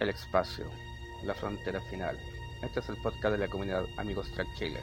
[0.00, 0.64] El espacio,
[1.24, 2.16] la frontera final.
[2.62, 4.78] Este es el podcast de la comunidad Amigos Track Chile.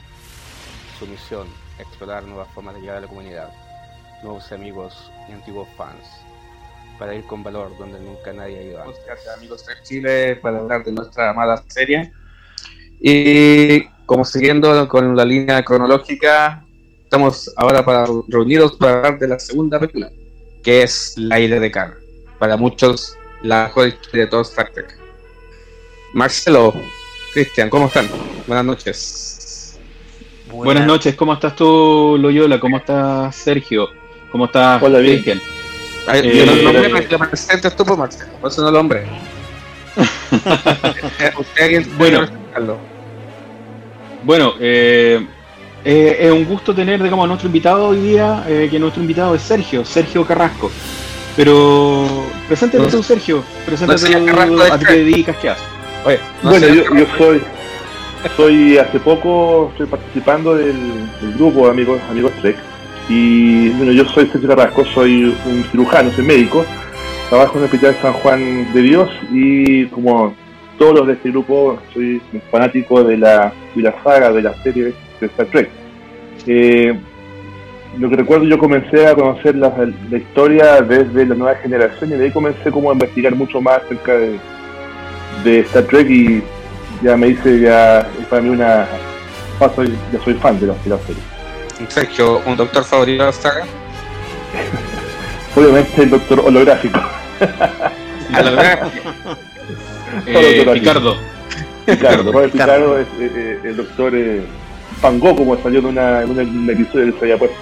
[1.00, 1.48] Su misión,
[1.80, 3.50] explorar nuevas formas de llegar a la comunidad,
[4.24, 6.06] nuevos amigos y antiguos fans,
[7.00, 9.00] para ir con valor donde nunca nadie ha ido antes.
[9.06, 12.12] De Amigos Track Chile para hablar de nuestra amada serie.
[13.00, 16.66] Y como siguiendo con la línea cronológica,
[17.06, 20.12] estamos ahora para reunidos para hablar de la segunda película,
[20.62, 21.94] que es La Isla de Khan.
[22.38, 24.72] Para muchos, la mejor de todo Star.
[26.16, 26.74] Marcelo,
[27.34, 28.08] Cristian, ¿cómo están?
[28.48, 29.78] Buenas noches.
[30.50, 32.58] Buenas noches, ¿cómo estás tú, Loyola?
[32.58, 33.90] ¿Cómo estás, Sergio?
[34.32, 35.22] ¿Cómo estás, Hola, bien.
[35.22, 35.42] Cristian?
[36.08, 37.50] Ay, Eh, yo no nombré, me tú, pues,
[37.98, 39.04] Marcelo, por eso no lo hombre.
[41.98, 42.26] Bueno.
[44.24, 45.28] Bueno, eh,
[45.84, 49.36] eh, es un gusto tener, digamos, a nuestro invitado hoy día, eh, que nuestro invitado
[49.36, 50.72] es Sergio, Sergio Carrasco.
[51.36, 52.08] Pero,
[52.48, 53.44] preséntate No tú, Sergio.
[53.66, 55.75] Preséntate no de a qué te dedicas, qué haces.
[56.06, 57.42] Oye, no bueno, yo, yo soy,
[58.38, 60.76] soy hace poco, estoy participando del,
[61.20, 62.56] del grupo de amigos, amigos Trek.
[63.10, 66.64] Y bueno, yo soy Sergio Carrasco, soy un cirujano, soy médico.
[67.30, 70.36] Trabajo en el Hospital San Juan de Dios y como
[70.78, 74.54] todos los de este grupo, soy un fanático de la, de la saga, de la
[74.62, 75.70] serie de Star Trek.
[76.46, 76.94] Eh,
[77.98, 79.74] lo que recuerdo, yo comencé a conocer la,
[80.12, 83.78] la historia desde la nueva generación y de ahí comencé como a investigar mucho más
[83.78, 84.38] acerca de,
[85.44, 86.44] de Star Trek y
[87.04, 88.88] ya me hice, ya es para mí una.
[89.60, 91.22] Paso, ya soy fan de la, de la serie.
[91.90, 93.66] Sergio, un doctor favorito de la saga.
[95.56, 97.00] Obviamente el doctor holográfico.
[98.34, 98.92] A la verdad,
[100.26, 101.18] Eh, Todo Ricardo,
[101.86, 104.46] Ricardo, Robert Picardo es eh, eh, el doctor eh,
[105.02, 107.58] Gogh, como salió en, una, en un episodio del Se había puesto.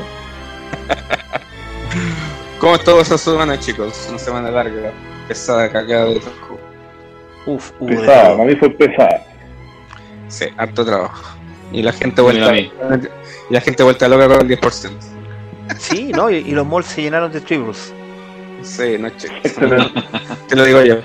[2.60, 4.08] ¿Cómo estuvo esa semana, chicos?
[4.10, 4.92] Una semana larga,
[5.28, 6.60] pesada, cagada de trabajo.
[7.46, 9.26] Uf, de Pesada, para mí fue pesada.
[10.30, 11.38] Sí, harto trabajo.
[11.72, 12.72] Y la gente vuelta, a mí.
[13.50, 14.92] y la gente vuelta loca con el 10%.
[15.78, 16.30] Sí, ¿no?
[16.30, 17.94] Y, y los malls se llenaron de tribbles.
[18.62, 19.38] Sí, no chicos.
[20.48, 20.96] Te lo digo yo.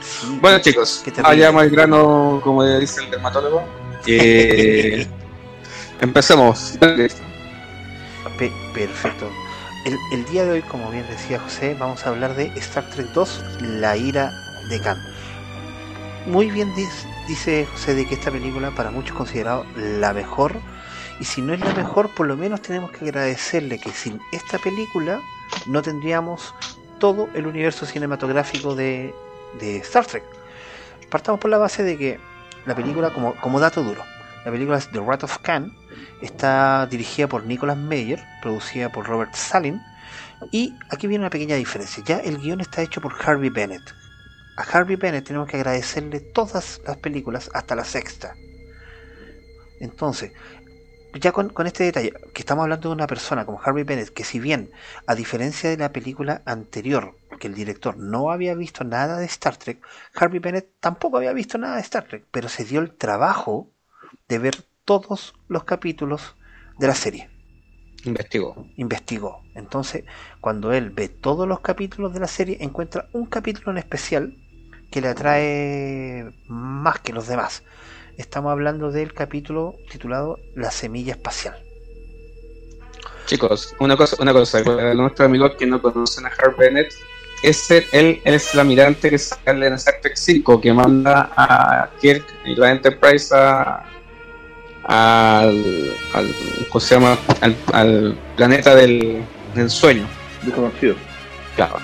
[0.00, 0.38] Sí.
[0.40, 3.62] Bueno, chicos, allá más grano, como dice el dermatólogo.
[4.06, 5.06] Eh,
[6.00, 6.76] empecemos.
[6.80, 9.28] Pe- perfecto.
[9.84, 13.06] El, el día de hoy, como bien decía José, vamos a hablar de Star Trek
[13.14, 13.44] 2,
[13.80, 14.30] La ira
[14.68, 14.98] de Khan.
[16.26, 16.72] Muy bien
[17.26, 20.54] dice José de que esta película para muchos es considerada la mejor.
[21.18, 24.58] Y si no es la mejor, por lo menos tenemos que agradecerle que sin esta
[24.58, 25.20] película
[25.66, 26.54] no tendríamos
[27.00, 29.12] todo el universo cinematográfico de,
[29.60, 30.22] Star Trek.
[31.10, 32.20] Partamos por la base de que
[32.66, 34.02] la película, como, como dato duro,
[34.44, 35.74] la película es The Wrath of Khan,
[36.20, 39.82] está dirigida por Nicholas Meyer, producida por Robert Salin,
[40.52, 42.02] y aquí viene una pequeña diferencia.
[42.06, 44.01] Ya el guion está hecho por Harvey Bennett.
[44.56, 48.34] A Harvey Bennett tenemos que agradecerle todas las películas hasta la sexta.
[49.80, 50.32] Entonces,
[51.20, 54.24] ya con, con este detalle, que estamos hablando de una persona como Harvey Bennett, que
[54.24, 54.70] si bien,
[55.06, 59.56] a diferencia de la película anterior, que el director no había visto nada de Star
[59.56, 63.70] Trek, Harvey Bennett tampoco había visto nada de Star Trek, pero se dio el trabajo
[64.28, 66.36] de ver todos los capítulos
[66.78, 67.30] de la serie.
[68.04, 68.66] Investigó.
[68.76, 69.42] Investigó.
[69.54, 70.04] Entonces,
[70.40, 74.36] cuando él ve todos los capítulos de la serie, encuentra un capítulo en especial
[74.92, 77.62] que le atrae más que los demás.
[78.18, 81.56] Estamos hablando del capítulo titulado La semilla espacial.
[83.26, 86.92] Chicos, una cosa, una cosa, para nuestros amigos que no conocen a Harv Bennett,
[87.42, 91.90] ese, él, él es el almirante que sale en Star Trek 5, que manda a
[92.00, 93.84] Kirk y la Enterprise a,
[94.84, 96.34] al, al,
[96.68, 97.18] ¿cómo se llama?
[97.40, 99.24] al, al planeta del,
[99.54, 100.06] del sueño.
[100.42, 100.96] Desconocido.
[101.56, 101.78] Claro.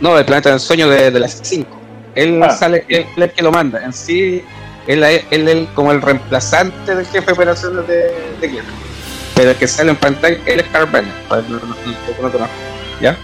[0.00, 1.79] no, el planeta del sueño de, de las 5.
[2.14, 2.50] Él Ah.
[2.50, 3.82] sale, él, él es el que lo manda.
[3.84, 4.44] En sí,
[4.86, 8.64] él es él, como el reemplazante del jefe de operaciones de, de Kirk.
[9.34, 11.14] Pero el que sale en pantalla, él es Harv Bennett.
[11.30, 12.48] no- no- no- no.
[13.00, 13.16] ¿Ya?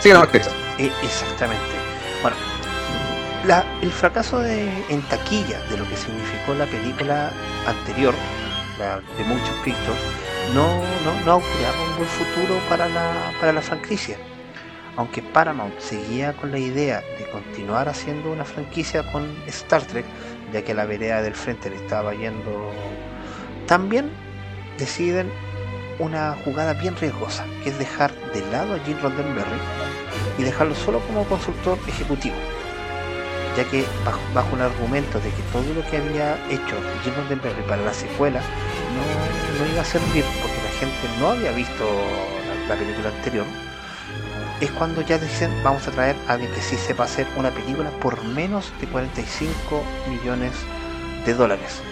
[0.00, 0.22] Sí, no.
[0.24, 1.62] E- exactamente.
[2.20, 2.36] Bueno,
[3.46, 7.30] la- el fracaso de, en taquilla de lo que significó la película
[7.66, 8.14] anterior,
[8.78, 9.98] la de muchos Pictures,
[10.52, 10.66] no,
[11.04, 14.16] no, no auguraba un buen futuro para la, para la franquicia.
[14.96, 20.04] Aunque Paramount seguía con la idea de continuar haciendo una franquicia con Star Trek,
[20.52, 22.70] ya que la vereda del frente le estaba yendo
[23.66, 24.10] tan bien,
[24.78, 25.30] deciden
[25.98, 29.58] una jugada bien riesgosa, que es dejar de lado a Gene Roddenberry
[30.38, 32.34] y dejarlo solo como consultor ejecutivo,
[33.56, 33.84] ya que
[34.34, 38.40] bajo, un argumento de que todo lo que había hecho Gene Roddenberry para la secuela
[38.40, 41.84] no, no iba a servir porque la gente no había visto
[42.68, 43.46] la, la película anterior,
[44.60, 47.90] es cuando ya dicen vamos a traer a alguien que sí sepa hacer una película
[48.00, 50.52] por menos de 45 millones
[51.26, 51.82] de dólares.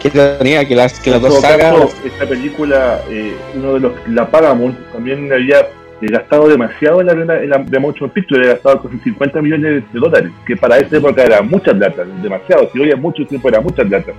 [0.00, 1.74] Qué ironía que las, que las dos sagas.
[2.04, 5.66] esta película, eh, uno de los, la Paramount también había
[6.00, 9.84] gastado demasiado en la, primera- en la de Motion Picture, había gastado casi 50 millones
[9.92, 13.48] de dólares, que para esa época era mucha plata, demasiado, si hoy es mucho tiempo
[13.50, 14.12] era mucha plata.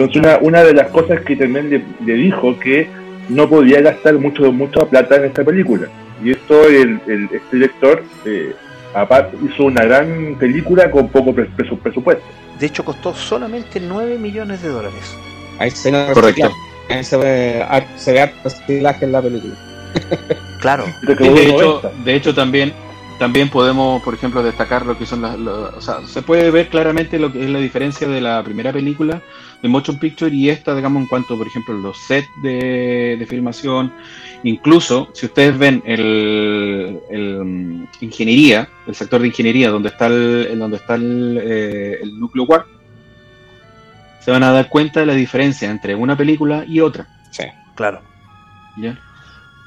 [0.00, 2.88] Entonces una, una de las cosas que también le, le dijo que
[3.28, 5.86] no podía gastar mucho mucha plata en esta película.
[6.24, 8.54] Y esto el, el- este director eh,
[8.94, 12.24] aparte hizo una gran película con poco pre- presu- presupuesto.
[12.58, 15.16] De hecho, costó solamente 9 millones de dólares.
[15.58, 16.50] Ahí se, ve Correcto.
[16.88, 18.20] Ahí se ve, har- se ve
[19.04, 19.54] en la película.
[20.60, 22.04] Claro, de, hecho, 90.
[22.04, 22.72] de hecho también
[23.18, 26.68] también podemos, por ejemplo, destacar lo que son las, lo- o sea, se puede ver
[26.68, 29.22] claramente lo que es la diferencia de la primera película
[29.62, 33.92] de Motion Picture y esta, digamos, en cuanto, por ejemplo, los sets de, de filmación,
[34.42, 40.58] incluso si ustedes ven el, el, mm, ingeniería, el sector de ingeniería, donde está el,
[40.58, 42.66] donde está el, eh, el núcleo War,
[44.20, 47.06] se van a dar cuenta de la diferencia entre una película y otra.
[47.30, 47.44] Sí.
[47.74, 48.00] claro.
[48.76, 48.98] ¿ya?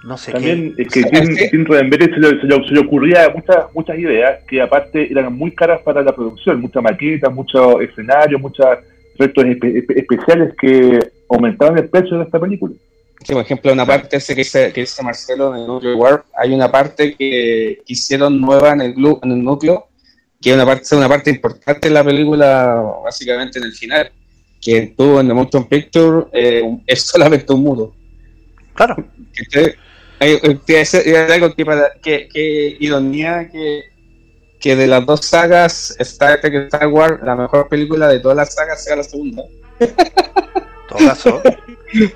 [0.04, 0.84] No sé También qué.
[0.84, 4.62] es que Tim Roddenberry se le, se le- se le ocurría muchas muchas ideas que
[4.62, 8.66] aparte eran muy caras para la producción, muchas maquetas, muchos escenarios, muchos
[9.16, 11.00] efectos espe- espe- especiales que
[11.30, 12.74] aumentaban el precio de esta película.
[13.24, 16.24] Sí, por ejemplo, una parte ese que dice, que dice Marcelo en el Nuclear War,
[16.38, 19.88] hay una parte que, hicieron nueva en el, glu- en el núcleo,
[20.40, 24.12] que es una parte, una parte importante en la película, básicamente en el final,
[24.62, 27.94] que tuvo en The Motion Picture eh, un- es solamente un muro.
[28.76, 28.96] Claro,
[29.52, 29.74] que
[30.20, 33.84] es- es algo que, para, que, que ironía que,
[34.60, 38.38] que de las dos sagas, Star Trek y Star Wars, la mejor película de todas
[38.38, 39.44] las sagas sea la segunda.
[39.80, 39.94] en
[40.90, 41.42] todo caso,
[41.94, 42.14] en,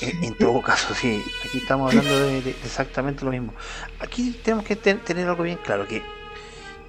[0.00, 3.54] en- en todo caso, sí, aquí estamos hablando de, de exactamente lo mismo.
[3.98, 6.02] Aquí tenemos que ten- tener algo bien claro, que,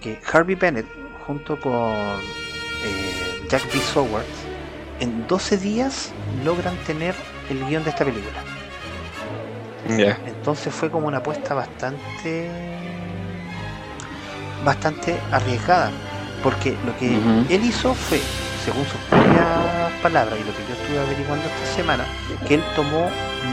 [0.01, 0.85] que Harvey Bennett,
[1.25, 1.73] junto con
[2.83, 3.79] eh, Jack B.
[3.79, 4.25] Soward,
[4.99, 6.11] en 12 días
[6.43, 7.15] logran tener
[7.49, 8.43] el guion de esta película.
[10.25, 12.49] Entonces fue como una apuesta bastante
[14.63, 15.91] bastante arriesgada.
[16.43, 17.15] Porque lo que
[17.49, 18.19] él hizo fue,
[18.63, 22.05] según sus propias palabras y lo que yo estuve averiguando esta semana,
[22.47, 23.09] que él tomó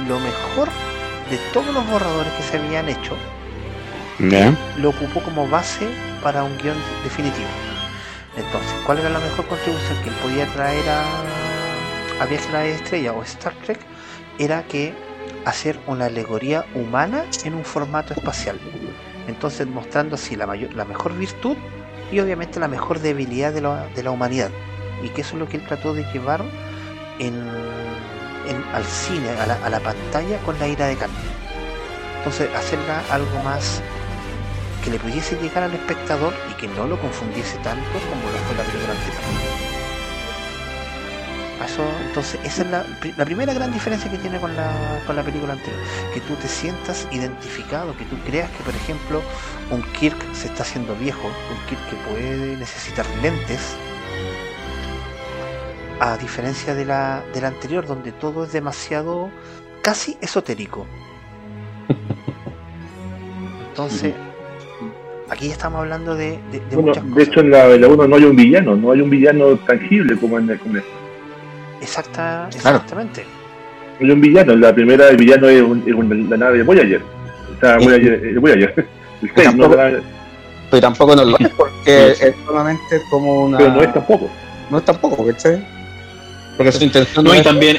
[0.08, 0.68] lo mejor
[1.30, 3.16] de todos los borradores que se habían hecho,
[4.18, 4.54] Ya.
[4.76, 5.88] lo ocupó como base
[6.22, 7.48] para un guion definitivo.
[8.36, 12.64] Entonces, ¿cuál era la mejor contribución que él podía traer a, a Viaje a la
[12.66, 13.78] Estrella o Star Trek?
[14.38, 14.92] Era que
[15.44, 18.58] hacer una alegoría humana en un formato espacial.
[19.28, 21.56] Entonces, mostrando así la, mayor, la mejor virtud
[22.10, 24.50] y obviamente la mejor debilidad de la, de la humanidad.
[25.02, 26.42] Y que eso es lo que él trató de llevar
[27.18, 27.40] en,
[28.72, 31.10] al cine, a la, pantalla con la ira de Khan.
[32.18, 33.80] Entonces, hacerla algo más
[34.84, 38.56] que le pudiese llegar al espectador y que no lo confundiese tanto como lo fue
[38.56, 39.71] la película anterior.
[41.64, 44.70] Eso, entonces, esa es la, pri- la primera gran diferencia que tiene con la,
[45.06, 45.80] con la película anterior.
[46.12, 49.22] Que tú te sientas identificado, que tú creas que, por ejemplo,
[49.70, 53.76] un Kirk se está haciendo viejo, un Kirk que puede necesitar lentes,
[56.00, 59.30] a diferencia de la, de la anterior, donde todo es demasiado
[59.82, 60.84] casi esotérico.
[63.68, 64.14] Entonces,
[65.30, 67.28] aquí estamos hablando de, de, de Bueno, muchas de cosas.
[67.28, 70.16] hecho en la, en la 1 no hay un villano, no hay un villano tangible
[70.18, 71.01] como en, el- como en.
[71.82, 72.76] Exacta, Claro.
[72.78, 73.26] exactamente.
[74.00, 76.64] No hay un villano, la primera el villano es, un- es un- la nave de
[76.64, 77.02] Voyager.
[77.56, 77.76] O sea.
[77.78, 78.86] Voyager, el Voyager.
[79.22, 80.02] El seis, no tampoco- la nave-
[80.70, 83.58] Pero tampoco no lo es porque es solamente como una.
[83.58, 84.30] pero no es tampoco.
[84.70, 85.62] No es tampoco, ¿cachai?
[86.56, 87.78] Porque su intención No, y es- también,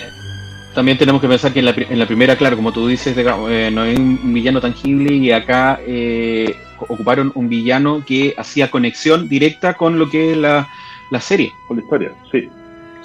[0.75, 3.15] también tenemos que pensar que en la, pri- en la primera, claro, como tú dices,
[3.15, 6.55] digamos, eh, no hay un villano tangible y acá eh,
[6.87, 10.67] ocuparon un villano que hacía conexión directa con lo que es la,
[11.09, 12.49] la serie, Con la historia, sí.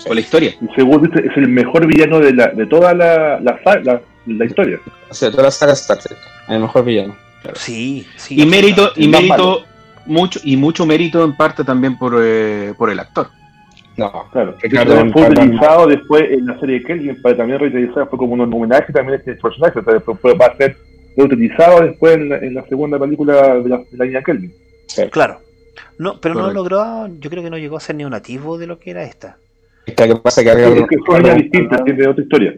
[0.07, 0.55] Con la historia.
[0.61, 4.01] Y según dice, es el mejor villano de, la, de toda la, la, sa- la,
[4.27, 4.79] la historia.
[5.11, 7.17] O sea, toda la saga Star Trek, el mejor villano.
[7.55, 8.41] Sí, sí.
[8.41, 9.65] Y mérito, y mérito,
[10.07, 13.29] mucho, y mucho mérito en parte también por, eh, por el actor.
[13.97, 14.55] No, Claro.
[14.63, 18.35] Ricardo También fue utilizado después en la serie de Kelvin para también reutilizar, fue como
[18.35, 19.79] un homenaje también a este personaje.
[19.81, 20.77] O sea, después fue- va a ser
[21.17, 24.53] reutilizado después en la, en la segunda película de la, de la niña Kelvin.
[25.11, 25.41] Claro.
[25.99, 28.69] No, pero no logró, yo creo que no llegó a ser ni un nativo de
[28.69, 29.37] lo que era esta.
[29.89, 32.23] Es que lo que pasa es que Es Ricardo- que son niñas distintas, tiene otra
[32.23, 32.55] historia.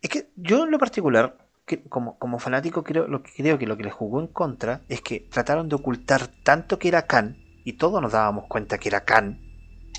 [0.00, 1.36] Es que yo en lo particular,
[1.66, 4.80] que como, como fanático, creo, lo que creo que lo que le jugó en contra
[4.88, 8.88] es que trataron de ocultar tanto que era Khan, y todos nos dábamos cuenta que
[8.88, 9.38] era Khan.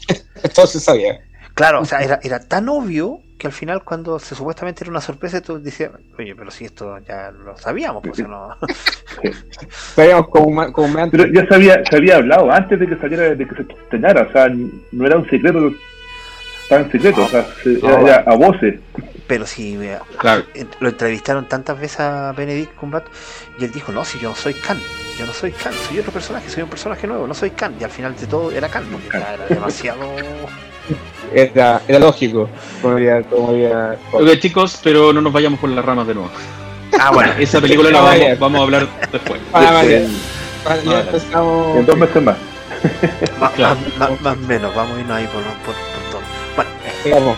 [0.55, 1.19] todo se sabía.
[1.53, 5.01] Claro, o sea, era, era tan obvio que al final cuando se supuestamente era una
[5.01, 8.49] sorpresa, tú decías, oye, pero si esto ya lo sabíamos, pues no...
[9.69, 12.95] Sabíamos como, como me han- Pero ya se había, se había hablado antes de que
[12.97, 15.71] saliera, de que se estrenara, o sea, no era un secreto
[16.69, 18.75] tan secreto, o sea, se- No, era, era a voces.
[19.27, 19.77] Pero si
[20.17, 20.43] Claro.
[20.55, 23.11] eh, lo entrevistaron tantas veces a Benedict Cumberbatch
[23.59, 24.79] y él dijo, no, si yo no soy Khan,
[25.19, 27.75] yo no soy Khan, soy otro personaje, soy un personaje nuevo, no soy Khan.
[27.79, 29.99] Y al final de todo era Khan, porque era demasiado...
[31.33, 32.49] era, era lógico.
[32.81, 36.31] Como había, como había- Ok, chicos, pero no nos vayamos por las ramas de nuevo.
[36.99, 39.39] Ah, bueno, Esa película la vamos, vamos a hablar después.
[39.53, 39.97] Ah, vale.
[40.05, 40.99] En- ya Vale.
[41.01, 41.77] empezamos.
[41.77, 42.37] en dos meses más.
[43.39, 43.77] más, Claro.
[43.97, 46.08] más- más- más menos, vamos a irnos ahí por, por, por
[47.03, 47.37] Digamos,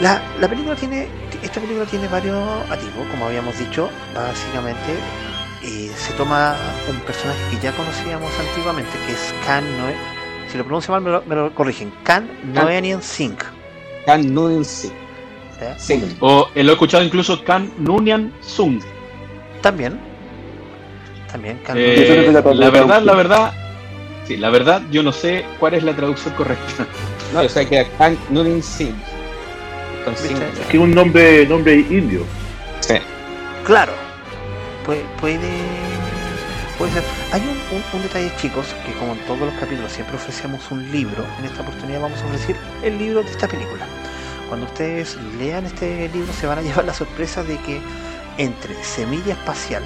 [0.00, 1.08] La, la película tiene,
[1.42, 2.38] esta película tiene varios
[2.70, 4.92] atisbos, como habíamos dicho, básicamente
[5.62, 6.56] eh, se toma
[6.90, 9.94] un personaje que ya conocíamos antiguamente, que es Khan Noe,
[10.50, 13.38] si lo pronuncio mal me lo, me lo corrigen, Khan Noenian Singh.
[14.04, 14.34] Can.
[14.34, 15.78] ¿ya?
[15.78, 16.16] Sí.
[16.20, 18.82] O eh, lo he escuchado incluso Kan Nunian Sung.
[19.60, 20.00] También,
[21.30, 23.52] también Khan Eh, la la verdad, la verdad,
[24.26, 26.86] sí, la verdad, yo no sé cuál es la traducción correcta.
[27.32, 27.88] No, o sea que era.
[30.04, 30.28] Con ¿Viste?
[30.28, 30.40] cinco.
[30.70, 32.24] Que es un nombre, nombre indio.
[32.80, 32.94] Sí.
[33.64, 33.92] Claro,
[34.84, 35.38] puede, puede,
[36.76, 37.04] puede ser.
[37.32, 40.90] Hay un, un- un detalle, chicos, que como en todos los capítulos siempre ofrecemos un
[40.90, 43.86] libro, en esta oportunidad vamos a ofrecer el libro de esta película.
[44.48, 47.80] Cuando ustedes lean este libro se van a llevar la sorpresa de que
[48.38, 49.82] entre Semilla Espacial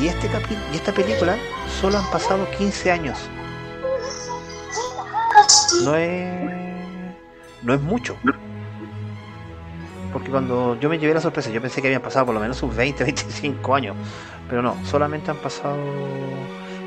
[0.00, 1.36] y este capi- y esta película
[1.80, 3.18] solo han pasado 15 años.
[5.82, 6.53] No es
[7.64, 8.16] no es mucho.
[10.12, 12.56] Porque cuando yo me llevé la sorpresa, yo pensé que habían pasado por lo menos
[12.56, 13.96] sus 20, 25 años.
[14.48, 15.76] Pero no, solamente han pasado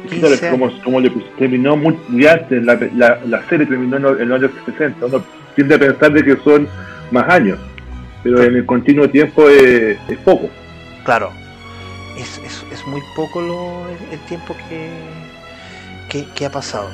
[0.10, 0.52] 15 Claro, años.
[0.52, 4.30] como, como le pus- terminó muy, antes, la, la, la serie terminó en los, en
[4.30, 5.06] los años 60.
[5.08, 5.24] Uno
[5.56, 6.68] tiende a pensar de que son
[7.12, 7.58] más años,
[8.24, 10.50] pero en el continuo tiempo es, es poco.
[11.04, 11.32] Claro,
[12.18, 14.90] es, es, es muy poco lo, el, el tiempo que,
[16.10, 16.88] que, que ha pasado.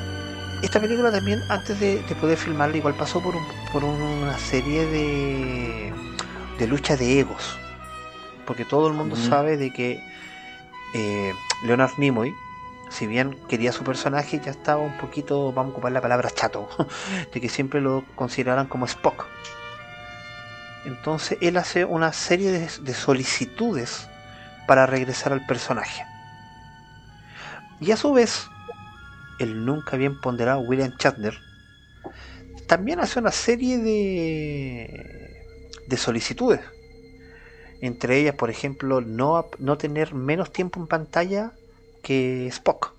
[0.64, 4.86] Esta película también, antes de, de poder filmarla, igual pasó por, un- por una serie
[4.86, 5.92] de,
[6.58, 7.58] de lucha de egos.
[8.46, 10.00] Porque todo el mundo sabe de que
[10.94, 11.32] eh,
[11.64, 12.34] Leonard Nimoy,
[12.90, 16.68] si bien quería su personaje, ya estaba un poquito, vamos a ocupar la palabra chato,
[17.32, 19.26] de que siempre lo consideraran como Spock.
[20.86, 24.08] Entonces él hace una serie de, de solicitudes
[24.66, 26.04] para regresar al personaje.
[27.80, 28.46] Y a su vez,
[29.38, 31.34] el nunca bien ponderado William Shatner
[32.66, 35.36] también hace una serie de,
[35.86, 36.60] de solicitudes.
[37.80, 41.52] Entre ellas, por ejemplo, no, no tener menos tiempo en pantalla
[42.02, 42.92] que Spock.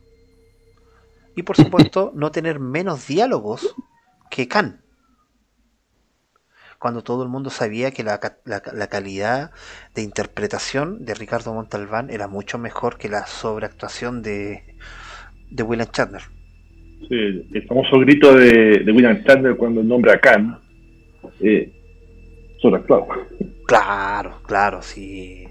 [1.35, 3.75] Y por supuesto, no tener menos diálogos
[4.29, 4.81] que Khan
[6.79, 9.51] cuando todo el mundo sabía que la- la calidad
[9.93, 14.63] de interpretación de Ricardo Montalbán era mucho mejor que la sobreactuación de,
[15.49, 16.21] de William Shatner.
[17.07, 20.59] Sí, el famoso grito de, de William Shatner cuando nombra a Khan,
[21.39, 21.71] eh,
[22.61, 23.07] sobreactuado.
[23.67, 25.47] Claro, claro, sí.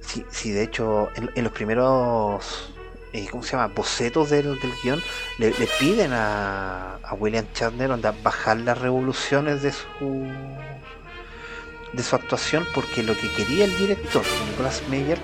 [0.00, 2.74] Sí, sí, de hecho, en, en los primeros,
[3.12, 3.72] eh, ¿cómo se llama?
[3.74, 5.00] Bocetos del, del guion,
[5.38, 10.28] le, le piden a, a William Shatner onda, bajar las revoluciones de su
[11.92, 15.18] de su actuación porque lo que quería el director, Nicolas Meyer,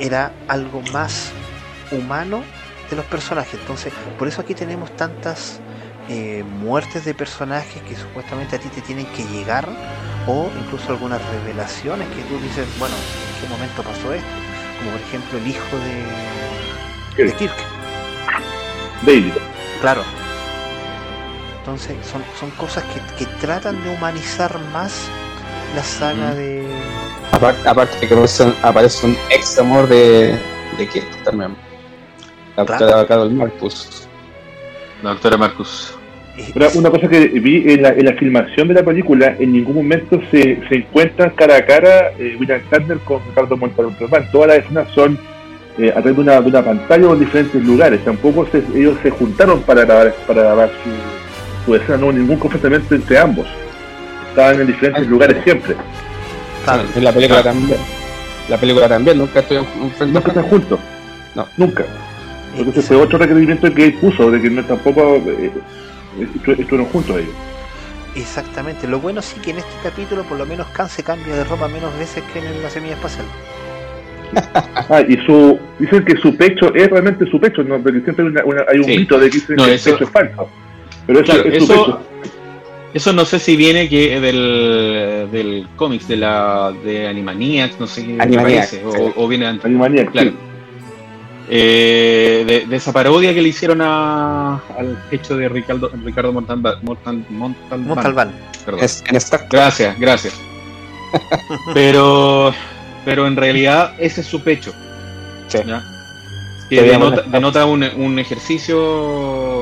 [0.00, 1.30] era algo más
[1.92, 2.42] humano
[2.90, 3.54] de los personajes.
[3.60, 5.60] Entonces, por eso aquí tenemos tantas
[6.08, 9.68] eh, muertes de personajes que supuestamente a ti te tienen que llegar
[10.26, 14.26] o incluso algunas revelaciones que tú dices, bueno, ¿en qué momento pasó esto?
[14.78, 15.76] Como por ejemplo el hijo
[17.16, 17.52] de, de Kirk.
[19.02, 19.32] David.
[19.80, 20.02] Claro.
[21.58, 24.92] Entonces son, son cosas que, que tratan de humanizar más
[25.74, 26.36] la saga Mm.
[26.36, 26.66] de...
[27.32, 30.38] Aparte, aparte que aparece un, aparece un ex amor de,
[30.78, 31.56] de Kirk también.
[32.56, 32.86] La Claro.
[32.86, 34.08] doctora Carol Marcus.
[35.02, 35.94] La doctora Marcus.
[36.52, 39.76] Pero una cosa que vi en la, en la filmación de la película, en ningún
[39.76, 44.30] momento se, se encuentran cara a cara eh, William Shatner con Ricardo Montalbán.
[44.30, 45.18] Todas las escenas son
[45.78, 48.04] eh, a través de una, de una pantalla o en diferentes lugares.
[48.04, 52.36] Tampoco se- ellos se juntaron para grabar, para grabar su, su escena, no hubo ningún
[52.38, 53.46] confrontamiento entre ambos.
[54.30, 55.10] Estaban en diferentes Ah.
[55.10, 55.74] lugares siempre.
[56.64, 57.78] claro, En la película también.
[58.50, 59.66] La película también, nunca estuvieron
[60.50, 60.78] juntos.
[61.34, 61.46] No.
[61.56, 61.84] Nunca.
[62.58, 65.50] Eh, ese fue otro requerimiento que él puso, de que no tampoco eh,
[66.18, 67.34] estu- estuvieron juntos ellos.
[68.14, 68.86] exactamente.
[68.88, 71.68] Lo bueno sí que en este capítulo por lo menos Khan se cambia de ropa
[71.68, 73.26] menos veces que en la semilla espacial.
[74.88, 77.78] Ah, y su, dicen que su pecho es realmente su pecho, ¿no?
[77.80, 78.98] Porque siempre hay, una- una- hay un Sí.
[78.98, 80.48] mito de que dicen No, que eso- el pecho es falso.
[81.06, 82.00] Pero eso Claro, es su eso, pecho.
[82.94, 88.04] Eso no sé si viene que del, del cómics, de la de Animaniacs, no sé
[88.06, 89.12] qué Animaniacs, parece, sí.
[89.16, 89.64] o, o viene antes.
[89.66, 90.30] Animaniacs, Claro.
[90.30, 90.36] sí.
[91.48, 96.74] Eh, de, de esa parodia que le hicieron a, al hecho de Ricardo, Ricardo Montalbán.
[96.82, 98.32] Montalbán, Montalbán.
[98.64, 98.80] perdón.
[98.82, 100.34] Es, en Star Gracias, gracias.
[101.72, 102.52] Pero,
[103.04, 104.72] pero en realidad ese es su pecho.
[105.46, 105.58] Sí.
[105.64, 105.82] ¿ya?
[106.68, 108.76] Que denota, un, un ejercicio,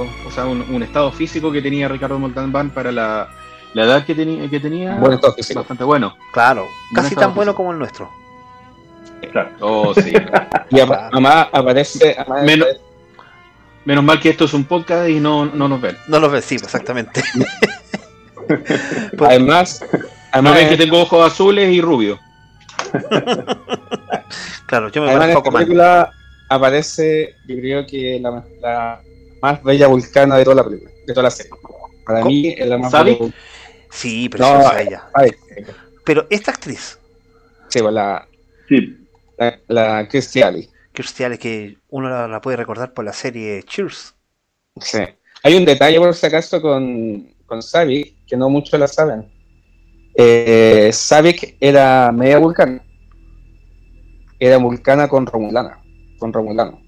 [0.00, 3.28] o sea, un, un estado físico que tenía Ricardo Montalbán para la,
[3.74, 4.94] la edad que, tenía que tenía.
[4.94, 5.60] Buen estado físico.
[5.60, 6.16] Bastante bueno.
[6.32, 7.56] Claro, casi tan bueno físico.
[7.56, 8.24] como el nuestro.
[9.33, 9.50] Claro.
[9.61, 10.12] Oh, sí.
[10.71, 12.16] Y además aparece.
[12.19, 12.69] además Menos-
[13.85, 15.97] Menos mal que esto es un podcast y no, no nos ven.
[16.09, 17.23] No los ves, sí, exactamente.
[19.21, 19.99] además, No
[20.33, 22.19] además, ven que tengo ojos azules y rubios.
[24.66, 26.11] Claro, yo me además en esta película
[26.49, 29.00] aparece, yo creo que la, la
[29.43, 31.52] más bella vulcana de toda la película, de toda la serie.
[32.04, 32.31] Para ¿Cómo?
[32.31, 33.19] mí es la más ¿Sabe?
[33.21, 33.33] bella
[33.90, 35.04] Sí, No, preciosa ella.
[35.12, 35.33] Ay,
[36.04, 36.99] Pero esta actriz,
[37.69, 38.26] sí, pues la,
[38.69, 38.97] Sí,
[39.68, 40.68] la, la Kirstie Alley.
[40.92, 44.14] Kirstie Alley, que uno la, la puede recordar por la serie Cheers.
[44.80, 44.98] Sí.
[45.42, 49.30] Hay un detalle, por si acaso, con, con Savik, que no muchos la saben.
[50.16, 52.82] Eh, Savik era media vulcana.
[54.38, 55.80] Era vulcana con Romulana.
[56.18, 56.80] Con Romulano.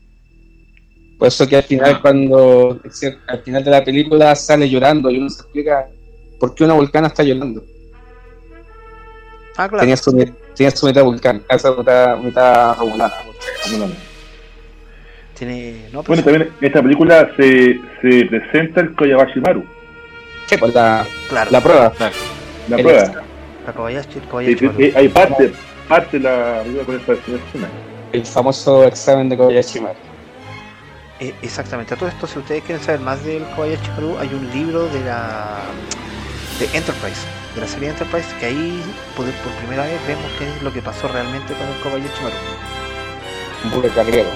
[1.19, 1.99] Por eso que al final, Ah.
[2.03, 2.81] cuando
[3.29, 5.89] al final de la película sale llorando y uno se explica
[6.39, 7.65] por qué una vulcana está llorando.
[9.57, 9.81] Ah, claro.
[9.81, 10.11] Tenía, su,
[10.57, 12.77] tenía su mitad vulcana, esa mitad, mitad.
[15.39, 15.87] Tiene.
[15.93, 19.65] No, Bueno, pues, también en esta película se, se presenta el Koyabashi Maru,
[20.47, 21.51] Sí, pues la, claro.
[21.51, 21.93] la prueba.
[22.69, 23.01] la El prueba.
[23.03, 23.23] extra.
[23.67, 24.81] La Kobayashi, el Kobayashi Maru.
[24.81, 25.53] eh, hay parte,
[25.89, 27.69] parte de la película con esta con esta escena.
[28.13, 29.97] El famoso examen de Kobayashi Maru.
[31.19, 31.95] Eh, exactamente.
[31.95, 35.01] A todo esto, si ustedes quieren saber más del Kobayashi Maru, hay un libro de
[35.05, 35.59] la
[36.61, 37.21] de Enterprise,
[37.57, 38.83] de la serie Enterprise, que ahí
[39.17, 42.37] por, por primera vez vemos qué es lo que pasó realmente con el Kobayashi Maru.
[43.65, 44.29] Un buque carguero.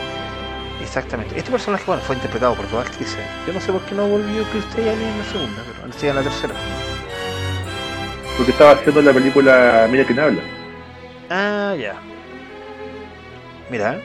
[0.82, 1.36] Exactamente.
[1.38, 3.20] Este personaje, bueno, fue interpretado por dos actrices.
[3.46, 6.16] Yo no sé por qué no volvió Kirstie Alley en la segunda, pero sí en
[6.16, 6.54] la tercera.
[8.36, 10.40] Porque estaba haciendo la película Mira quién habla.
[11.28, 11.95] Ah, ya.
[13.71, 13.97] Mira.
[13.97, 14.04] ¿eh?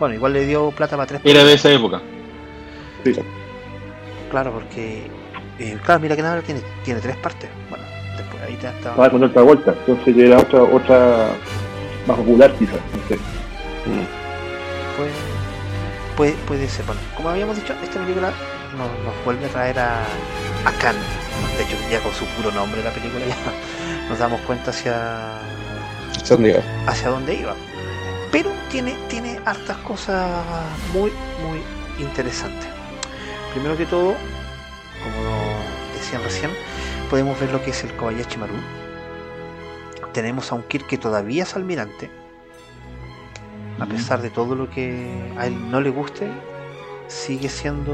[0.00, 1.20] Bueno, igual le dio plata para tres.
[1.24, 2.02] Era de esa época.
[3.04, 3.14] Sí.
[4.30, 5.08] Claro, porque.
[5.60, 7.48] eh, claro, mira que nada tiene, tiene tres partes.
[8.46, 9.10] Ahí está.
[9.10, 11.28] con otra vuelta, entonces era otra, otra
[12.06, 12.74] más popular quizás.
[12.74, 13.18] No sé.
[14.96, 15.10] puede,
[16.16, 16.84] puede, puede ser.
[16.86, 18.32] Bueno, como habíamos dicho, esta película
[18.76, 20.00] nos, nos vuelve a traer a,
[20.64, 20.96] a Khan.
[21.56, 25.38] De hecho, ya con su puro nombre la película ya nos damos cuenta hacia,
[26.24, 27.54] Son de- hacia dónde iba.
[28.32, 30.30] Pero tiene, tiene hartas cosas
[30.92, 31.10] muy,
[31.46, 31.60] muy
[32.04, 32.68] interesantes.
[33.52, 34.14] Primero que todo,
[35.02, 35.30] como
[35.98, 36.50] decían recién,
[37.10, 38.54] podemos ver lo que es el Kobayashi Maru.
[40.12, 42.10] Tenemos a un Kirk que todavía es almirante,
[43.78, 46.28] a pesar de todo lo que a él no le guste,
[47.08, 47.92] sigue siendo.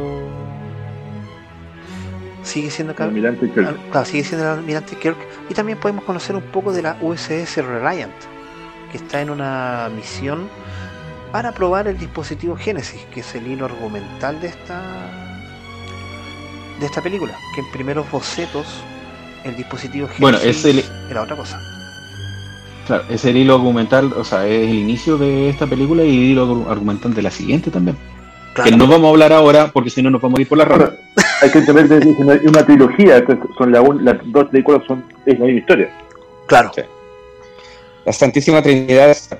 [2.42, 3.66] Sigue siendo El cab- almirante Kirk.
[3.66, 5.16] al- claro, sigue siendo el almirante Kirk.
[5.50, 8.14] Y también podemos conocer un poco de la USS Reliant,
[8.92, 10.48] que está en una misión
[11.32, 14.80] para probar el dispositivo Génesis, que es el hilo argumental de esta
[16.78, 17.34] de esta película.
[17.54, 18.66] Que en primeros bocetos
[19.46, 21.60] el dispositivo Génesis Bueno, es el- era otra cosa.
[22.86, 26.22] Claro, es el hilo argumental, o sea, es el inicio de esta película y el
[26.32, 27.96] hilo argu- argumental de la siguiente también.
[28.54, 30.56] Claro, Que no vamos a hablar ahora porque si no nos vamos a ir por
[30.58, 30.90] la rama.
[31.42, 34.82] Hay que entender que es una, una trilogía, entonces son la un- las dos películas
[34.86, 35.90] son es la misma historia.
[36.46, 36.70] claro.
[36.74, 36.82] Sí.
[38.04, 39.30] La Santísima Trinidad es-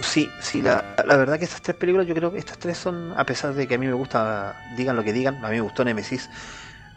[0.00, 3.14] Sí, sí, la, la verdad que estas tres películas, yo creo que estas tres son,
[3.16, 5.60] a pesar de que a mí me gusta, digan lo que digan, a mí me
[5.60, 6.28] gustó Nemesis,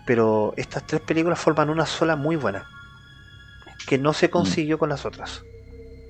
[0.05, 2.67] pero estas tres películas forman una sola muy buena,
[3.87, 5.43] que no se consiguió con las otras,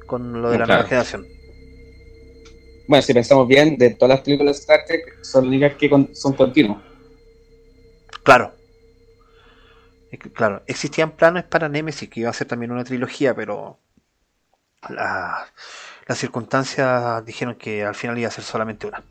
[0.06, 0.84] con lo de la Claro.
[0.84, 1.28] nueva generación.
[2.88, 5.90] Bueno, si pensamos bien, de todas las películas de Star Trek, son las únicas que
[5.90, 6.82] con- son continuas.
[8.24, 8.54] Claro.
[10.34, 13.80] Claro, existían planes para Nemesis, que iba a ser también una trilogía, pero
[14.90, 15.52] la-
[16.08, 19.04] las circunstancias dijeron que al final iba a ser solamente una.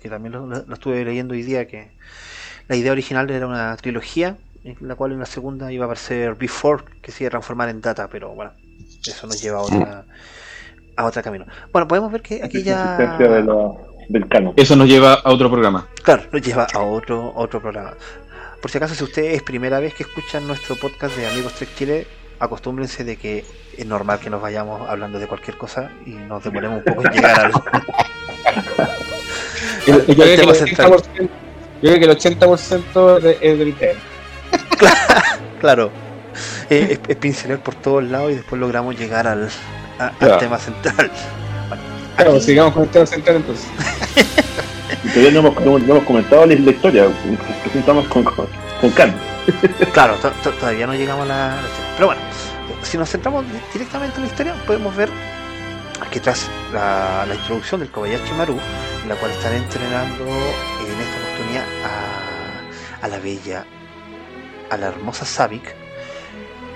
[0.00, 1.90] Que también lo, lo- lo estuve leyendo hoy día, que
[2.68, 6.34] la idea original era una trilogía, en la cual en la segunda iba a aparecer
[6.34, 8.52] Before, que se iba a transformar en Data, pero bueno,
[9.06, 10.04] eso nos lleva a otra,
[10.96, 11.46] a otro camino.
[11.72, 13.40] Bueno, podemos ver que aquí existencia de ya...
[13.40, 13.72] la-
[14.08, 14.52] del canon.
[14.56, 15.88] Eso nos lleva a otro programa.
[16.04, 17.94] Claro, nos lleva a otro, otro programa.
[18.62, 21.74] Por si acaso, si ustedes es primera vez que escuchan nuestro podcast de Amigos Trek
[21.74, 22.06] Chile,
[22.38, 23.44] acostúmbrense de que
[23.76, 27.12] es normal que nos vayamos hablando de cualquier cosa y nos demoremos un poco en
[27.14, 27.52] llegar al...
[29.84, 29.92] Que
[30.36, 30.96] tema el central.
[31.86, 34.00] 80%, Yo creo que el 80% de- es del tema.
[35.60, 35.90] Claro.
[36.68, 39.48] Eh, es, es pincelar por todos lados y después logramos llegar al,
[39.98, 40.38] a- al Claro.
[40.38, 41.10] tema central.
[41.68, 41.82] Bueno,
[42.16, 43.66] Claro, aquí- sigamos con el tema central entonces.
[45.04, 47.06] Y todavía no hemos, no, no hemos comentado la, la historia,
[47.62, 48.46] presentamos con, con,
[48.80, 49.14] con Khan.
[49.92, 51.90] Claro, to- to- todavía no llegamos a la, la historia.
[51.96, 52.22] Pero bueno,
[52.82, 55.08] si nos centramos di- directamente en la historia, podemos ver
[56.10, 58.58] que tras la, la introducción del Kobayashi Maru,
[59.02, 61.15] en la cual están entrenando en esta
[63.02, 63.64] a, la bella,
[64.70, 65.74] a la hermosa Savik,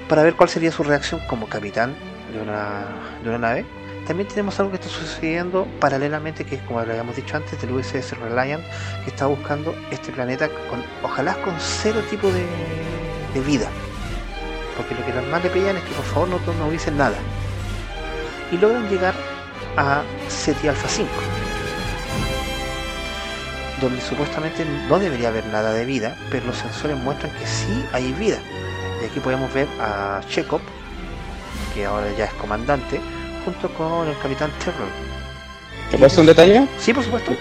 [0.08, 1.94] para ver cuál sería su reacción como capitán
[2.32, 2.86] de una,
[3.22, 3.66] de una nave.
[4.06, 7.72] También tenemos algo que está sucediendo paralelamente, que es como lo habíamos dicho antes, del
[7.72, 8.64] USS Reliant,
[9.04, 12.44] que está buscando este planeta con, ojalá con cero tipo de,
[13.46, 13.68] vida.
[14.76, 17.16] Porque lo que más le pedían es que por favor no, no dicen nada.
[18.50, 19.14] Y logran llegar
[19.76, 21.08] a SETI Alpha 5.
[23.80, 28.12] Donde supuestamente no debería haber nada de vida, pero los sensores muestran que sí hay
[28.12, 28.38] vida.
[29.02, 30.60] Y aquí podemos ver a Chekhov,
[31.74, 33.00] que ahora ya es comandante,
[33.44, 34.88] junto con el capitán Terror.
[35.90, 36.66] ¿Te puedo hacer un detalle?
[36.78, 37.32] Sí, por supuesto.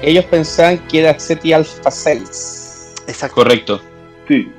[0.00, 2.94] Ellos pensaban que era SETI Alpha 6.
[3.08, 3.34] Exacto.
[3.34, 3.80] Correcto.
[4.28, 4.50] Sí,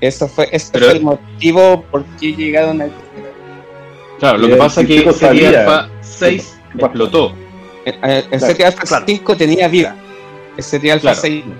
[0.00, 2.88] Eso fue, ese Pero- fue el motivo por qué llegaron a
[4.18, 6.86] Claro, lo que pasa es que sabía- Alpha 6 ¿Qué pasa?
[6.86, 7.34] explotó.
[7.84, 9.04] El, el Claro, SETI Alpha claro.
[9.06, 9.96] 5 tenía vida.
[10.56, 11.20] El SETI Alpha Claro.
[11.20, 11.54] 6 no.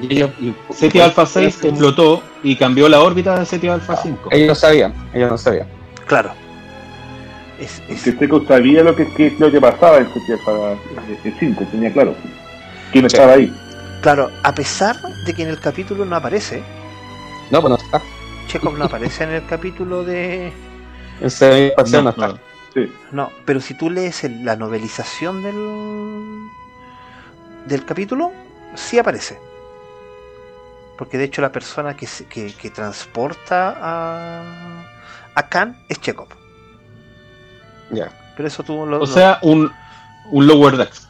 [0.00, 4.28] Y ellos, y- SETI Alpha 6 explotó y cambió la órbita de SETI Alpha 5.
[4.30, 5.66] Ellos no sabían, ellos no sabían.
[6.06, 6.30] Claro.
[7.58, 10.06] Es, es- que Seco sabía lo que, que- lo que pasaba en
[10.44, 12.14] para el 5, tenía claro.
[12.92, 13.16] ¿Quién Sí.
[13.16, 13.52] estaba ahí?
[14.00, 14.96] claro, a pesar
[15.26, 16.62] de que en el capítulo no aparece,
[17.50, 18.00] No, pues no está.
[18.46, 20.52] Chekhov no aparece en el capítulo de.
[21.20, 22.28] El SETI espacial no, No, está.
[22.28, 22.38] no.
[22.74, 22.92] Sí.
[23.10, 25.56] No, pero si tú lees el- la novelización del.
[27.68, 28.32] Del capítulo,
[28.74, 29.38] sí aparece.
[30.96, 34.84] Porque de hecho la persona que, se- que, que transporta a.
[35.34, 36.28] a Khan es Chekhov.
[37.90, 38.10] Ya.
[38.36, 38.96] Pero eso tú lo.
[38.96, 39.72] O lo- sea, un,
[40.30, 41.08] un Lower Decks.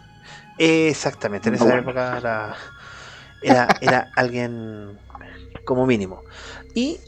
[0.59, 2.57] Exactamente, en esa época era,
[3.43, 4.99] era, era alguien
[5.65, 6.23] como mínimo.
[6.75, 6.99] Y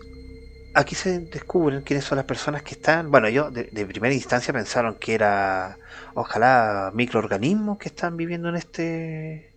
[0.74, 3.11] aquí se descubren quiénes son las personas que están.
[3.11, 5.78] Bueno, ellos de, de primera instancia pensaron que era,
[6.14, 9.56] ojalá, microorganismos que están viviendo en este,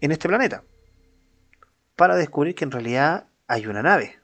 [0.00, 0.64] en este planeta.
[1.96, 4.18] Para descubrir que en realidad hay una nave.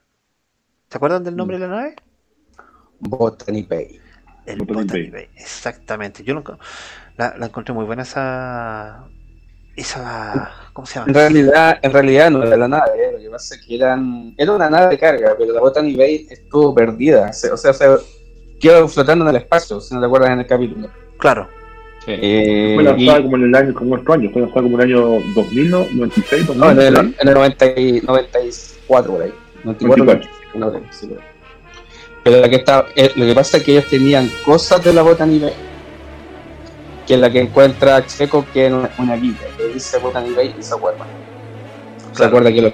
[0.90, 1.96] ¿Se acuerdan del nombre de la nave?
[3.00, 4.00] Botany Bay.
[4.46, 5.10] El Botany Botany Bay.
[5.10, 6.24] Bay, exactamente.
[6.24, 6.44] Yo lo
[7.16, 9.08] la, la encontré muy buena esa.
[9.76, 10.50] Esa.
[10.72, 11.18] ¿Cómo se En llama?
[11.18, 14.52] realidad, en realidad no era la nave, eh, lo que pasa es que eran, era
[14.52, 17.86] una nave de carga, pero la Botany Bay estuvo perdida, se- o sea, se
[18.58, 20.88] quedó flotando en el espacio, si no te acuerdas en el capítulo.
[21.18, 21.48] Claro,
[22.04, 22.10] Sí.
[22.20, 24.90] Eh, Fue y- lanzada como en el año, como otro año, fue lanzada como en
[24.90, 25.86] el año 2000, ¿no?
[25.92, 26.60] 96, 2000.
[26.60, 29.32] no, en el, en el 90 y- 94 por ahí.
[29.62, 30.30] 94, 94.
[30.54, 31.18] no sé, sí, ahí.
[32.24, 35.02] Pero la que está, eh, lo que pasa es que ellos tenían cosas de la
[35.02, 35.52] Botany Bay,
[37.12, 40.62] que es la que encuentra Checo, que es una, guía, que dice Botany Bay y
[40.62, 41.04] se acuerda.
[42.08, 42.28] Se Claro.
[42.28, 42.72] acuerda que lo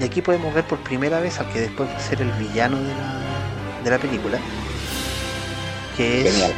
[0.00, 2.76] y aquí podemos ver por primera vez al que después va a ser el villano
[2.78, 4.36] de la, de la película,
[5.96, 6.52] que es Genial.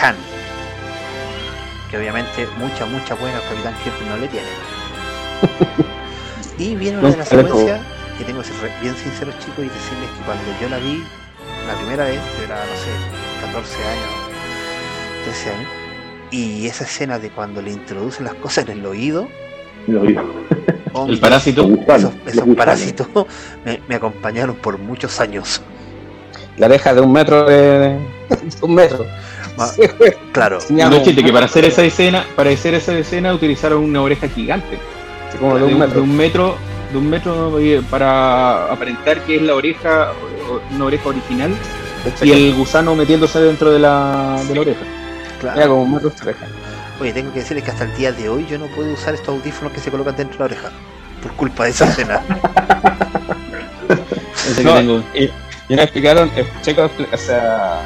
[0.00, 0.16] Khan.
[1.90, 4.46] Que obviamente mucha, mucha buena al Capitán Kirk no le tiene.
[6.56, 7.78] y viene una de las secuencias
[8.16, 11.04] que tengo que ser bien sinceros chicos y decirles que cuando yo la vi
[11.66, 14.31] la primera vez, yo era, no sé, 14 años,
[15.24, 15.68] 13 años,
[16.30, 19.28] y esa escena de cuando le introducen las cosas en el oído,
[20.92, 21.62] oh, El mi parásito.
[22.26, 23.08] Esos, parásitos
[23.64, 25.62] me, me acompañaron por muchos años.
[26.56, 27.98] La deja de un metro de, de
[28.60, 29.04] un metro.
[29.56, 29.68] Ma-
[30.32, 34.28] Claro, No, chiste, que para hacer esa escena, para hacer esa escena utilizaron una oreja
[34.28, 34.78] gigante.
[35.38, 36.02] como de un de metro.
[36.02, 36.56] un metro,
[36.92, 40.12] de un metro eh, para aparentar que es la oreja,
[40.74, 41.54] una oreja original,
[42.22, 44.80] y el gusano metiéndose dentro de la, de la oreja.
[45.42, 45.60] Claro.
[45.60, 46.46] Era como oreja.
[47.00, 49.28] Oye, tengo que decirles que hasta el día de hoy yo no puedo usar estos
[49.36, 50.70] audífonos que se colocan dentro de la oreja.
[51.22, 52.22] Por culpa de esa escena.
[54.64, 55.04] No, tengo.
[55.14, 55.24] Y,
[55.68, 57.80] y nos explicaron, eh, Checo, o sea,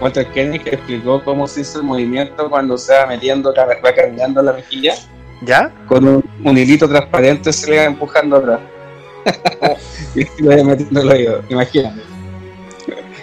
[0.00, 4.42] Walter Kenny que explicó cómo se hizo el movimiento cuando se va metiendo, va caminando
[4.42, 4.94] la mejilla,
[5.42, 5.72] ¿Ya?
[5.86, 8.60] con un, un hilito transparente se le va empujando atrás.
[10.14, 12.02] y se le va metiendo el oído, imagínate.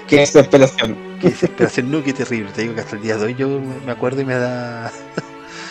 [0.07, 1.08] Qué desesperación.
[1.19, 2.51] Qué desesperación, no, qué terrible.
[2.51, 3.47] Te digo que hasta el día de hoy yo
[3.85, 4.91] me acuerdo y me da.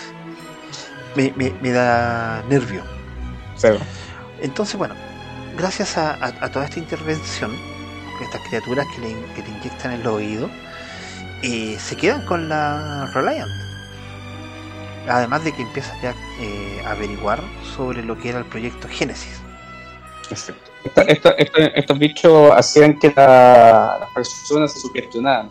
[1.17, 2.83] me, me- me da nervio.
[3.57, 3.77] O sea,
[4.41, 4.95] Entonces, bueno,
[5.57, 7.51] gracias a, a- a toda esta intervención,
[8.23, 10.51] estas criaturas que le, que le inyectan en el oído,
[11.43, 13.51] eh, se quedan con la Reliant.
[15.09, 17.43] además de que empieza ya eh, a averiguar
[17.77, 19.41] sobre lo que era el proyecto Génesis.
[20.31, 20.71] Exacto.
[20.85, 25.51] Esta- esta- esta- estos bichos hacían que la- las personas se sugestionaran.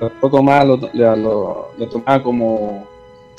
[0.00, 2.86] Un poco más lo, lo, lo- lo tomaban como,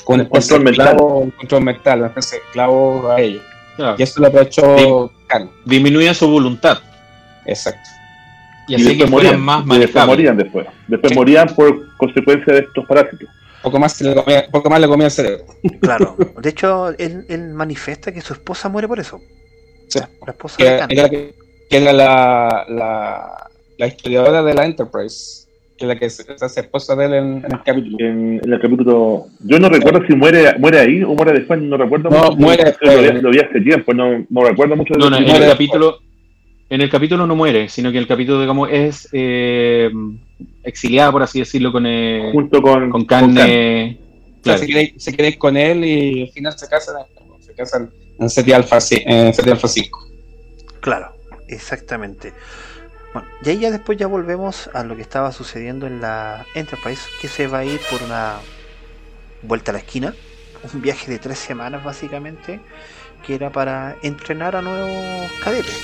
[0.04, 1.32] como una especie Control de mental.
[1.38, 3.42] control mental, una especie de esclavo a ellos.
[3.76, 3.96] Claro.
[3.98, 5.50] Y esto lo aprovechó Khan.
[5.64, 6.78] Disminuían su voluntad
[7.46, 7.88] Exacto.
[8.68, 10.06] y así que después fueran más y después manejables.
[10.06, 10.66] morían después.
[10.86, 11.18] Después Sí.
[11.18, 13.28] morían por consecuencia de estos parásitos.
[13.62, 15.44] Poco más, le comía, poco más le comía el cerebro.
[15.80, 16.16] Claro.
[16.40, 19.20] De hecho, él, él manifiesta que su esposa muere por eso.
[19.90, 19.98] Sí.
[20.26, 20.88] La esposa Que de era, Khan.
[20.98, 21.34] era que,
[21.68, 26.44] que era la, la, la historiadora de la Enterprise, que es la que se, se
[26.44, 27.96] hace esposa de él en, en el capítulo.
[28.00, 29.26] En, en el capítulo.
[29.40, 32.36] Yo no recuerdo si muere muere ahí o muere después, no recuerdo No, mucho.
[32.36, 35.28] muere Lo vi, lo vi hace tiempo, no, no recuerdo mucho No, no, en el
[35.30, 35.98] muere capítulo,
[36.68, 39.90] en el capítulo no muere, sino que el capítulo, digamos, es eh,
[40.62, 43.34] exiliada, por así decirlo, con, eh, junto con, con Khan.
[43.34, 43.98] carne.
[44.40, 44.58] O sea, Claro.
[44.60, 46.96] se, quiere, se ir con él y al final se casan,
[47.40, 50.06] se casan en Serie ci- en Serie Alpha 5.
[50.80, 51.12] Claro,
[51.48, 52.32] exactamente.
[53.12, 57.02] Bueno, y ahí ya después ya volvemos a lo que estaba sucediendo en la Enterprise,
[57.20, 58.36] que se va a ir por una
[59.42, 60.14] vuelta a la esquina,
[60.72, 62.60] un viaje de tres semanas básicamente,
[63.26, 65.76] que era para entrenar a nuevos cadetes.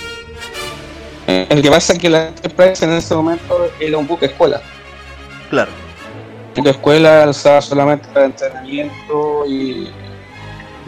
[1.27, 4.63] Eh, El que pasa es que la Enterprise en ese momento era un buque escuela.
[5.51, 5.71] Claro,
[6.51, 9.91] Un buque escuela usaba solamente para entrenamiento y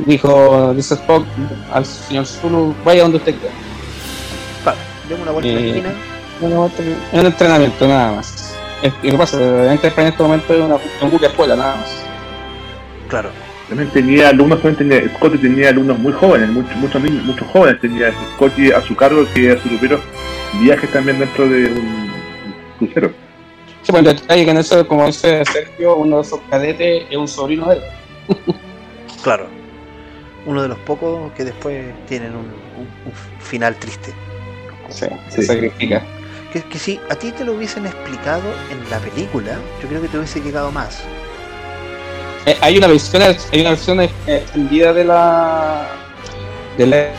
[0.06, 1.26] dijo, dice Spock
[1.72, 3.54] al señor Zulu, vaya donde usted quiera.
[4.62, 5.82] claro, demos una vuelta Eh,
[7.12, 8.54] es un entrenamiento nada más.
[9.02, 11.88] Y lo que pasa, Enterprise en este momento es una- un buque escuela nada más.
[13.08, 13.30] Claro,
[13.68, 17.78] También tenía alumnos, también tenía, Scotty tenía alumnos muy jóvenes, muchos, muchos niños, muchos jóvenes
[17.82, 20.00] tenía Scotty a su cargo, que a su primeros
[20.60, 22.10] viajes también dentro de un
[22.78, 23.12] crucero.
[23.82, 27.16] Sí, pues el detalle que en eso, como dice Sergio, uno de esos cadetes es
[27.16, 27.82] un sobrino de él.
[29.22, 29.46] claro.
[30.48, 31.76] Uno de los pocos que después
[32.08, 34.12] tienen un, un- un final triste.
[34.88, 36.02] Sí, se sacrifica.
[36.52, 40.08] Que, que si a ti te lo hubiesen explicado en la película, yo creo que
[40.08, 41.00] te hubiese llegado más.
[42.46, 45.86] Eh, hay una versión hay una versión extendida de la
[46.78, 47.10] de la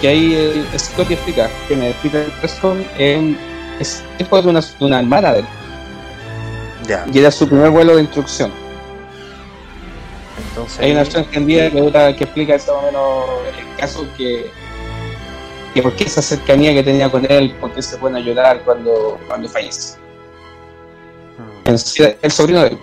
[0.00, 3.36] que ahí eh, Scotty explica que me explica el Preston en
[3.80, 5.46] es hijo de una, de una hermana de él
[6.86, 8.52] Ya, y era su primer vuelo de instrucción
[10.50, 10.78] entonces.
[10.80, 13.24] hay una versión extendida que, que explica eso más o menos
[13.58, 14.50] el caso que
[15.74, 19.18] que por qué esa cercanía que tenía con él por qué se pueden ayudar cuando
[19.26, 19.98] cuando fallece
[21.64, 21.76] Mm.
[21.76, 22.78] Sí, el sobrino de él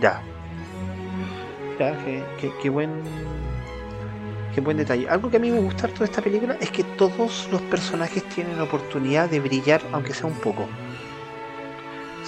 [0.00, 0.20] Ya.
[1.78, 2.90] Ya, qué, qué- qué buen.
[4.54, 5.06] Qué buen detalle.
[5.08, 8.24] Algo que a mí me gusta harto de esta película es que todos los personajes
[8.30, 10.66] tienen oportunidad de brillar, aunque sea un poco.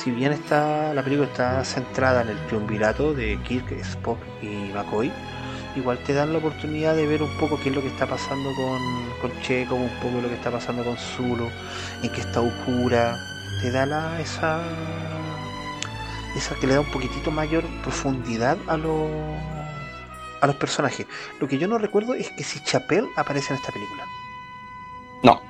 [0.03, 5.11] Si bien está, la película está centrada en el triunvirato de Kirk, Spock y McCoy,
[5.75, 8.51] igual te dan la oportunidad de ver un poco qué es lo que está pasando
[8.55, 8.81] con,
[9.21, 11.49] con Checo, un poco lo que está pasando con Zulu,
[12.03, 13.19] en qué está Uhura.
[13.61, 14.61] Te da la, esa
[16.37, 19.11] esa que le da un poquitito mayor profundidad a los
[20.41, 21.09] a los personajes.
[21.41, 24.05] Lo que yo no recuerdo es que si Chapel aparece en esta película.
[25.25, 25.41] no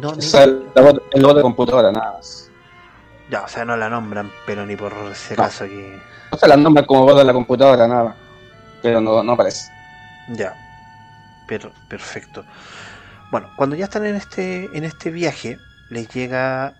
[0.00, 2.43] No, ni- esa es la computadora nada más
[3.30, 5.44] ya, o sea, no la nombran, pero ni por ese No.
[5.44, 5.98] caso que.
[6.30, 8.16] o sea la nombran como voz de la computadora nada
[8.82, 9.70] pero no, no aparece
[10.36, 10.54] Ya.
[11.46, 12.44] Pero, perfecto.
[13.30, 15.58] Bueno, cuando ya están en este, en este viaje,
[15.90, 16.74] les llega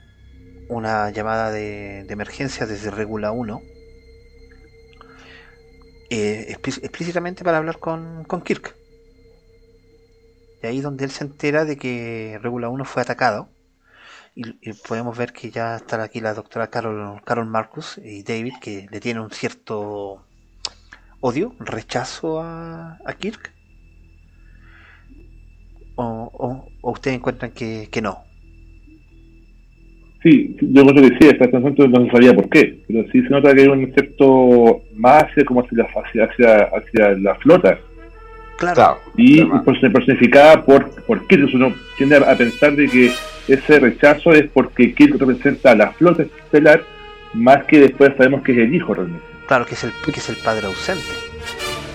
[0.69, 3.61] una llamada de, de emergencia desde Regula 1.
[6.11, 8.75] eh, explí- explícitamente para hablar con, con Kirk.
[10.63, 13.49] Y ahí donde él se entera de que Regula 1 fue atacado.
[14.37, 18.87] Y, podemos ver que ya está aquí la doctora Carol, Carol Marcus y David, que
[18.91, 20.25] le tiene un cierto
[21.21, 23.53] odio, rechazo a, Kirk.
[25.97, 28.25] O, o- o ustedes encuentran que, que no.
[30.25, 33.29] Sí, yo creo que sí, hasta este momento no sabía por qué, pero sí se
[33.29, 37.79] nota que hay un cierto más como hacia, la, hacia, hacia la flota
[38.57, 39.65] Claro, y Claro.
[39.65, 41.49] perso- personificada por, por Kirk.
[41.55, 43.13] Uno tiende a pensar de que
[43.49, 46.83] ese rechazo es porque Kirk representa a la flota estelar
[47.35, 49.25] más que después sabemos que es el hijo realmente.
[49.49, 51.03] claro que es el, que es el padre ausente.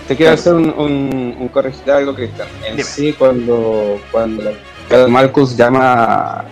[0.07, 2.47] Te quiero hacer un, un, un corregir algo, Cristian.
[2.65, 2.83] En Dime.
[2.83, 4.51] sí, cuando, cuando la-
[4.89, 5.93] Carol Marcus llama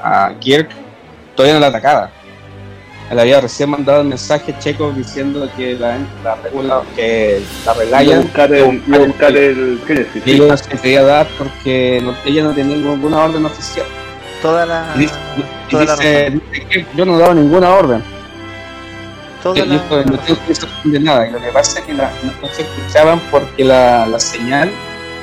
[0.01, 0.69] a, a Kirk,
[1.35, 2.11] todavía no la atacaba.
[3.09, 8.19] Le había recién mandado un mensaje checo diciendo que la, la regula, que la relaya
[8.19, 12.43] buscar el, iba a buscar el Genesis, y no se quería dar porque no- ella
[12.43, 13.85] no tenía ninguna orden oficial.
[14.41, 14.91] Toda la.
[14.95, 15.13] Y dice,
[15.67, 16.39] y toda la dice-
[16.69, 18.03] que yo no he dado ninguna orden.
[19.41, 21.27] toda la, yo no tengo explicación de nada.
[21.27, 24.69] Y lo que pasa es que la- no, no se escuchaban porque la, la señal,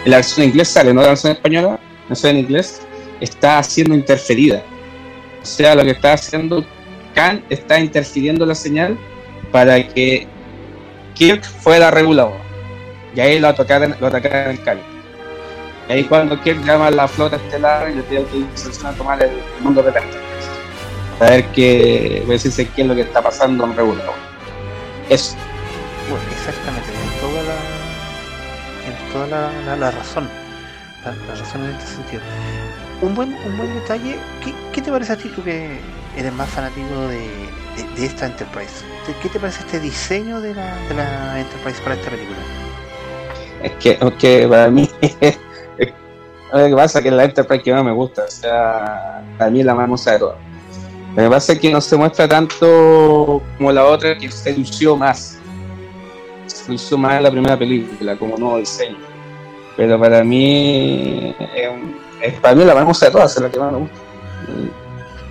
[0.04, 2.80] en la versión en inglés sale, no la versión española, la versión en inglés,
[3.20, 4.62] está siendo interferida.
[5.42, 6.64] O sea, lo que está haciendo
[7.14, 8.98] Khan está interfiriendo la señal
[9.52, 10.26] para que
[11.14, 12.36] Kirk fuera regulador.
[13.14, 14.78] Y ahí lo atacaron, lo atacaron en Khan.
[15.88, 19.22] Y ahí cuando Kirk llama a la flota estelar y le pide autorización a tomar
[19.22, 20.48] el, mundo de la Enterprise.
[21.20, 24.14] A ver qué, voy a decirse qué es lo que está pasando en regulador.
[25.08, 25.36] Eso.
[26.08, 27.56] Bueno, exactamente, en toda la,
[28.88, 29.26] en toda
[29.66, 30.28] la, la- razón.
[31.04, 32.22] La, la razón en este sentido.
[33.02, 35.78] Un buen, un buen detalle, ¿qué, qué te parece a ti tú que
[36.16, 37.28] eres más fanático de,
[37.96, 38.84] de- esta Enterprise?
[39.06, 42.38] ¿Qué- ¿Qué te parece este diseño de la, de la Enterprise para esta película?
[43.62, 44.88] Es que, que para mí,
[46.52, 49.60] lo que pasa es que la Enterprise que más me gusta, o sea, para mí
[49.60, 50.36] es la más hermosa de todas.
[51.16, 54.96] Lo que pasa es que no se muestra tanto como la otra, que se lució
[54.96, 55.38] más.
[56.46, 58.96] Se lució más la primera película, como nuevo diseño.
[59.76, 61.34] Pero para mí,
[62.20, 63.96] es para mí la más hermosa de todas, es la que más me gusta.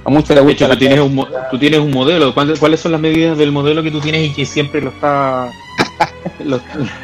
[0.05, 2.33] A muchos les De gusta hecho, la tú tienes, un, mo- tú tienes un modelo.
[2.33, 5.49] ¿Cuál- ¿Cuáles son las medidas del modelo que tú tienes y que siempre lo está.
[6.43, 6.59] lo,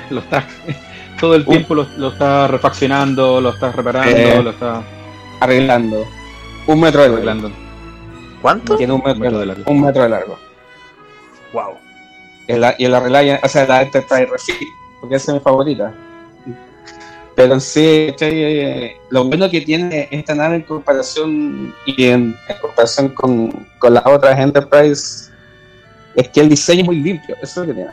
[0.10, 0.46] lo está
[1.20, 4.42] todo el tiempo lo, lo está refaccionando, lo está reparando, Eh.
[4.44, 4.82] lo está
[5.40, 6.06] arreglando.
[6.68, 7.16] Un metro de largo.
[7.18, 7.52] arreglando.
[8.42, 8.76] ¿Cuánto?
[8.78, 9.72] Tiene un metro, metro de de largo.
[9.72, 10.40] Un metro de largo.
[11.54, 11.78] Wow.
[12.48, 14.56] El, y el Reliant, o sea, la Enterprise Refit,
[15.02, 15.94] porque esa es mi favorita.
[17.40, 18.14] Pero sí.
[18.20, 24.06] Eh, lo bueno que tiene esta nave en comparación y en, comparación con, con las
[24.06, 25.32] otras Enterprise
[26.16, 27.92] es que el diseño es muy limpio, eso es lo que tiene.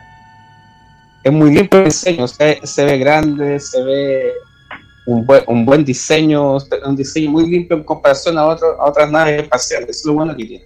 [1.22, 4.32] Es muy limpio el diseño, se, se ve grande, se ve
[5.06, 9.09] un buen, un buen diseño, un diseño muy limpio en comparación a, otro, a otras
[9.12, 10.64] naves espaciales, eso es lo bueno que tiene.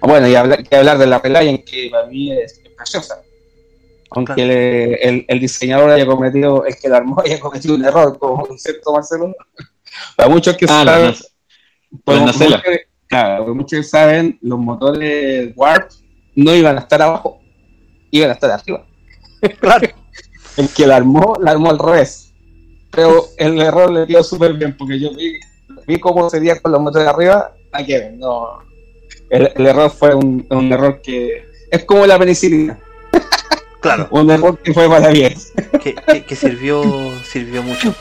[0.00, 3.22] Bueno, y hablar, que hablar de la Reliant, que para mí es preciosa.
[4.14, 4.50] Aunque Claro.
[4.52, 8.46] el, el- el diseñador haya cometido, el que la armó haya cometido un error, como
[8.58, 9.34] cierto Marcelo.
[10.16, 11.14] Para muchos que Ah, saben,
[12.04, 12.56] por nacela.
[12.56, 15.90] muchos que- claro, muchos que saben, los motores Warp
[16.34, 17.40] no iban a estar abajo,
[18.10, 18.86] iban a estar arriba.
[19.60, 19.88] Claro.
[20.56, 22.32] El que la armó, la armó al revés.
[22.90, 25.32] Pero el error le dio súper bien, porque yo vi,
[25.86, 27.54] vi cómo sería con los motores de arriba,
[27.86, 28.58] que ver, no.
[29.30, 32.78] El, el error fue un, un error que es como la penicilina,
[33.82, 34.06] Claro.
[34.10, 35.34] un error que fue para bien.
[35.82, 36.82] que, que- que sirvió
[37.24, 37.94] sirvió mucho.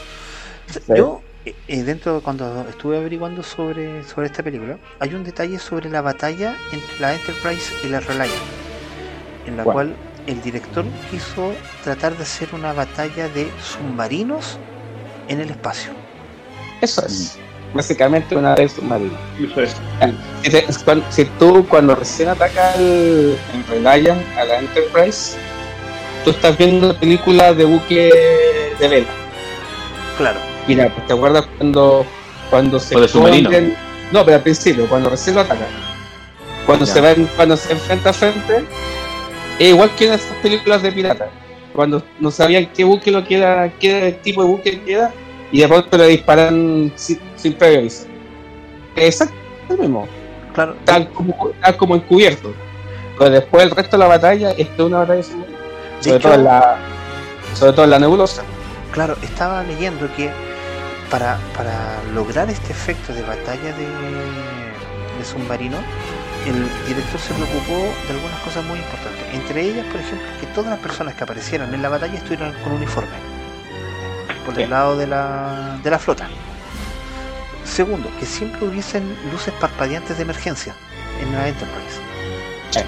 [0.96, 6.02] Yo, eh, dentro, cuando estuve averiguando sobre, sobre esta película, hay un detalle sobre la
[6.02, 8.32] batalla entre la Enterprise y la Reliant,
[9.48, 9.96] en la cual
[10.28, 14.60] el director quiso tratar de hacer una batalla de submarinos
[15.28, 15.92] en el espacio.
[16.80, 17.38] Eso es.
[17.74, 19.18] Básicamente una vez submarina.
[19.40, 19.76] Eso es.
[20.78, 25.38] Si, cuan- si tú cuando recién ataca el, el Reliant a la Enterprise,
[26.24, 28.10] tú estás viendo la película de buque
[28.80, 29.08] de vela.
[30.18, 32.06] Claro, Mira, pues te acuerdas cuando,
[32.50, 33.50] cuando se O de submarino.
[33.50, 33.76] esconden-
[34.12, 35.68] No, pero al principio, cuando recién lo atacan.
[36.66, 36.94] Cuando Ya.
[36.94, 38.64] se ven, cuando se enfrenta a frente,
[39.58, 41.30] es igual que en esas películas de pirata.
[41.74, 45.12] Cuando no sabían qué buque lo queda, qué tipo de buque queda,
[45.52, 48.06] y de pronto le disparan sin, sin previo aviso.
[48.96, 49.34] Exacto,
[49.70, 50.08] es lo mismo.
[50.54, 50.76] claro.
[50.86, 52.54] Tal como, tal como encubierto.
[53.18, 55.51] Pero después el resto de la batalla es toda una batalla submarina.
[56.02, 56.78] Sobre hecho- todo en la.
[57.56, 58.44] Sobre todo en la nebulosa.
[58.92, 60.32] Claro, estaba leyendo que
[61.10, 61.74] para, para
[62.14, 63.86] lograr este efecto de batalla de,
[65.18, 65.78] de submarino,
[66.46, 67.76] el director se preocupó
[68.08, 69.22] de algunas cosas muy importantes.
[69.34, 72.74] Entre ellas, por ejemplo, que todas las personas que aparecieran en la batalla estuvieran con
[72.74, 73.12] uniforme.
[74.46, 76.28] Por el lado de la, de la flota.
[77.64, 80.74] Segundo, que siempre hubiesen luces parpadeantes de emergencia
[81.22, 82.00] en la Enterprise.
[82.72, 82.80] Sí.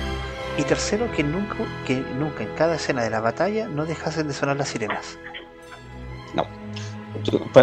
[0.58, 4.34] Y tercero, que nunca, que nunca en cada escena de la batalla no dejasen de
[4.34, 5.18] sonar las sirenas.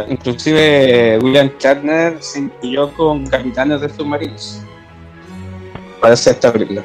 [0.09, 4.62] Inclusive William Shatner se incluyó con capitanes de submarinos
[6.00, 6.83] para hacer esta película.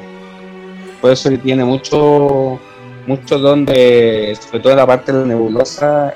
[1.00, 2.60] Por eso tiene mucho
[3.06, 6.12] mucho don de, sobre todo en la parte de la nebulosa,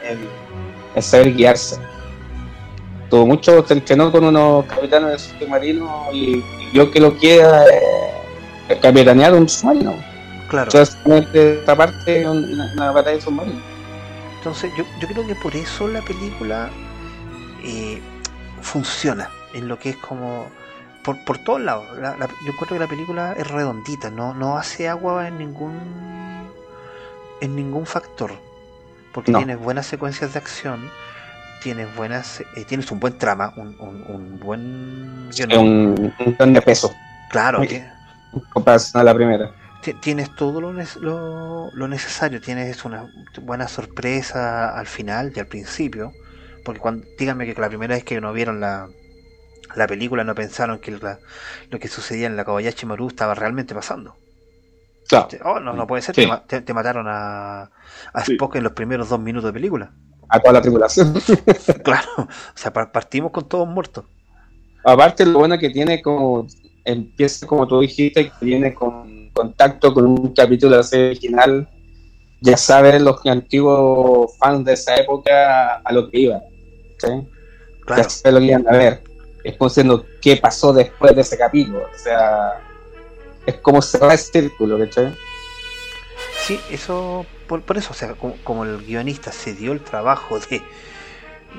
[0.95, 1.81] en saber guiarse.
[3.09, 7.65] Tuvo mucho, se entrenó con unos capitanes de submarinos y, y vio que lo queda
[7.67, 8.20] eh,
[8.79, 9.95] capitanear un submarino.
[10.49, 10.71] Claro.
[10.73, 10.97] Entonces,
[11.35, 13.63] esta parte es una, una batalla de submarinos.
[14.39, 16.71] Entonces yo, yo creo que por eso la película
[17.63, 18.01] eh,
[18.63, 20.47] funciona en lo que es como
[21.05, 21.87] por, por todos lados.
[21.99, 25.79] La- la- yo encuentro que la película es redondita, no, no hace agua en ningún
[27.43, 28.33] en ningún factor.
[29.13, 29.39] Porque No.
[29.39, 30.91] tienes buenas secuencias de acción,
[31.63, 36.95] tienes buenas, eh, tienes un buen trama, un, un, un buen un, un de peso.
[37.31, 37.87] Claro, que-
[38.53, 39.53] comparación a la primera.
[39.83, 43.07] ti- tienes todo lo, lo, lo necesario, tienes una
[43.43, 46.13] buena sorpresa al final y al principio,
[46.65, 48.89] porque cuando díganme que la primera vez que no vieron la,
[49.77, 51.19] la película no pensaron que la-
[51.71, 54.17] lo que sucedía en la Kobayashi Maru estaba realmente pasando.
[55.09, 55.29] Claro.
[55.45, 56.21] Oh, no, no puede ser, Sí.
[56.23, 57.63] te, ma- te- te mataron a,
[58.13, 58.33] a Sí.
[58.35, 59.93] Spock en los primeros dos minutos de película.
[60.29, 61.13] A toda la tripulación.
[61.85, 64.05] Claro, o sea, par- partimos con todos muertos.
[64.85, 66.47] Aparte, lo bueno que tiene como
[66.91, 71.69] empieza como tú dijiste, que viene con contacto con un capítulo de la serie original.
[72.41, 76.41] Ya saben los antiguos fans de esa época a lo que iban.
[76.99, 77.09] ¿sí?
[77.85, 79.03] Claro, Ya saben lo que iban a ver.
[79.45, 81.81] Es como diciendo qué pasó después de ese capítulo.
[81.81, 82.61] O sea,
[83.47, 85.15] es como cerrar ese círculo, ¿cachai?
[86.43, 90.39] sí, eso, por, por eso, o sea, como, como el guionista se dio el trabajo
[90.41, 90.63] de,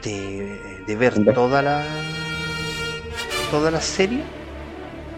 [0.04, 1.84] de, de ver toda la
[3.52, 4.24] toda la serie,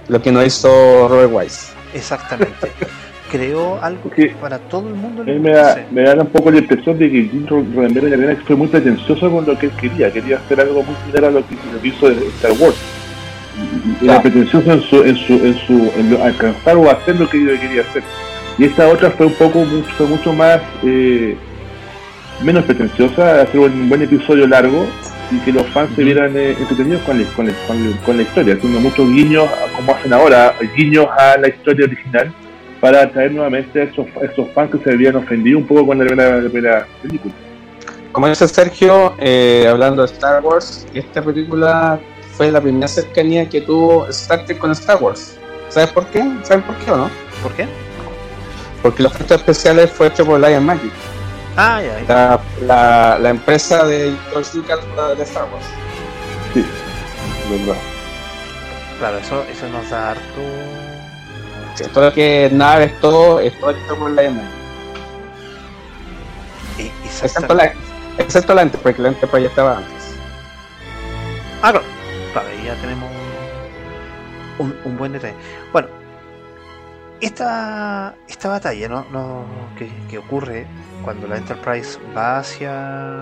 [0.08, 1.72] Lo que no hizo Robert Wise.
[1.94, 2.72] exactamente,
[3.32, 5.86] creó algo que para todo el mundo le me da, gusta.
[5.92, 9.58] me da un poco la impresión de que Jim Roddenberry fue muy pretencioso con lo
[9.58, 10.12] que él quería.
[10.12, 12.76] Quería hacer algo muy similar a lo que, lo que hizo de Star Wars.
[13.56, 14.22] Y- y Era Claro.
[14.24, 17.60] pretencioso en su, en su, en su, en lo- alcanzar o hacer lo que él
[17.60, 18.04] quería hacer.
[18.58, 21.36] Y esta otra fue un poco, mucho, fue mucho más, eh,
[22.44, 24.86] menos pretenciosa, hacer un buen episodio largo
[25.34, 28.18] y que los fans se vieran eh, entretenidos con la, con, la, con, la, con
[28.18, 32.34] la historia, haciendo muchos guiños, como hacen ahora, guiños a la historia original
[32.80, 36.00] para atraer nuevamente a esos, a esos fans que se habían ofendido un poco con
[36.00, 37.34] la primera, la primera película.
[38.12, 42.00] Como dice Sergio, eh, hablando de Star Wars, esta película
[42.34, 45.38] fue la primera cercanía que tuvo Star Trek con Star Wars.
[45.70, 46.24] ¿Sabes por qué?
[46.44, 47.10] ¿Sabes por qué o no?
[47.42, 47.68] ¿Por qué?
[48.84, 50.92] Porque los efectos especiales fue hecho por Lion Magic,
[51.56, 52.08] Ah, ya, ya.
[52.08, 54.80] la, la, la empresa de George Lucas
[55.18, 55.66] de Star Wars.
[56.54, 56.66] Sí.
[57.50, 57.76] ¿Verdad?
[59.00, 60.42] claro, eso, eso nos da harto.
[61.76, 64.50] Sí, todo lo que es naves, todo, es todo hecho por Lion Magic.
[66.80, 67.74] eh, Excepto la,
[68.18, 70.04] excepto la Enterprise, que la Enterprise ya estaba antes.
[71.62, 71.82] Ah, claro,
[72.34, 73.10] claro, ya tenemos
[74.60, 75.36] un, un buen detalle.
[75.72, 75.88] Bueno,
[77.26, 79.06] esta, esta batalla ¿no?
[79.12, 79.46] No,
[79.78, 80.66] que, que ocurre
[81.04, 83.22] cuando la Enterprise va hacia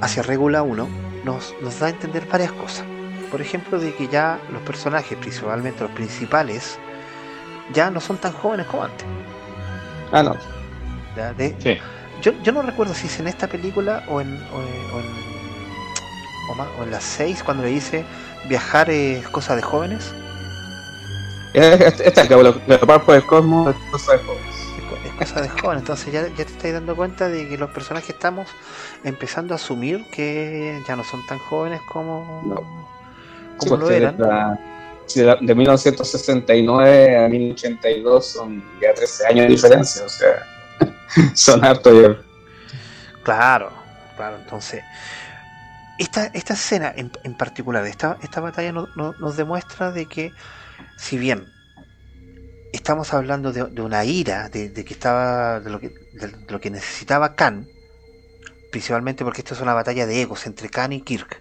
[0.00, 0.88] hacia Regula 1
[1.24, 2.84] nos, nos da a entender varias cosas.
[3.30, 6.78] Por ejemplo, de que ya los personajes, principalmente los principales,
[7.72, 9.06] ya no son tan jóvenes como antes.
[10.12, 10.36] Ah, no.
[11.16, 11.32] ¿ya?
[11.32, 11.78] De- Sí.
[12.20, 15.06] yo, yo no recuerdo si es en esta película o en, o en, o en,
[16.50, 18.04] o más- o en las 6 cuando le dice
[18.48, 20.14] viajar es cosa de jóvenes.
[21.54, 24.54] Esta es lo, lo por el cosmos, es cosa de jóvenes.
[24.76, 25.82] Es co- Es cosa de jóvenes.
[25.82, 28.48] Entonces ya, ya te estás dando cuenta de que los personajes estamos
[29.04, 32.56] empezando a asumir que ya no son tan jóvenes como, No.
[33.60, 34.16] Sí, como lo eran.
[34.16, 34.58] de la-
[35.14, 40.46] de, la- de 1969 a 1082 son ya 13 años de diferencia, o sea,
[41.34, 42.16] son harto ya.
[43.22, 43.70] Claro,
[44.16, 44.36] claro.
[44.42, 44.82] Entonces,
[45.98, 50.32] esta, esta escena en, en particular, esta, esta batalla no- no- nos demuestra de que,
[50.96, 51.46] si bien
[52.72, 55.94] estamos hablando de, una ira, de, que estaba, de lo que,
[56.48, 57.66] lo que necesitaba Khan,
[58.70, 61.40] principalmente porque esto es una batalla de egos entre Khan y Kirk.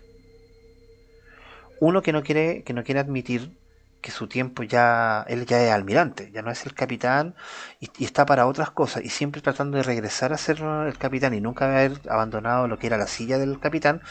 [1.79, 3.57] Uno que no quiere, que no quiere admitir
[4.01, 7.35] que su tiempo ya, él ya es almirante, ya no es el capitán
[7.79, 11.33] y, y está para otras cosas y siempre tratando de regresar a ser el capitán
[11.33, 14.01] y nunca haber abandonado lo que era la silla del capitán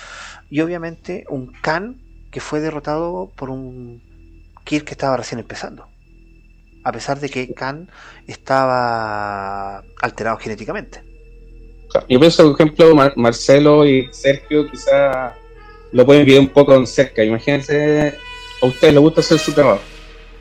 [0.49, 4.12] y obviamente un Khan que fue derrotado por un
[4.65, 5.87] Kirk que estaba recién empezando
[6.85, 7.89] a pesar de que Khan
[8.27, 11.03] estaba alterado genéticamente
[12.09, 15.35] Yo pienso, por ejemplo, Mar- Marcelo y Sergio quizá
[15.93, 17.23] lo pueden vivir un poco en cerca.
[17.23, 18.15] Imagínense,
[18.63, 19.83] a ustedes les gusta hacer su trabajo.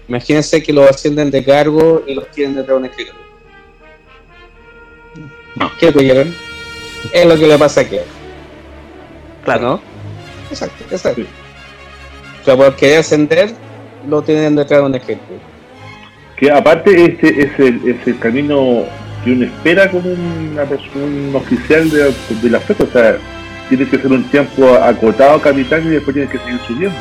[0.08, 3.22] Imagínense que los ascienden de cargo y los tienen detrás de un escritorio.
[5.56, 5.70] No.
[5.80, 6.34] ¿Qué tuvieron?
[7.12, 7.98] Es lo que le pasa aquí.
[9.44, 9.82] claro ¿no?
[10.50, 11.22] Exacto, exacto.
[12.42, 13.54] O sea, por querer ascender,
[14.10, 15.40] lo tienen detrás de un escritorio.
[16.38, 18.84] Que aparte este es el, es el camino
[19.24, 20.64] que uno espera como una
[20.96, 23.18] un oficial de, de la flota, o sea,
[23.70, 26.98] tiene que ser un tiempo acotado capitán y después tiene que seguir subiendo.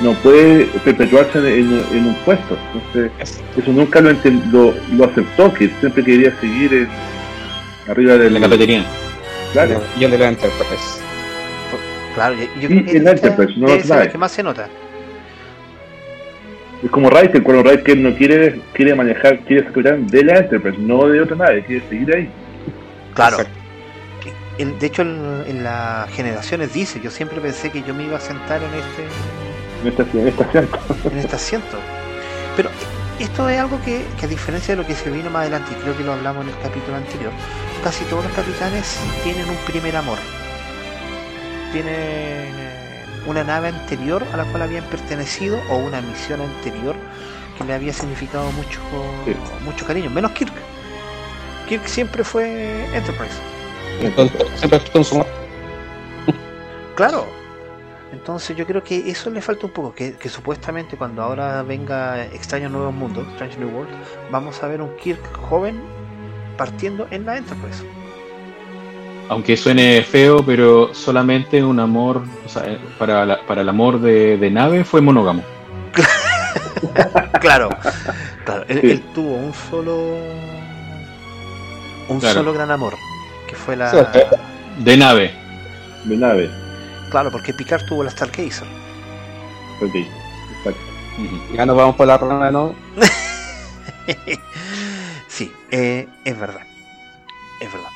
[0.00, 2.58] No puede perpetuarse en, en- en un puesto.
[2.74, 4.10] Entonces, eso nunca lo,
[4.52, 6.88] lo, lo aceptó, que siempre quería seguir en-
[7.90, 8.84] arriba de En la cafetería.
[9.52, 9.80] Claro.
[9.98, 11.00] Yo le la Enterprise.
[12.14, 14.12] claro yo, creo que el Enterprise, no Knights.
[14.12, 14.68] que más se nota
[16.84, 20.76] Es como Riker, cuando Riker no quiere, quiere manejar, quiere ser capitán de la Enterprise,
[20.78, 22.28] no de otra nave, quiere seguir ahí.
[23.14, 23.38] claro.
[24.58, 28.18] El- de hecho, el- en las generaciones dice, yo siempre pensé que yo me iba
[28.18, 29.02] a sentar en este,
[29.82, 30.78] En esta, en esta asiento.
[31.10, 31.76] en este asiento.
[32.56, 32.70] Pero
[33.18, 35.82] esto es algo que, que a diferencia de lo que se vino más adelante, y
[35.82, 37.32] creo que lo hablamos en el capítulo anterior,
[37.82, 40.18] casi todos los capitanes tienen un primer amor.
[41.72, 42.83] Tienen eh,
[43.26, 46.94] una nave anterior a la cual habían pertenecido o una misión anterior
[47.56, 48.80] que le había significado mucho,
[49.64, 50.52] mucho cariño, menos Kirk.
[51.68, 53.34] Kirk siempre fue Enterprise.
[54.00, 54.80] Entonces, siempre
[56.94, 57.26] Claro.
[58.12, 62.24] Entonces yo creo que eso le falta un poco, que, que supuestamente cuando ahora venga
[62.26, 63.90] Extraño Nuevo Mundo, Strange New World,
[64.30, 65.80] vamos a ver un Kirk joven
[66.56, 67.82] partiendo en la Enterprise.
[69.28, 74.00] Aunque suene feo, pero solamente un amor, o sea, eh, para, la- para el amor
[74.00, 75.42] de, de nave fue monógamo.
[77.40, 77.68] Claro,
[78.44, 78.64] claro.
[78.68, 78.90] Él, Sí.
[78.92, 79.96] él tuvo un solo
[82.08, 82.34] un Claro.
[82.34, 82.94] solo gran amor,
[83.48, 83.90] que fue la.
[84.78, 85.30] De nave.
[86.04, 86.50] De nave.
[87.10, 88.66] claro, porque Picard tuvo la Stargazer.
[89.82, 89.94] Ok.
[90.58, 90.80] Exacto.
[91.54, 92.74] Ya nos vamos por la rama, ¿no?
[95.28, 96.62] sí, eh, es verdad.
[97.60, 97.90] Es verdad.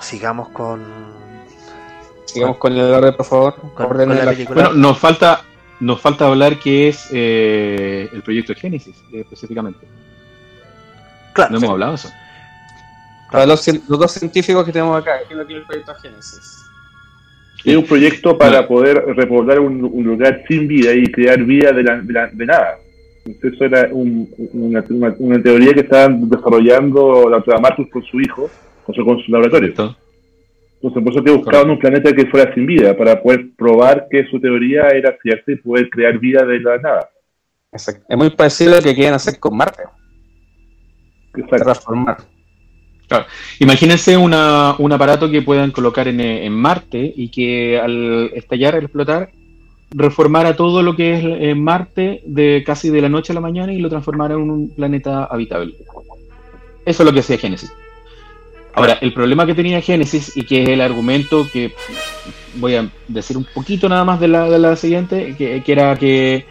[0.00, 0.82] Sigamos con,
[2.26, 3.54] Sigamos con el orden, por favor.
[3.74, 4.64] con, la la- película.
[4.68, 5.42] Bueno, nos falta,
[5.80, 9.86] nos falta hablar qué es eh, el proyecto Génesis, eh, específicamente.
[11.32, 12.10] claro, No hemos hablado de eso.
[13.32, 16.62] Para los, dos científicos que tenemos acá, ¿qué es lo que es el proyecto Génesis?
[17.64, 21.82] Es un proyecto para poder repoblar un, un lugar sin vida y crear vida de,
[21.82, 22.78] la, de, la- de nada.
[23.24, 28.04] Entonces, Eso era un- una, una- una teoría que estaban desarrollando la doctora Marcus con
[28.04, 28.48] su hijo,
[28.86, 29.68] con su, con su laboratorio.
[29.68, 34.26] Entonces, por eso que buscaban un planeta que fuera sin vida, para poder probar que
[34.26, 37.10] su teoría era cierta y poder crear vida de la nada.
[37.72, 38.04] Exacto.
[38.08, 39.82] Es muy parecido a lo que quieren hacer con Marte,
[41.34, 41.64] Exacto.
[41.64, 42.18] transformar.
[43.60, 48.84] Imagínense una, un aparato que puedan colocar en, en Marte y que al estallar, al
[48.84, 49.30] explotar,
[49.90, 53.72] reformara todo lo que es eh, Marte de casi de la noche a la mañana
[53.72, 55.74] y lo transformara en un planeta habitable.
[56.84, 57.72] Eso es lo que hacía Génesis.
[58.76, 61.74] Ahora, el problema que tenía Génesis y que es el argumento que
[62.56, 65.96] voy a decir un poquito nada más de la, de la siguiente, que, que era
[65.96, 66.44] que,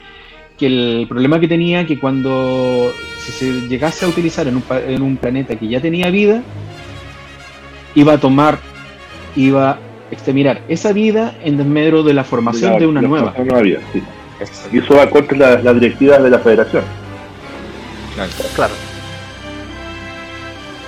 [0.57, 4.81] que el problema que tenía que cuando si se llegase a utilizar en un, pa-
[4.81, 6.41] en un planeta que ya tenía vida,
[7.93, 8.57] iba a tomar,
[9.35, 13.33] iba a exterminar esa vida en desmedro de la formación La- de una la- nueva.
[13.35, 14.01] Una nueva vida, sí.
[14.73, 16.83] Y eso va contra las, las directivas de la federación.
[18.55, 18.73] Claro.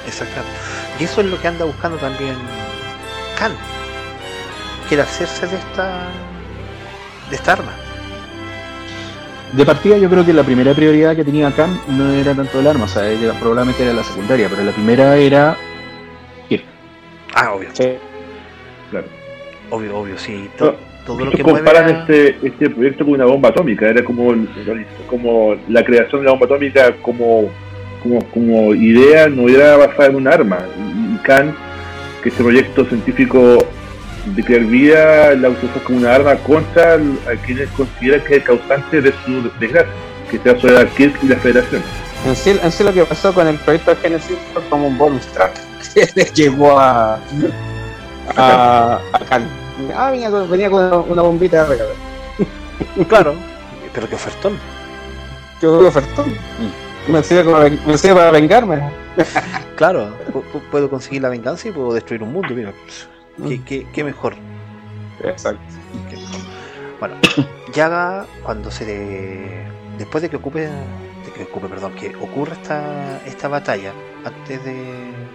[0.07, 0.66] Exactamente.
[0.99, 2.35] Y eso es lo que anda buscando también
[3.37, 3.51] Khan.
[4.87, 6.07] Quiere hacerse de esta
[7.29, 7.71] de esta arma.
[9.53, 12.67] De partida yo creo que la primera prioridad que tenía Khan no era tanto el
[12.67, 15.57] arma, o sea, ella probablemente era la secundaria, pero la primera era
[17.39, 17.83] Ah, obvio, Sí.
[18.89, 19.05] Claro.
[19.69, 20.49] obvio, obvio, sí.
[20.59, 20.75] No, To-
[21.05, 24.31] todo lo que mueve comparan a- este, este proyecto con una bomba atómica, era como,
[24.31, 24.49] el-
[25.07, 27.51] como la creación de la bomba atómica como,
[28.01, 30.59] como, como idea no era basada en un arma.
[30.77, 31.55] Y, y Khan,
[32.21, 33.65] que este proyecto científico
[34.35, 38.43] de crear vida la utilizó como una arma contra a quienes consideran que es el
[38.43, 39.91] causante de su desgracia,
[40.29, 41.81] que sea sobre Kirk y la Federación.
[42.25, 45.25] En sí, en sí lo que pasó con el proyecto Genesis fue como un bonus
[45.27, 45.53] track
[45.93, 47.19] que le llegó a
[48.35, 49.47] a, a Khan.
[49.95, 51.91] Ah, venía con, venía con una, una bombita de regalo.
[53.07, 53.35] Claro,
[53.93, 54.57] pero que ofertón.
[55.61, 56.33] Yo creo que ofertón.
[57.07, 58.81] Me sirve, me para vengarme.
[59.75, 62.73] Claro, pu- pu- puedo conseguir la venganza y puedo destruir un mundo, mira.
[63.37, 63.47] Mm.
[63.47, 64.35] ¿Qué, qué, qué mejor?
[65.23, 65.61] Exacto.
[66.09, 66.39] qué mejor.
[66.99, 67.15] Bueno,
[67.73, 69.63] Yaga cuando se de-
[69.97, 73.91] después de que ocupe de que ocupe, perdón, que ocurra esta, esta batalla
[74.25, 74.73] antes de,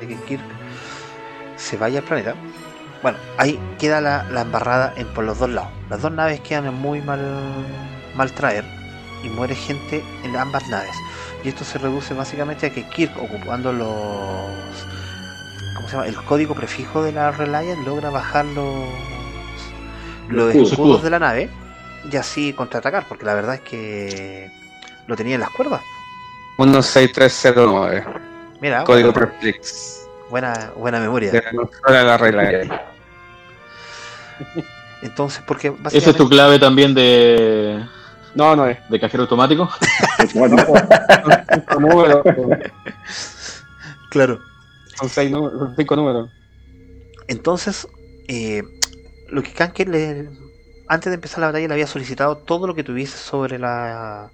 [0.01, 0.43] de que Kirk
[1.57, 2.35] se vaya al planeta,
[3.03, 5.71] bueno, ahí queda la, la embarrada en, por los dos lados.
[5.91, 7.21] Las dos naves quedan en muy mal,
[8.17, 8.65] mal traer
[9.25, 10.95] y muere gente en ambas naves.
[11.45, 13.89] Y esto se reduce básicamente a que Kirk, ocupando los.
[15.77, 16.07] ¿Cómo se llama?
[16.07, 18.85] El código prefijo de la Reliant, logra bajar los.
[20.29, 20.73] los escudos.
[20.73, 21.51] escudos de la nave
[22.11, 24.51] y así contraatacar, porque la verdad es que
[25.07, 25.81] lo tenía en las cuerdas.
[26.57, 28.05] 16309.
[28.61, 30.09] Mira, Código buena, Preflix.
[30.31, 31.33] buena, buena memoria.
[31.33, 31.43] De
[31.89, 32.87] la la regla.
[35.03, 36.19] Entonces, porque Esa es básicamente.
[36.19, 37.85] tu clave también de,
[38.35, 38.79] No, no es.
[38.89, 39.69] de cajero automático.
[40.33, 42.23] Son números.
[44.11, 44.41] Claro.
[44.99, 46.31] Son seis números, son cinco números.
[47.29, 47.89] Entonces,
[48.29, 48.63] eh,
[49.29, 50.31] lo que Kanker le,
[50.89, 54.31] antes de empezar la batalla le había solicitado todo lo que tuviese sobre la,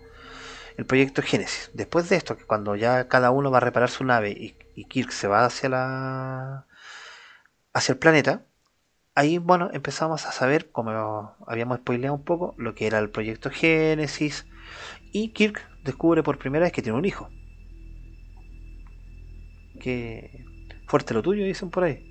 [0.77, 1.71] el proyecto Génesis.
[1.75, 4.85] Después de esto, que cuando ya cada uno va a reparar su nave y, y
[4.87, 6.67] Kirk se va hacia la
[7.73, 8.43] hacia el planeta,
[9.19, 13.51] ahí, bueno, empezamos a saber, como habíamos spoileado un poco, lo que era el proyecto
[13.51, 14.47] Génesis.
[15.11, 17.29] Y Kirk descubre por primera vez que tiene un hijo.
[19.81, 20.45] Que
[20.87, 22.05] fuerte lo tuyo, dicen por ahí.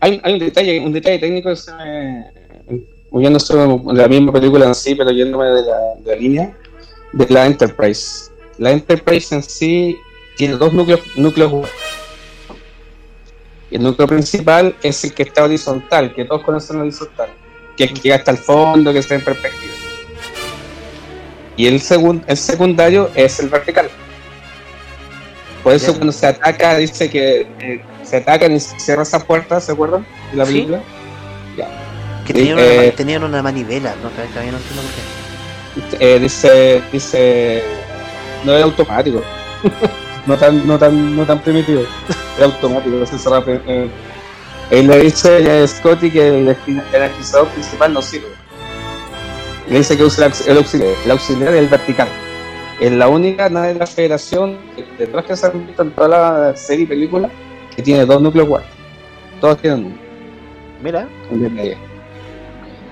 [0.00, 2.24] Hay, hay un detalle, un detalle técnico que se me,
[3.12, 6.56] la misma película en sí, pero yéndome de la, de la línea
[7.12, 8.32] de la Enterprise.
[8.58, 9.96] La Enterprise en sí
[10.36, 11.68] tiene dos núcleos, núcleos.
[13.74, 17.28] El núcleo principal es el que está horizontal, que todos conocen horizontal,
[17.76, 19.72] que es que llega hasta el fondo, que está en perspectiva.
[21.56, 23.90] Y el, segun, el secundario es el vertical.
[25.64, 25.96] Por eso Bien.
[25.96, 30.06] cuando se ataca, dice que eh, se atacan y se cierra esa puerta, ¿se acuerdan?
[30.30, 30.52] De la Sí.
[30.52, 30.80] película.
[32.26, 34.08] Que Sí, tenían, eh, una, tenían una manivela, ¿no?
[34.10, 34.82] Todavía no entiendo
[35.82, 36.14] por qué.
[36.14, 37.64] Eh, dice, dice,
[38.44, 39.20] no es automático.
[40.26, 41.82] no tan, no tan, no tan primitivo.
[42.36, 43.42] Es automático, se cerra.
[43.46, 43.88] eh,
[44.70, 48.28] él le dice a Scotty que el, el energizador principal no sirve.
[49.68, 52.08] Le dice que usa el, aux- el auxiliar, el auxiliar es el vertical.
[52.80, 55.90] Es la única nave de la federación que- de todas que se han visto en
[55.92, 57.30] toda la serie y película
[57.74, 58.68] que tiene dos núcleos guardia.
[59.40, 59.96] Todos tienen uno.
[60.82, 61.08] Mira.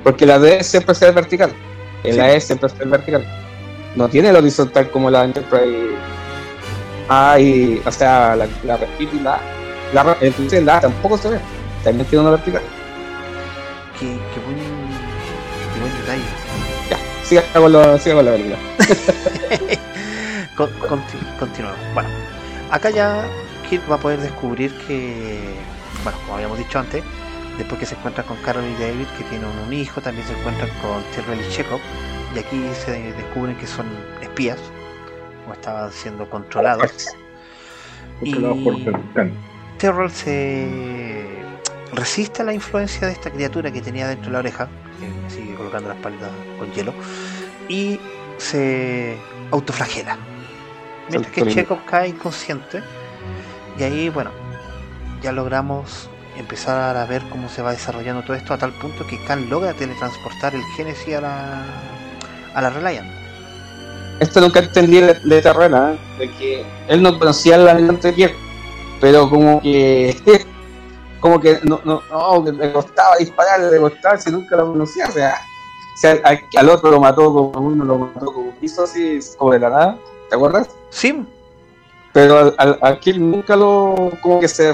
[0.05, 1.53] Porque la D siempre es vertical.
[2.05, 2.20] El Sí.
[2.20, 3.24] E siempre es vertical.
[3.97, 5.91] No tiene el horizontal como la Enterprise
[7.14, 8.78] A y, o sea, la, la
[9.22, 9.40] la.
[9.92, 10.16] La,
[10.62, 11.38] la tampoco se ve.
[11.84, 12.62] También tiene una vertical.
[13.98, 16.22] qué, qué buen, qué buen detalle.
[16.88, 18.56] Ya, siga con, lo, siga con la película.
[20.56, 21.78] Con- conti- continuamos.
[21.94, 22.08] Bueno,
[22.70, 23.24] acá ya
[23.68, 25.38] Kirk va a poder descubrir que,
[26.04, 27.02] bueno, como habíamos dicho antes,
[27.58, 30.68] después que se encuentra con Carol y David, que tienen un hijo, también se encuentran
[30.82, 31.80] con Tyrell y Chekhov,
[32.34, 33.86] y aquí se descubren que son
[34.20, 34.58] espías,
[35.49, 37.09] o estaban siendo controlados.
[38.20, 38.84] Controlados por Y-
[39.14, 39.32] Khan.
[39.78, 41.43] Terrell se
[41.93, 44.68] resiste a la influencia de esta criatura que tenía dentro de la oreja,
[45.01, 46.95] que me sigue colocando la espalda con hielo,
[47.68, 47.99] y
[48.38, 49.16] se
[49.51, 50.16] autoflagela.
[51.11, 51.47] Mientras que.
[51.47, 52.82] Chekhov cae inconsciente,
[53.78, 54.30] y ahí, bueno,
[55.20, 59.22] ya logramos empezar a ver cómo se va desarrollando todo esto a tal punto que
[59.24, 61.64] Khan logra teletransportar el Genesis a la,
[62.55, 63.22] a la Reliant.
[64.23, 65.99] Esto nunca entendí de, de Terrena, ¿eh?
[66.20, 68.37] de que él no conocía almirante Pierre,
[69.01, 70.16] pero como que
[71.20, 75.09] como que no, no, no, que le costaba disparar, le costaba si nunca lo conocía,
[75.09, 78.85] o sea, o sea, al, al otro lo mató como uno lo mató como quiso
[78.85, 79.99] así, como de la nada,
[80.31, 80.68] ¿te acuerdas?
[80.91, 81.27] Sí,
[82.12, 84.73] Pero al, al, a Kill nunca lo, como que se,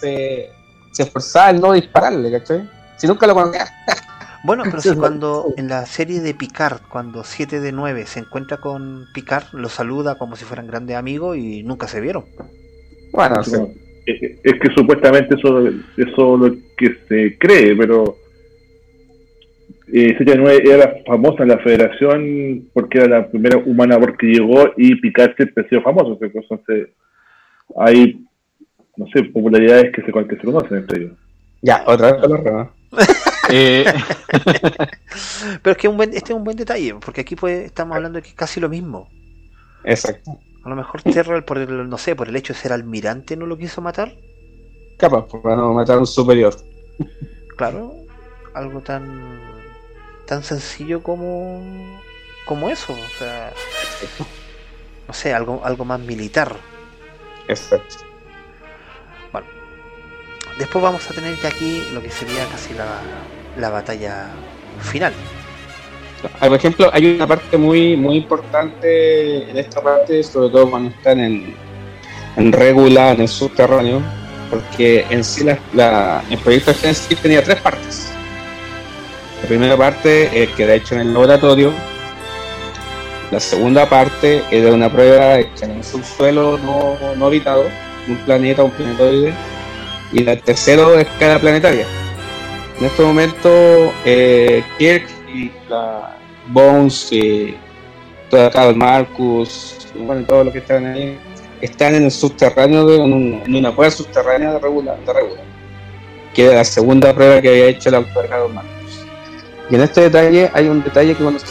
[0.00, 0.50] se,
[0.90, 2.68] se esforzaba en no dispararle, ¿cachai?
[2.96, 3.68] Si nunca lo conocía.
[4.44, 8.58] Bueno, pero si cuando en la serie de Picard, cuando 7 de 9 se encuentra
[8.58, 12.24] con Picard, lo saluda como si fueran grandes amigos y nunca se vieron.
[13.12, 13.56] Bueno, sí.
[14.06, 18.16] Es, es que supuestamente eso eso lo que se cree, pero
[19.92, 24.94] eh, CT9 era famosa en la federación porque era la primera humana porque llegó y
[24.96, 26.18] Picard siempre ha sido famoso.
[26.20, 26.88] Entonces
[27.76, 28.24] hay,
[28.96, 31.12] no sé, popularidades que se, que se conocen entre ellos.
[31.62, 32.68] Ya, otra vez remas.
[33.50, 33.84] Eh,
[35.62, 38.16] Pero es que un buen, este es un buen detalle, porque aquí pues, estamos hablando
[38.16, 39.08] de que es casi lo mismo.
[39.84, 40.38] Exacto.
[40.64, 43.46] A lo mejor Terrell, por el, no sé, por el hecho de ser almirante, no
[43.46, 44.14] lo quiso matar.
[44.98, 46.54] Capaz, pues, para no matar a un superior.
[47.56, 47.94] Claro,
[48.54, 49.40] algo tan
[50.26, 51.62] tan sencillo como
[52.44, 53.52] como eso, o sea,
[55.08, 56.54] no sé, algo algo más militar.
[57.48, 58.10] Exacto.
[60.60, 63.00] Después vamos a tener ya aquí lo que sería casi la,
[63.56, 64.28] la batalla
[64.80, 65.12] final.
[66.40, 70.90] Ah, Por ejemplo, hay una parte muy muy importante en esta parte, sobre todo cuando
[70.90, 71.54] están en,
[72.36, 74.02] en Regula, en el subterráneo,
[74.50, 76.72] porque en sí la, la- el proyecto
[77.22, 78.12] tenía tres partes.
[79.42, 81.72] La primera parte, eh, que era hecho en el laboratorio.
[83.30, 87.64] La segunda parte era una prueba hecha en un subsuelo no, no habitado,
[88.08, 89.32] un planeta, un planetoide.
[90.12, 91.86] Y la tercera escala planetaria.
[92.80, 95.50] En este momento, eh, Kirk y
[96.48, 97.54] Bones y
[98.30, 101.18] toda Carl Marcus, bueno, todos los que están ahí,
[101.60, 105.44] están en el subterráneo, de, en, un- en una prueba subterránea de regular, de regular,
[106.32, 108.70] que era la segunda prueba que había hecho el autor Marcus.
[109.68, 111.46] Y en este detalle hay un detalle que cuando se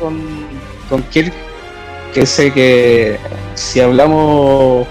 [0.00, 0.20] con,
[0.90, 1.32] con Kirk,
[2.12, 3.16] que el que
[3.54, 4.86] si hablamos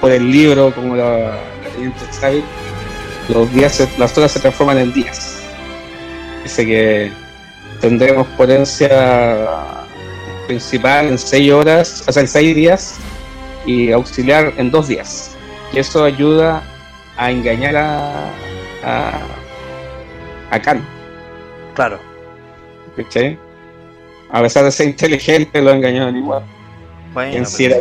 [0.00, 2.04] por el libro como la, la teniente
[3.28, 5.36] los días se- las horas se transforman en días.
[6.42, 7.12] Dice que
[7.80, 9.48] tendremos potencia
[10.46, 12.96] principal en 6 horas, o sea, en 6 días
[13.66, 15.36] y auxiliar en 2 días.
[15.72, 16.62] Y eso ayuda
[17.16, 18.30] a engañar a,
[18.84, 19.20] a,
[20.50, 20.84] a Khan.
[21.74, 21.98] Claro.
[22.96, 23.38] ¿Cachai?
[24.32, 26.42] A pesar de ser inteligente, lo engañaron igual.
[27.14, 27.80] Bueno, en, sí eran,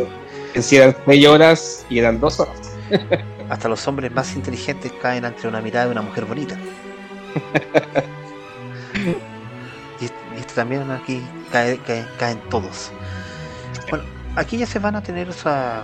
[0.54, 2.58] en sí eran seis horas y eran dos horas.
[3.50, 6.56] hasta los hombres más inteligentes caen ante una mirada de una mujer bonita.
[10.00, 11.22] y, y esto también aquí
[11.52, 12.92] cae- cae- caen todos.
[13.90, 15.84] Bueno, aquí ya se van a tener esa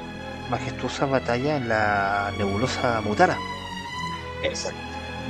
[0.50, 3.38] majestuosa batalla en la nebulosa Mutara,
[4.44, 4.78] Exacto.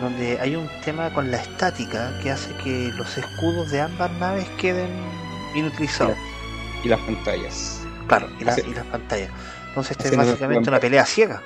[0.02, 4.46] donde hay un tema con la estática que hace que los escudos de ambas naves
[4.60, 4.90] queden
[5.56, 6.18] inutilizados.
[6.84, 7.80] Y las pantallas.
[8.08, 9.30] Claro, y, la- y las pantallas.
[9.70, 11.42] Entonces, esta es básicamente una pelea ciega.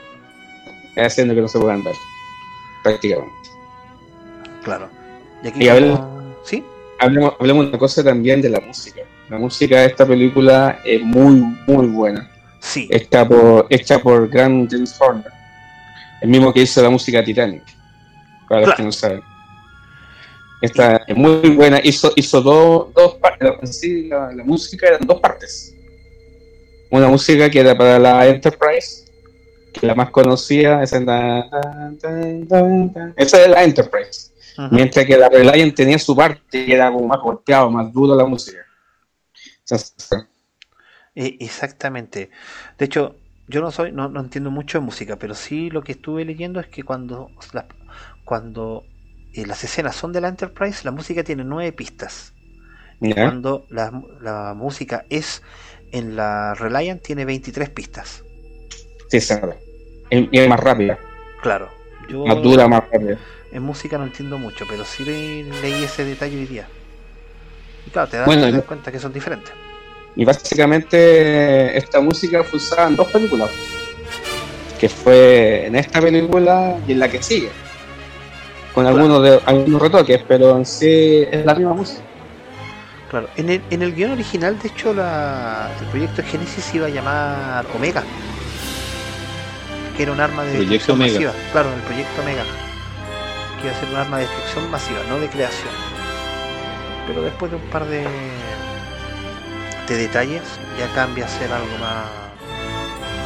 [1.05, 1.95] Haciendo que no se puedan ver.
[2.83, 3.49] Prácticamente.
[4.63, 4.89] Claro.
[5.43, 6.63] Y aquí, Y como- ¿Sí?
[6.99, 9.01] Hablemos, hablemos una cosa también de la música.
[9.29, 11.35] La música de esta película es muy,
[11.67, 12.29] muy buena.
[12.59, 12.87] Sí.
[12.91, 15.31] Hecha por, hecha por Grant James Horner.
[16.21, 17.63] El mismo que hizo la música Titanic.
[18.49, 19.21] Para los que no saben.
[20.61, 21.79] Esta es muy buena.
[21.83, 23.79] Hizo, hizo dos, dos partes.
[23.79, 25.73] Sí, la, la música eran dos partes.
[26.89, 29.05] Una música que era para la Enterprise,
[29.81, 31.93] la más conocida, esa es la,
[33.15, 34.31] esa es la Enterprise.
[34.71, 38.25] Mientras que la Reliant tenía su parte que era como más golpeado, más duro la
[38.25, 38.59] música.
[41.15, 42.29] Eh, exactamente.
[42.77, 43.15] De hecho,
[43.47, 46.59] yo no soy, no, no entiendo mucho de música, pero sí lo que estuve leyendo
[46.59, 47.65] es que cuando las,
[48.25, 48.83] cuando
[49.33, 52.33] eh, las escenas son de la Enterprise, la música tiene nueve pistas.
[52.99, 53.15] ¿ya?
[53.15, 55.41] Cuando la, la música es
[55.91, 58.23] en la Reliant tiene 23 pistas.
[59.09, 59.57] Sí, nota.
[60.09, 60.97] Y es más rápida,
[61.41, 61.69] Claro.
[62.07, 63.17] Yo más dura, más rápida.
[63.51, 66.67] en música no entiendo mucho, pero sí le- leí ese detalle hoy día.
[67.85, 69.51] Y claro, te das, Bueno, te das cuenta que son diferentes.
[70.15, 73.49] Y básicamente esta música fue usada en dos películas.
[74.79, 77.49] Que fue en esta película y en la que sigue.
[78.73, 82.01] Con algunos, de, algunos retoques, pero en sí es la misma música.
[83.09, 86.85] Claro, en el, en el guion original, de hecho, la, el proyecto Genesis se iba
[86.87, 88.03] a llamar Omega,
[89.99, 91.31] que era un arma de Proyecto destrucción Omega.
[91.33, 91.51] masiva.
[91.51, 92.43] Claro, el proyecto Omega,
[93.59, 95.73] que iba a ser un arma de destrucción masiva, no de creación.
[97.05, 98.05] Pero después de un par de,
[99.89, 100.41] de detalles,
[100.79, 102.05] ya cambia a ser algo más.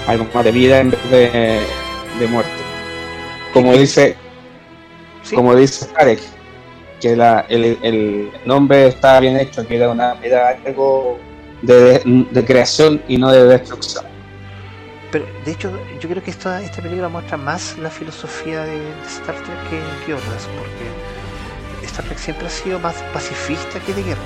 [0.08, 1.60] Algo más de vida en vez de,
[2.20, 2.52] de muerte.
[3.54, 4.18] Como dice,
[5.22, 6.22] Sí, como dice Tarek,
[7.00, 11.20] que la, el, el nombre estaba bien hecho, que era, una, era algo
[11.62, 12.02] de,
[12.32, 14.06] de creación y no de destrucción.
[15.14, 18.80] Pero de hecho, yo creo que esta, esta película muestra más la filosofía de, de
[19.06, 24.02] Star Trek que, que otras, porque Star Trek siempre ha sido más pacifista que de
[24.02, 24.22] guerra.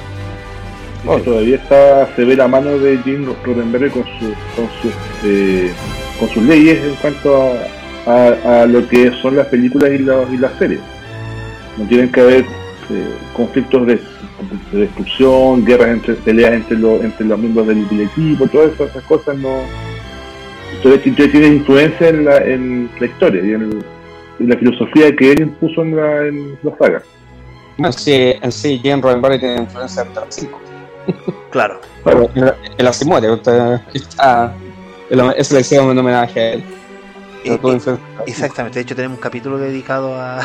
[1.03, 4.93] Que todavía está, se ve la mano de Jim Roddenberry con, su, con, sus,
[5.25, 5.71] eh,
[6.19, 7.53] con sus leyes en cuanto
[8.05, 9.97] a, a- lo que son las películas y,
[10.37, 10.79] las series.
[11.77, 13.95] No tienen que haber eh, conflictos de,
[14.71, 18.89] de destrucción, guerras entre peleas entre los, entre los miembros del, del equipo, todas esas,
[18.91, 19.86] esas cosas no.
[20.77, 23.83] Entonces, entonces tiene influencia en la, en la historia y en,
[24.39, 27.01] en la filosofía que él impuso en la, en la saga.
[27.77, 30.59] En sí, en sí Jim Roddenberry tiene influencia las cinco.
[31.51, 31.79] Claro.
[32.03, 34.53] Pero en la- en la Simone, usted está.
[35.09, 36.63] Le hicieron un homenaje a él.
[37.45, 40.41] Eh, eh, exactamente, de hecho tenemos un capítulo dedicado a,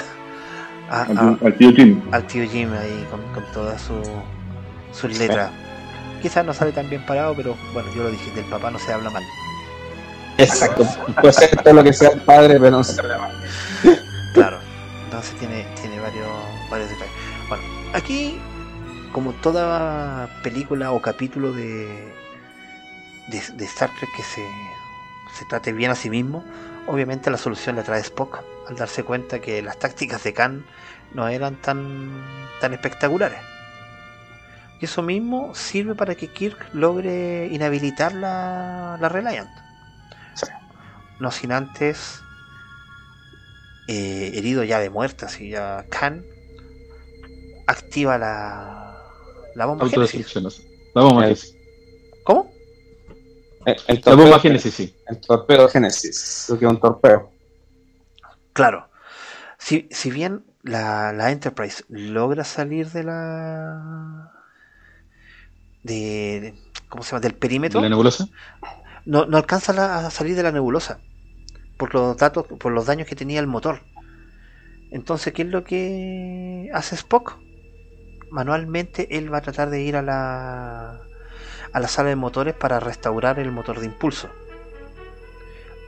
[0.89, 2.01] a- Al, a- al tío Tim.
[2.13, 4.03] al tío Jim ahí con, con todas su-
[4.93, 5.51] sus letras.
[6.21, 8.93] Quizás no sale tan bien parado, pero bueno, yo lo dije, del papá no se
[8.93, 9.23] habla mal.
[10.43, 10.87] Exacto.
[11.21, 13.01] Puede ser todo lo que sea el padre, pero no se.
[14.35, 14.59] Claro.
[15.05, 16.29] Entonces tiene, tiene varios,
[16.71, 17.13] varios detalles.
[17.49, 18.39] Bueno, aquí,
[19.13, 22.15] como toda película o capítulo de,
[23.29, 24.47] de, de Star Trek que se,
[25.39, 26.45] se trate bien a sí mismo,
[26.87, 30.65] obviamente la solución la trae Spock al darse cuenta que las tácticas de Khan
[31.15, 32.11] no eran tan,
[32.61, 33.39] tan espectaculares.
[34.81, 39.62] Y eso mismo sirve para que Kirk logre inhabilitar la, la Reliant.
[41.21, 42.21] No sin antes,
[43.89, 46.25] eh, herido ya de muerte, así ya Khan
[47.67, 48.99] activa la,
[49.55, 50.35] la bomba Génesis.
[50.95, 51.55] La bomba Génesis.
[52.25, 52.51] ¿Cómo?
[53.65, 54.97] El, el La torpedo, bomba Génesis, sí.
[55.09, 56.47] el torpedo Génesis.
[56.49, 57.31] Lo que es un torpedo.
[58.53, 58.89] Claro.
[59.59, 64.33] Si, si bien la, la Enterprise logra salir de la.
[65.85, 66.41] de.
[66.41, 67.21] de- ¿Cómo se llama?
[67.21, 68.27] Del perímetro, ¿De la nebulosa?
[69.05, 70.99] No, no alcanza la- a salir de la nebulosa.
[71.77, 73.81] Por los datos, por los daños que tenía el motor.
[74.91, 77.39] Entonces, ¿qué es lo que hace Spock?
[78.31, 81.01] Manualmente él va a tratar de ir a la
[81.73, 84.29] a la sala de motores para restaurar el motor de impulso.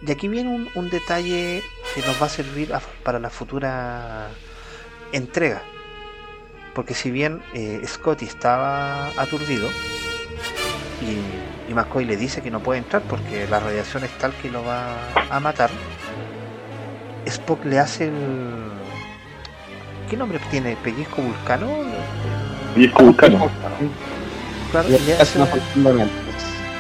[0.07, 1.63] Y aquí viene un, un detalle
[1.95, 4.29] que nos va a servir a- para la futura
[5.13, 5.63] entrega.
[6.75, 9.69] Porque si bien eh, Scotty estaba aturdido
[11.03, 11.19] y,
[11.69, 14.65] y McCoy le dice que no puede entrar porque la radiación es tal que lo
[14.65, 14.97] va
[15.31, 15.71] a matar,
[17.27, 18.13] Spock le hace el...
[20.11, 20.77] ¿Qué nombre tiene?
[20.77, 21.67] ¿Pellizco vulcano?
[22.77, 23.49] Y es vulcano.
[24.71, 26.13] Claro, y le hace una una, fusión de mente.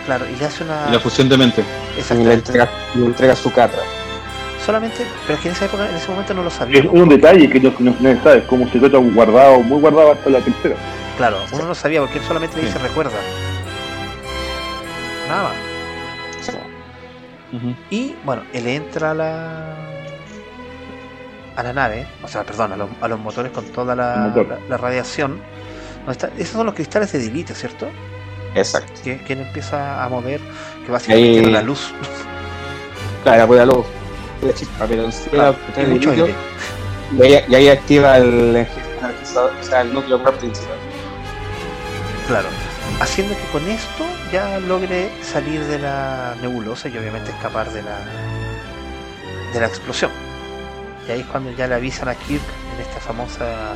[0.06, 0.86] claro, y le hace una...
[0.88, 1.64] Y la fusión de mente.
[2.10, 3.80] Y le entrega, le entrega su catra.
[4.66, 6.92] Solamente, pero es que en esa época, en ese momento no lo Es sabíamos.
[6.92, 10.12] un detalle que no, no, no se sabe, es como un secreto guardado, muy guardado
[10.12, 10.74] hasta la tercera.
[11.16, 12.66] Claro, uno no sabía porque él solamente le Sí.
[12.68, 13.12] dice recuerda.
[15.28, 15.52] Nada más.
[17.90, 19.76] Y bueno, él entra a la
[21.56, 24.20] a la nave, o sea, perdón, a los, a los motores con toda la, El
[24.22, 24.48] motor.
[24.48, 25.40] la, la radiación.
[26.04, 27.86] No está- esos son los cristales de dilitio, ¿cierto?
[28.56, 28.92] Exacto.
[29.04, 30.40] Que, que él empieza a mover,
[30.84, 31.92] que básicamente era la luz.
[33.22, 33.86] Claro, pues la luz.
[34.42, 36.34] La chispa, pero sí, Claro, la- y mucho el- aire.
[37.16, 38.66] y ahí, y ahí activa el
[39.60, 40.76] o sea, el núcleo principal.
[42.26, 42.48] Claro.
[43.00, 47.98] Haciendo que con esto ya logre salir de la nebulosa y obviamente escapar de la
[49.52, 50.10] de la explosión.
[51.06, 52.42] Y ahí es cuando ya le avisan a Kirk
[52.74, 53.74] en esta famosa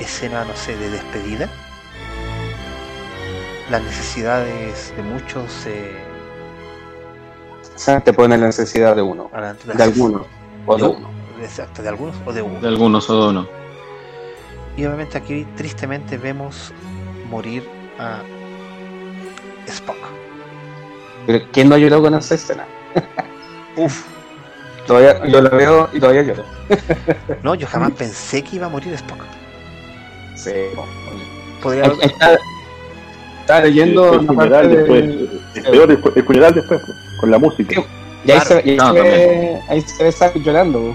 [0.00, 1.48] escena, no sé, de despedida.
[3.70, 5.96] Las necesidades de muchos eh,
[7.74, 9.30] O sea, te pone la necesidad de uno,
[9.74, 10.26] de alguno,
[10.66, 11.10] o de De uno.
[11.40, 12.60] Exacto, de algunos o de uno.
[12.60, 13.48] De algunos o de uno.
[14.76, 16.72] Y obviamente aquí tristemente vemos
[17.30, 17.68] morir
[17.98, 18.22] a
[19.66, 19.96] Spock.
[21.26, 22.64] Pero ¿quién no lloró con esa escena?
[23.76, 24.02] Uf,
[24.86, 26.44] Todavía, yo la veo y todavía lloro.
[27.42, 29.22] no, yo jamás pensé que iba a morir Spock.
[30.36, 30.50] Sí.
[31.62, 32.38] Podría Ahí- haber- ahí Está,
[33.40, 36.82] está leyendo el funeral parte después, peor el funeral después,
[37.20, 37.74] con la música.
[37.80, 37.86] Sí.
[38.26, 40.94] Y ahí, se, y ahí No, se ahí se ve Zack llorando.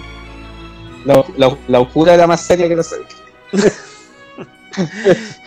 [1.05, 3.05] La, la, la oscura era más seria que la serie.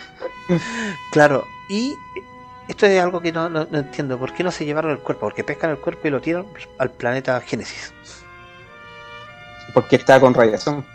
[1.11, 1.95] Claro, y
[2.67, 4.17] esto es algo que no, no- no entiendo.
[4.17, 5.21] ¿Por qué no se llevaron el cuerpo?
[5.27, 6.45] Porque pescan el cuerpo y lo tiran
[6.77, 7.93] al planeta Génesis.
[9.73, 10.85] Porque está con radiación.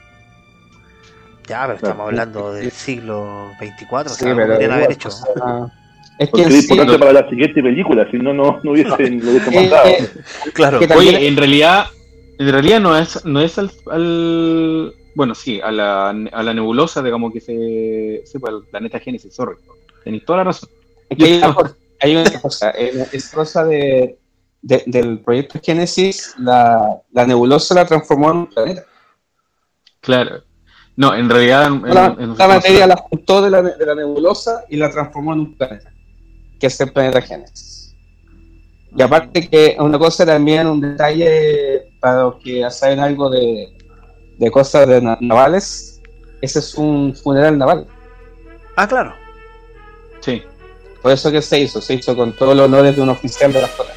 [1.47, 5.09] Ya, pero estamos hablando del siglo 24, o Sí, sea, algo pero podrían haber hecho.
[5.09, 5.67] o sea,
[6.19, 9.55] es que es importante para la siguiente película, si no, no, no hubiesen, lo hubiesen
[9.55, 9.89] eh, matado.
[9.89, 10.11] eh,
[10.53, 11.87] Claro, Oye, en realidad,
[12.39, 17.03] en realidad no es, no es al, al- bueno, sí, a la, a la nebulosa,
[17.03, 19.57] digamos que se, sí, pues, al planeta Génesis, sorry.
[20.05, 20.69] Tenéis toda la razón.
[21.11, 24.19] hay, una cosa- hay una cosa, es cosa de,
[24.63, 28.85] de- del proyecto Génesis, la, la nebulosa la transformó en un planeta.
[30.01, 30.43] Claro.
[30.97, 34.65] No, en realidad, en- La, en- la materia la juntó de la, de la nebulosa
[34.69, 35.93] y la transformó en un planeta,
[36.59, 37.95] que es el planeta Génesis.
[38.97, 43.77] Y aparte que una cosa también, un detalle para los que saben algo de,
[44.39, 46.01] de cosas de na- navales,
[46.41, 47.87] ese es un funeral naval.
[48.77, 49.13] Ah, claro.
[50.21, 50.43] sí.
[51.03, 53.61] Por eso que se hizo, se hizo con todos los honores de un oficial de
[53.63, 53.93] la flota.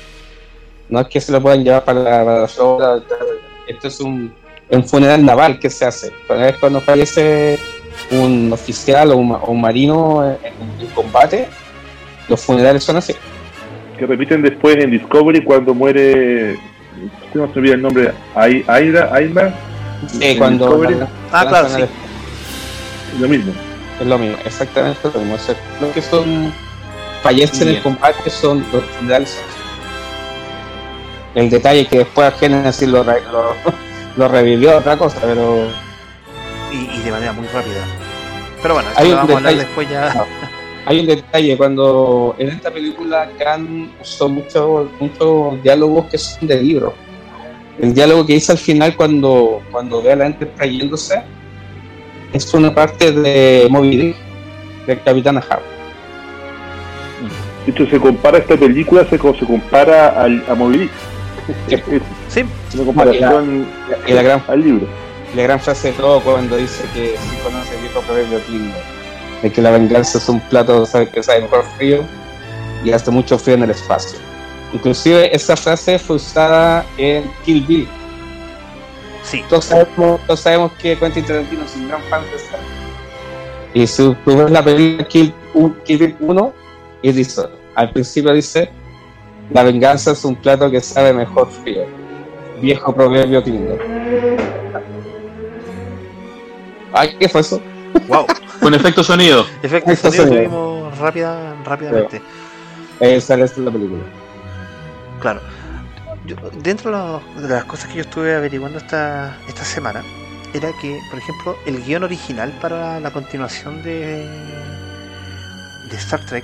[0.88, 3.02] No es que se lo puedan llevar para la, para la flota,
[3.68, 4.32] esto es un,
[4.70, 6.12] un funeral naval que se hace.
[6.28, 7.58] Cuando, es cuando fallece
[8.12, 10.38] un oficial o un, o un marino en,
[10.80, 11.48] en combate,
[12.30, 13.14] los funerales son así.
[13.98, 16.60] Que repiten después en Discovery cuando muere,
[17.34, 19.54] no se me olvida el nombre, Ai- Aira, Aira,
[20.08, 20.82] Sí, cuando
[21.32, 21.76] Ah, la claro, sí.
[21.82, 21.90] al-
[23.20, 23.54] lo mismo.
[24.00, 25.36] Es lo mismo, exactamente lo mismo.
[25.36, 26.54] O sea, los que son
[27.22, 28.84] fallecen en el combate son los
[29.14, 29.38] así.
[31.36, 33.54] El detalle que después Genesis lo, re- lo,
[34.18, 35.68] lo revivió otra cosa, pero
[36.72, 37.86] Y, y de manera muy rápida.
[38.62, 40.14] Pero bueno, eso Hay lo un vamos a hablar después ya.
[40.84, 40.90] No.
[40.90, 46.60] hay un detalle cuando en esta película Khan usó muchos muchos diálogos que son de
[46.62, 46.94] libro.
[47.80, 51.22] El diálogo que dice al final cuando, cuando ve a la gente trayéndose
[52.34, 54.16] es una parte de Moby Dick,
[54.88, 55.62] del Capitán Ahab.
[57.66, 60.92] De hecho, se compara esta película, se, se compara al, a Moby Dick.
[61.68, 62.00] Sí.
[62.32, 62.46] Sí,
[62.76, 63.68] una comparación
[64.08, 64.88] Y la gran, al libro.
[65.36, 68.40] la gran frase de todo cuando dice que si conoce el viejo proverbio
[69.42, 72.06] de que la venganza es un plato que sabe mejor frío
[72.86, 74.18] y hace mucho frío en el espacio.
[74.74, 77.88] Inclusive esa frase fue usada en Kill Bill.
[79.24, 79.44] sí.
[79.50, 82.58] Todos sabemos, todos sabemos que Quentin Tarantino es un gran fan de esta.
[83.74, 86.54] Y si tú ves la película Kill, un- Kill Bill 1,
[87.02, 87.42] y dice,
[87.76, 88.70] al principio dice,
[89.52, 91.84] la venganza es un plato que sabe mejor frío.
[92.62, 93.78] Viejo proverbio gringo.
[96.94, 97.62] Ay, ¿qué fue eso?
[98.08, 98.26] Wow.
[98.62, 99.46] Con efecto sonido.
[99.64, 100.44] Efecto sonido sonido.
[100.44, 102.22] tuvimos rápida, rápidamente.
[103.00, 104.02] Esa es la película.
[105.22, 105.40] Claro.
[106.62, 110.04] Dentro de las cosas que yo estuve averiguando esta, esta semana,
[110.54, 114.28] era que, por ejemplo, el guion original para la continuación de,
[115.90, 116.44] de Star Trek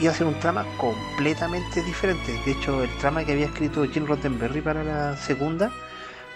[0.00, 2.32] iba a ser un trama completamente diferente.
[2.44, 5.70] De hecho, el trama que había escrito Jim Roddenberry para la segunda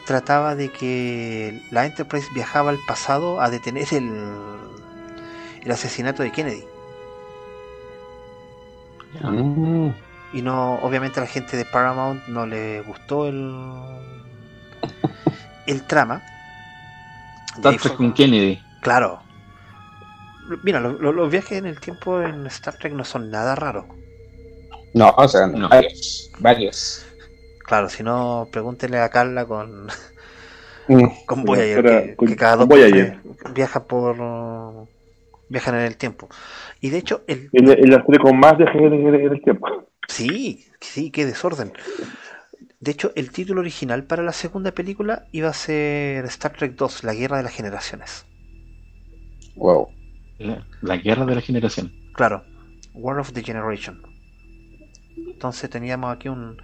[0.07, 4.11] trataba de que la Enterprise viajaba al pasado a detener el,
[5.63, 6.65] el asesinato de Kennedy.
[9.21, 10.08] Mm.
[10.33, 13.51] Y no, obviamente a la gente de Paramount no le gustó el,
[15.67, 16.23] el trama.
[17.57, 18.61] Star Trek con Kennedy.
[18.83, 19.21] Claro.
[20.63, 23.87] Mira, lo- lo- los viajes en el tiempo en Star Trek no son nada raros.
[24.95, 25.69] No, o sea, No.
[25.69, 26.31] varios.
[26.39, 27.07] Varios.
[27.65, 29.89] Claro, si no, pregúntele a Carla con,
[30.89, 31.05] Mm.
[31.27, 33.19] con Voyager, Era- que, con- que cada dos Voyager.
[33.55, 34.17] viaja por
[35.51, 36.29] viajan en el tiempo.
[36.81, 39.67] Y de hecho, el la serie con más viajes en, en- en el tiempo.
[40.09, 41.73] Sí, sí, qué desorden.
[42.81, 47.05] De hecho, el título original para la segunda película iba a ser Star Trek 2,
[47.05, 48.25] La Guerra de las Generaciones.
[49.57, 49.89] Wow.
[50.39, 51.93] La, la guerra de la generación.
[52.15, 52.45] Claro,
[52.95, 54.01] War of the Generation.
[55.17, 56.57] Entonces teníamos aquí un,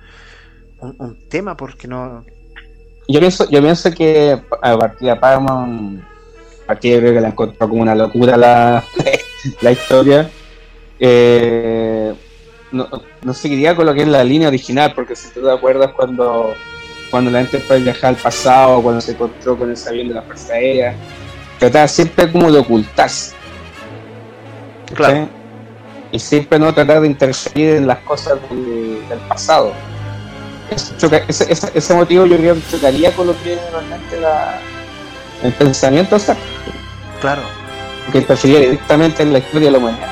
[0.80, 2.24] un, un tema porque no...
[3.08, 6.02] Yo pienso, yo pienso que a partir de Paramount,
[6.68, 8.84] aquí yo creo que la encontró como una locura la,
[9.60, 10.30] la historia.
[10.98, 12.14] Eh,
[12.74, 12.88] no,
[13.22, 16.54] no seguiría con lo que es la línea original, porque si tú te acuerdas cuando,
[17.10, 20.52] cuando la Enterprise viajaba al pasado, cuando se encontró con ese avión de la Fuerza
[20.54, 20.94] Aérea,
[21.58, 23.34] trataba siempre como de ocultarse.
[24.94, 25.14] Claro.
[25.24, 25.28] ¿sí?
[26.12, 29.72] Y siempre no tratar de interferir en las cosas del, del pasado.
[30.98, 34.58] Choca- ese, ese- ese motivo yo creo que chocaría con lo que es realmente la,
[35.42, 36.36] el pensamiento, o sea,
[37.20, 37.42] Claro.
[38.12, 40.08] que interferiría directamente en la historia de la humanidad.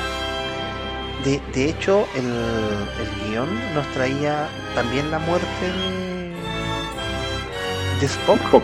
[1.23, 6.33] De, de hecho, el, el guion nos traía también la muerte de,
[8.01, 8.63] de Spock, Spock.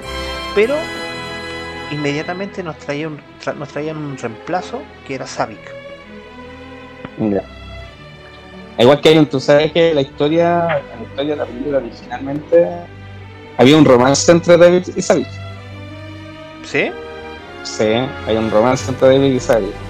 [0.53, 0.75] pero
[1.91, 5.59] inmediatamente nos, traía un, tra- nos traían un reemplazo que era Savik.
[7.17, 7.43] Ya.
[8.77, 12.67] Igual que hay un, tú sabes que la historia, la historia de la película originalmente
[13.57, 15.31] había un romance entre David y Savage.
[16.63, 16.91] ¿Sí?
[17.63, 17.83] Sí,
[18.27, 19.88] hay un romance entre David y Savage.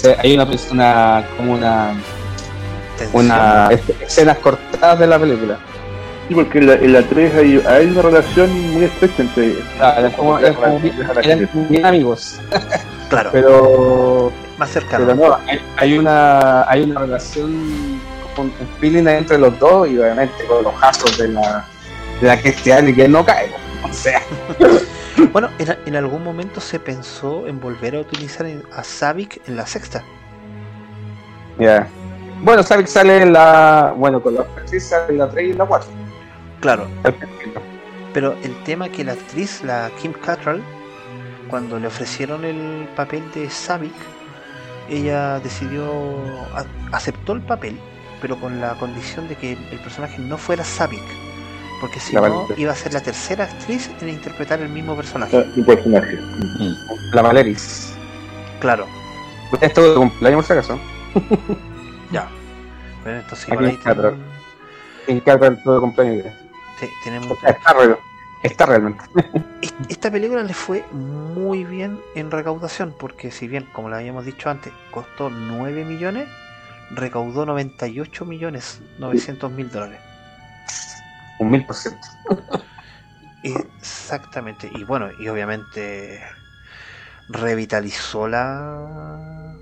[0.00, 1.92] Sea, hay una, una como una,
[2.96, 3.24] Tensión.
[3.26, 5.58] una es- escenas cortadas de la película.
[6.28, 9.56] Sí, porque en la, en la 3 hay, hay una relación muy estrecha entre.
[9.80, 12.40] Ah, eran como, eran como bien, eran como bien amigos,
[13.08, 15.06] Claro, pero, más cercano.
[15.06, 18.00] pero no, hay, hay una hay una relación
[18.36, 21.64] con un feeling entre los dos y obviamente con los casos de la
[22.20, 23.50] de la que este año que no cae.
[23.88, 24.22] O sea,
[25.32, 29.66] Bueno, en, en algún momento se pensó en volver a utilizar a Savik en la
[29.66, 30.02] sexta.
[31.58, 31.86] ya.
[32.42, 33.92] Bueno, que sale en la.
[33.96, 35.88] Bueno, con la actriz sale en la 3 y en la 4.
[36.60, 36.86] Claro,
[38.14, 40.62] pero el tema que la actriz, la Kim Cattrall,
[41.50, 43.92] cuando le ofrecieron el papel de Savik,
[44.88, 45.84] ella decidió,
[46.54, 46.64] a-
[46.96, 47.78] aceptó el papel,
[48.22, 51.02] pero con la condición de que el personaje no fuera Savik,
[51.80, 52.62] porque si La no Valeria.
[52.62, 55.36] iba a ser la tercera actriz en interpretar el mismo personaje.
[55.56, 56.16] Un personaje.
[56.58, 56.74] Mm.
[57.14, 57.94] La Valeris.
[58.60, 58.86] Claro,
[59.60, 60.80] Esto de cumpleaños, por si acaso.
[62.12, 62.28] ya.
[63.02, 64.16] Bueno, entonces igual ahí está, tiene-
[65.06, 66.26] En cada todo de cumpleaños.
[66.78, 67.98] sí, tenemos Está, real-
[68.42, 69.02] está realmente.
[69.62, 74.26] Est- Esta película le fue muy bien en recaudación, porque si bien, como lo habíamos
[74.26, 76.28] dicho antes, costó 9 millones,
[76.90, 80.00] recaudó 98 millones 900 mil dólares.
[81.40, 82.06] Un mil por ciento.
[83.42, 84.70] Exactamente.
[84.74, 86.20] Y bueno, y obviamente
[87.28, 89.56] revitalizó la...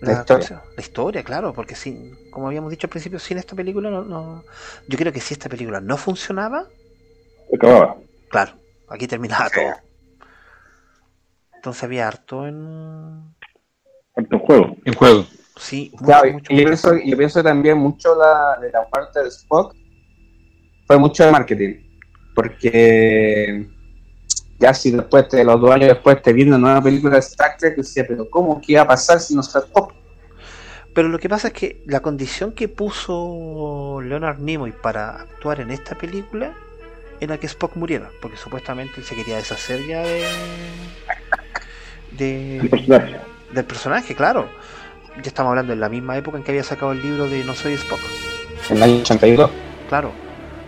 [0.00, 0.60] La historia.
[0.76, 4.42] La historia, claro, porque sin, como habíamos dicho al principio, sin esta película no, no...
[4.88, 6.66] Yo creo que si esta película no funcionaba,
[7.48, 7.96] Se acababa.
[8.28, 8.52] claro,
[8.88, 9.60] aquí terminaba Sí.
[9.60, 9.74] todo.
[11.54, 13.32] Entonces había harto en...
[14.16, 14.76] Harto juego.
[14.84, 15.24] En juego.
[15.56, 19.22] Sí, mucho, Claro, mucho, y yo pienso, yo pienso también mucho la, de la parte
[19.22, 19.76] de Spock
[20.92, 21.74] fue mucho de marketing.
[22.34, 23.66] Porque
[24.58, 27.56] ya si después, de los dos años después, te viene una nueva película de Star
[27.58, 28.60] Trek, decía, pero ¿cómo?
[28.60, 29.94] ¿Qué iba a pasar si no está Spock?
[30.94, 35.70] Pero lo que pasa es que la condición que puso Leonard Nimoy para actuar en
[35.70, 36.52] esta película
[37.20, 40.02] era que Spock muriera, porque supuestamente él se quería deshacer ya
[42.10, 43.16] de, El de personaje.
[43.52, 44.48] del personaje, claro.
[45.16, 47.54] Ya estamos hablando en la misma época en que había sacado el libro de No
[47.54, 48.00] soy Spock,
[48.70, 49.50] En el año 82.
[49.88, 50.12] claro.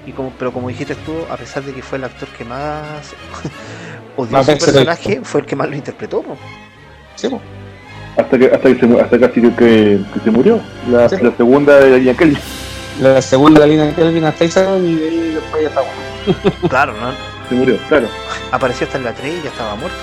[0.06, 3.14] Y como, pero como dijiste tú, a pesar de que fue el actor que más
[4.16, 6.22] odió Más su personaje, fue el que más lo interpretó.
[7.16, 7.28] Sí.
[8.16, 10.60] Hasta que, hasta que se, hasta casi que, que, que se murió.
[10.90, 11.16] La, Sí.
[11.22, 12.38] la segunda de Ian Kelly.
[13.00, 15.90] La segunda línea de Kelvin hasta ahí salió y de ahí después ya estamos.
[16.70, 17.10] Claro, no,
[17.48, 18.06] se murió, claro.
[18.52, 19.98] Apareció hasta en la 3 y ya estaba muerto.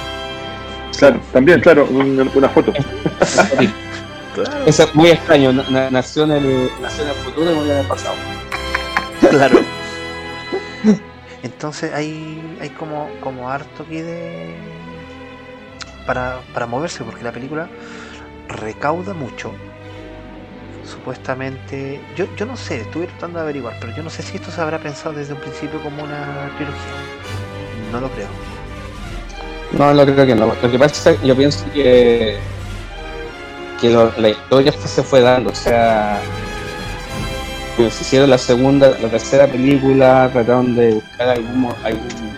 [0.97, 2.74] Claro, también, claro, una, una foto.
[4.36, 4.66] Claro.
[4.66, 5.52] Eso es muy extraño.
[5.54, 8.16] na- na- Nació en el, nació en el futuro y murió en el pasado.
[9.30, 9.60] Claro.
[11.44, 14.56] Entonces hay, hay como, como harto que de.
[16.06, 17.70] Para, para moverse, porque la película
[18.48, 19.52] recauda mucho.
[20.86, 22.02] Supuestamente.
[22.16, 24.62] Yo, yo no sé, estuve tratando de averiguar, pero yo no sé si esto se
[24.62, 26.82] habrá pensado desde un principio como una trilogía.
[27.92, 28.28] No lo creo.
[29.72, 30.48] No, lo creo que no.
[30.62, 32.38] Lo que pasa es que yo pienso que,
[33.80, 35.52] que la historia se fue dando.
[35.52, 36.20] O sea,
[37.86, 42.32] que se hicieron la segunda, la tercera película, trataron de buscar algún, algún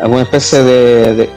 [0.00, 1.30] alguna especie de, de,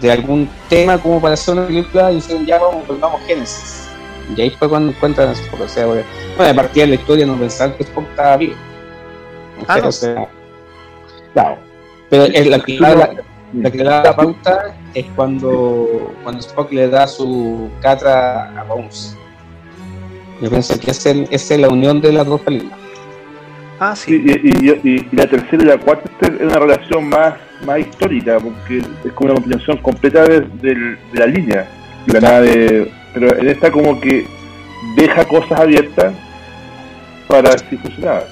[0.00, 3.88] de algún tema como para hacer una película y dijeron ya vamos, volvamos Génesis.
[4.36, 5.60] Y ahí fue cuando encuentran Spock.
[5.62, 6.04] O sea, porque,
[6.36, 8.54] bueno, de partida de la historia no pensaban que Spock estaba vivo.
[9.66, 9.88] Ah, no.
[9.88, 10.28] O sea,
[11.32, 11.58] claro.
[12.10, 13.10] Pero es la, la, la-
[13.54, 19.16] la que da la pauta es cuando, cuando Spock le da su catra a Bones.
[20.40, 22.78] Yo pienso que es, el- esa es la unión de las dos películas.
[23.80, 24.12] Ah, sí.
[24.24, 27.34] y, y- y- y la tercera y la cuarta es una relación más,
[27.64, 31.68] más histórica, porque es como una continuación completa de, la línea.
[32.06, 34.26] de la nave, pero en esta como que
[34.96, 36.12] deja cosas abiertas
[37.28, 38.24] para si funcionaba.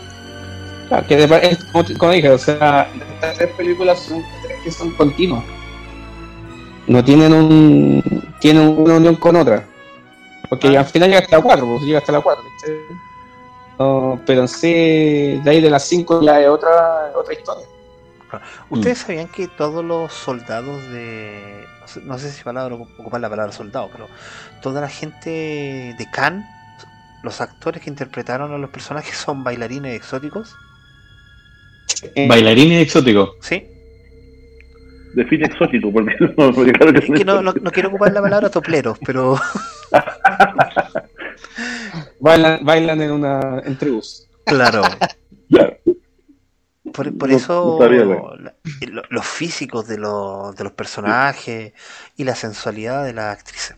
[0.88, 4.70] Claro, que de- es como, como dije, o sea, estas tres películas son tres que
[4.70, 5.44] son continuas.
[6.86, 8.02] No tienen un
[8.40, 9.64] tienen una unión con otra.
[10.48, 10.80] Porque Ah.
[10.80, 12.44] al final llega hasta la 4, pues llega hasta la 4.
[12.60, 12.76] ¿cachai?
[13.78, 17.66] No, pero en sí, de ahí de las 5 ya es otra, otra historia.
[18.70, 21.64] ¿Ustedes sabían que todos los soldados de.
[21.80, 24.08] no sé- No sé si palabra, ocupar la palabra soldado, pero
[24.62, 26.46] toda la gente de Cannes,
[27.22, 30.54] los actores que interpretaron a los personajes son bailarines exóticos?
[32.14, 33.30] Eh, Bailarines exóticos.
[33.40, 33.66] ¿Sí?
[35.16, 38.22] Define exótico, porque, no, porque claro que Es que no, no, no quiero ocupar la
[38.22, 39.36] palabra topleros, pero.
[42.20, 44.28] bailan, bailan en una en tribus.
[44.44, 44.82] Claro.
[45.48, 45.76] Claro.
[46.92, 47.78] Por, por No- eso
[48.40, 48.54] la-
[48.90, 51.72] lo- los físicos de los, de los personajes
[52.16, 53.76] y la sensualidad de las actrices.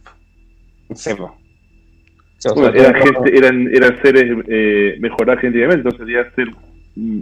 [0.95, 6.47] Sí, Bueno, eran, gente, eran, eran seres eh, mejorados genéticamente, entonces debían ser
[6.97, 7.21] mm,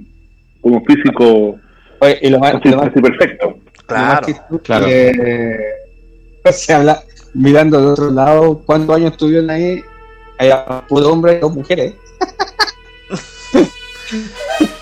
[0.61, 1.59] como físico
[2.01, 3.59] Oye, y lo más, lo más perfecto.
[3.87, 4.27] Claro.
[4.63, 4.87] Claro.
[6.53, 7.03] se habla
[7.35, 9.83] mirando de otro lado, ¿cuántos años estuvieron ahí?
[10.39, 11.95] Había puro hombre y dos mujeres.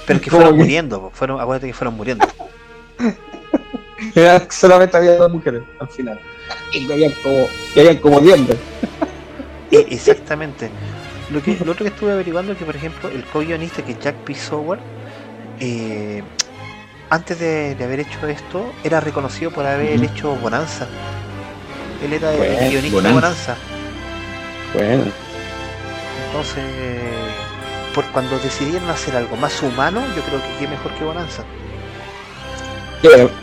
[0.07, 2.27] Pero que ¿Cómo fueron muriendo, fueron, acuérdate que fueron muriendo.
[4.15, 6.21] Era- solamente había dos mujeres al final.
[6.73, 8.21] Y habían como, y habían como.
[8.21, 8.35] ¿no?
[9.71, 10.69] E- exactamente.
[11.31, 13.99] Lo, que, lo otro que estuve averiguando es que, por ejemplo, el co-guionista que es
[13.99, 14.35] Jack P.
[14.35, 14.79] Sower,
[15.59, 16.23] eh,
[17.15, 20.87] antes de, de haber hecho esto, era reconocido por haber hecho Bonanza.
[22.05, 23.57] Él era el guionista de Bonanza.
[24.75, 25.05] Bueno,
[26.27, 26.65] Entonces,
[27.95, 31.45] por cuando decidieron hacer algo más humano, yo creo que qué mejor que Bonanza.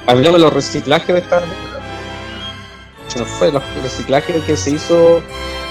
[0.06, 1.42] hablamos de los reciclajes de esta.
[3.08, 5.22] Se nos fue los reciclajes que se hizo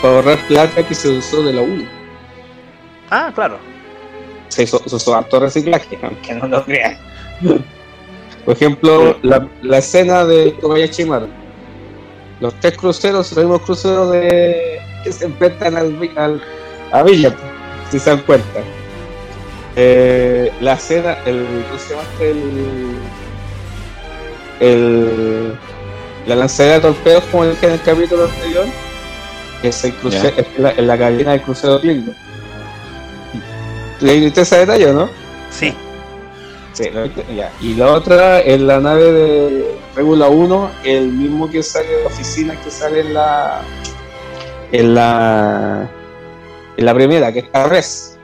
[0.01, 1.85] para ahorrar plata que se usó de la 1.
[3.11, 3.59] Ah, claro.
[4.49, 6.97] se hizo, se usó harto reciclaje, aunque no lo crean.
[8.45, 11.29] Por ejemplo, la, la escena de Kobayashi Maru.
[12.41, 16.43] Los tres cruceros, los mismos cruceros de, que se enfrentan al,
[16.93, 17.35] a Villa,
[17.91, 18.61] si se dan cuenta.
[19.77, 22.31] Eh, la escena, el, ¿cómo se llama este?
[22.31, 22.97] El,
[24.61, 25.59] el,
[26.27, 28.65] la lanzadera de torpedos, como dije en el capítulo anterior,
[29.63, 32.17] es el cruce- es la, en la cabina del crucero Klingon.
[34.01, 35.11] ¿Le viste ese detalle o no?
[35.51, 35.75] Sí.
[37.35, 37.53] Ya.
[37.61, 42.07] Y la otra es la nave de Regula 1, el mismo que sale de la
[42.09, 43.61] oficina que sale en la.
[44.73, 45.91] en la.
[46.77, 48.19] en la primera, que está Res.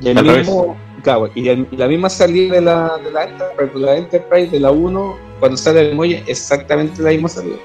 [0.00, 0.76] Y el mismo.
[1.02, 4.50] Claro, y, el- y la misma salida de la, de la Enterprise, de la Enterprise
[4.50, 7.56] de la 1, cuando sale el muelle, exactamente la misma salida.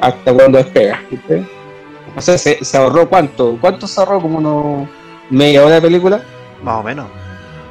[0.00, 1.46] Hasta cuando despega, ¿viste?
[2.16, 3.56] O sea, se, se ahorró cuánto?
[3.60, 4.20] ¿Cuánto se ahorró?
[4.20, 4.88] Como unos
[5.30, 6.24] media hora de película.
[6.62, 7.06] Más o menos.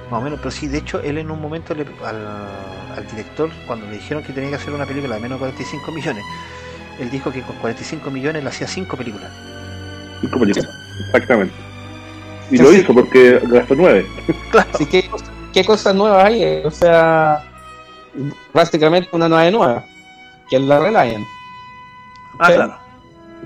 [0.10, 2.26] Más o menos, pero sí, de hecho, él en un momento le- al,
[2.98, 5.92] al director, cuando le dijeron que tenía que hacer una película de menos de 45
[5.92, 6.24] millones,
[7.00, 9.32] él dijo que con 45 millones le hacía 5 películas.
[10.22, 10.68] Cinco películas,
[11.08, 11.54] exactamente.
[12.52, 12.78] Y Sí, lo sí.
[12.80, 14.06] hizo porque gastó nueve.
[14.52, 14.68] Claro.
[14.74, 15.10] Así que,
[15.54, 16.44] ¿qué cosas nuevas hay?
[16.44, 17.44] Eh, O sea,
[18.52, 19.86] prácticamente una nave nueva,
[20.50, 21.24] que es la Reliant.
[22.40, 22.54] Ah, Sí.
[22.56, 22.74] claro.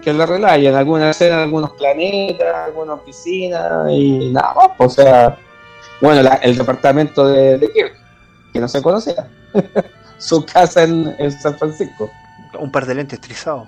[0.02, 4.68] Que es la Reliant, alguna escena, algunos planetas, algunas piscinas y nada más.
[4.78, 5.38] pues, O sea,
[6.04, 7.96] bueno, la- el departamento de, de Kirk.
[8.52, 9.28] que no se conocía.
[10.18, 12.10] Su casa en, en San Francisco.
[12.60, 13.68] Un par de lentes trizados.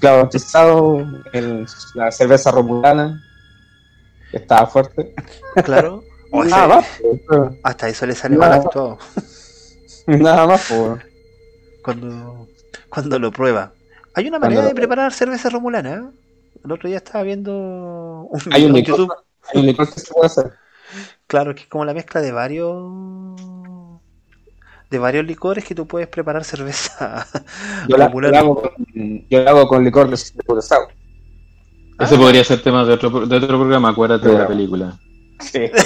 [0.00, 0.98] Claro, bautizado
[1.32, 3.20] en la cerveza romulana.
[4.30, 5.14] que Estaba fuerte.
[5.64, 6.04] Claro.
[6.30, 6.86] O ese- Nada más.
[7.26, 8.56] pues, hasta eso le sale Nada.
[8.56, 8.98] mal actuado.
[10.06, 10.66] Nada más.
[10.68, 11.02] pues.
[11.82, 12.48] Cuando,
[12.88, 13.72] cuando lo prueba.
[14.14, 15.94] Hay una manera de preparar cerveza romulana.
[15.94, 16.02] ¿eh?
[16.64, 17.52] El otro día estaba viendo
[18.30, 19.12] un Hay un video en YouTube.
[19.52, 20.52] hay un licor que se puede hacer.
[21.28, 22.82] Claro, que es como la mezcla de varios
[24.90, 27.26] de varios licores que tú puedes preparar cerveza
[27.86, 28.32] Yo la, yo romulana.
[28.32, 28.72] la hago, con,
[29.28, 30.88] yo la hago con licor de descurazado.
[32.00, 34.98] Ese podría ser tema de otro, de otro programa, acuérdate de la película.
[35.40, 35.70] Sí.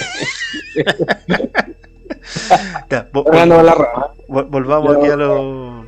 [2.90, 4.98] Ya, vol- volvamos Ya.
[4.98, 5.84] aquí a lo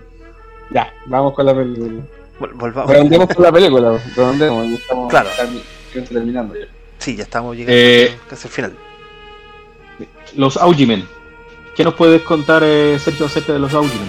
[0.71, 2.03] Ya, vamos con la película.
[2.41, 2.91] vol- volvamos.
[2.91, 3.99] Redondemos con la película.
[4.17, 4.67] Redondemos.
[4.67, 5.29] Estamos Claro.
[5.39, 6.67] termi- terminando ya.
[6.99, 8.77] Sí, ya estamos llegando Eh, casi al final.
[10.37, 11.07] Los Augimen.
[11.77, 14.09] ¿Qué nos puedes contar, eh, Sergio, acerca de los Augimen?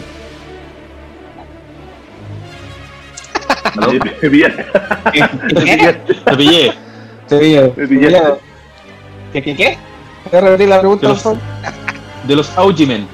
[4.22, 4.50] Te pillé.
[4.50, 5.28] Te Me
[6.28, 7.86] te pillaste.
[7.86, 7.98] vi.
[9.34, 9.78] ¿Qué, qué, qué?
[10.30, 12.56] ¿Puedes repetir la pregunta, De los-?
[12.56, 13.08] De Augimen.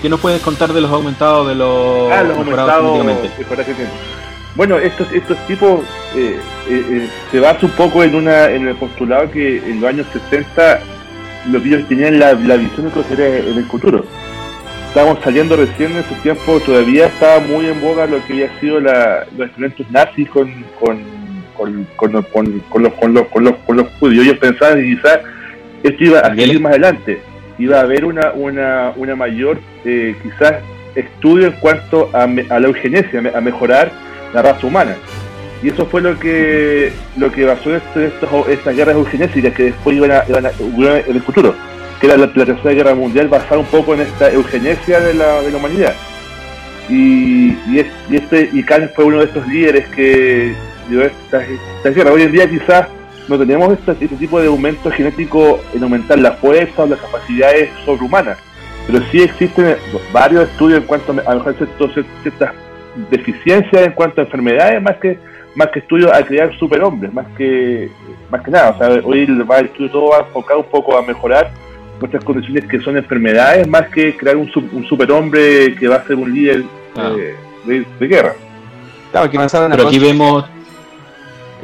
[0.00, 3.30] ¿Qué nos puedes contar de los aumentados de los Ah, los mejorados aumentados.
[4.54, 5.80] Bueno, estos, estos tipos
[6.14, 6.38] eh,
[6.68, 10.06] eh, eh, se basa un poco en una en el postulado que en los años
[10.30, 10.80] 60
[11.48, 14.04] los ellos tenían la, la visión de lo que sería en el futuro.
[14.88, 18.80] Estábamos saliendo recién en ese tiempo, todavía estaba muy en boga lo que había sido
[18.80, 20.98] la, los experimentos nazis con, con,
[21.56, 22.44] con, con, los- con,
[22.82, 24.24] los, con, los, con, los, con los judíos.
[24.26, 25.20] Ellos pensaban que quizás
[25.84, 27.22] esto iba a seguir más adelante.
[27.58, 30.54] Iba a haber una, una, una mayor, eh, quizás,
[30.94, 33.92] estudio en cuanto a, me- a la eugenesia, a mejorar
[34.34, 34.96] la raza humana.
[35.62, 39.96] Y eso fue lo que lo que basó esto- estos- estas guerras eugenésicas que después
[39.96, 41.54] iban a, iban a en el futuro,
[42.00, 45.50] que era la, tercera guerra mundial basada un poco en esta eugenesia de la, de
[45.50, 45.94] la humanidad.
[46.88, 50.54] Y, y, es- y este y Kant fue uno de estos líderes que
[50.88, 51.44] dio estas,
[51.76, 52.14] estas guerras.
[52.14, 52.86] Hoy en día quizás
[53.28, 57.68] no tenemos este, este tipo de aumento genético en aumentar la fuerza o las capacidades
[57.84, 58.38] sobrehumanas,
[58.86, 59.76] pero sí existen
[60.12, 61.92] varios estudios en cuanto a mejorar ciertos-
[62.22, 62.50] ciertas
[63.10, 65.16] deficiencias en cuanto a enfermedades más que
[65.54, 67.90] más que estudios a crear superhombres más que
[68.30, 70.96] más que nada o sea hoy el, va- el estudio todo va enfocado un poco
[70.96, 71.50] a mejorar
[72.00, 76.06] nuestras condiciones que son enfermedades más que crear un, su- un superhombre que va a
[76.06, 76.64] ser un líder
[76.96, 77.12] Ah.
[77.16, 77.36] eh,
[77.66, 78.34] de, de guerra
[79.12, 80.44] Claro, que Pero aquí vemos,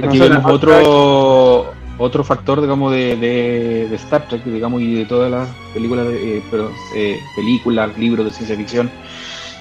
[0.03, 5.31] aquí vemos otro otro factor, digamos, de, de, de Star Trek, digamos, y de todas
[5.31, 8.91] las películas, de- eh, pero, eh, películas, libros de ciencia ficción,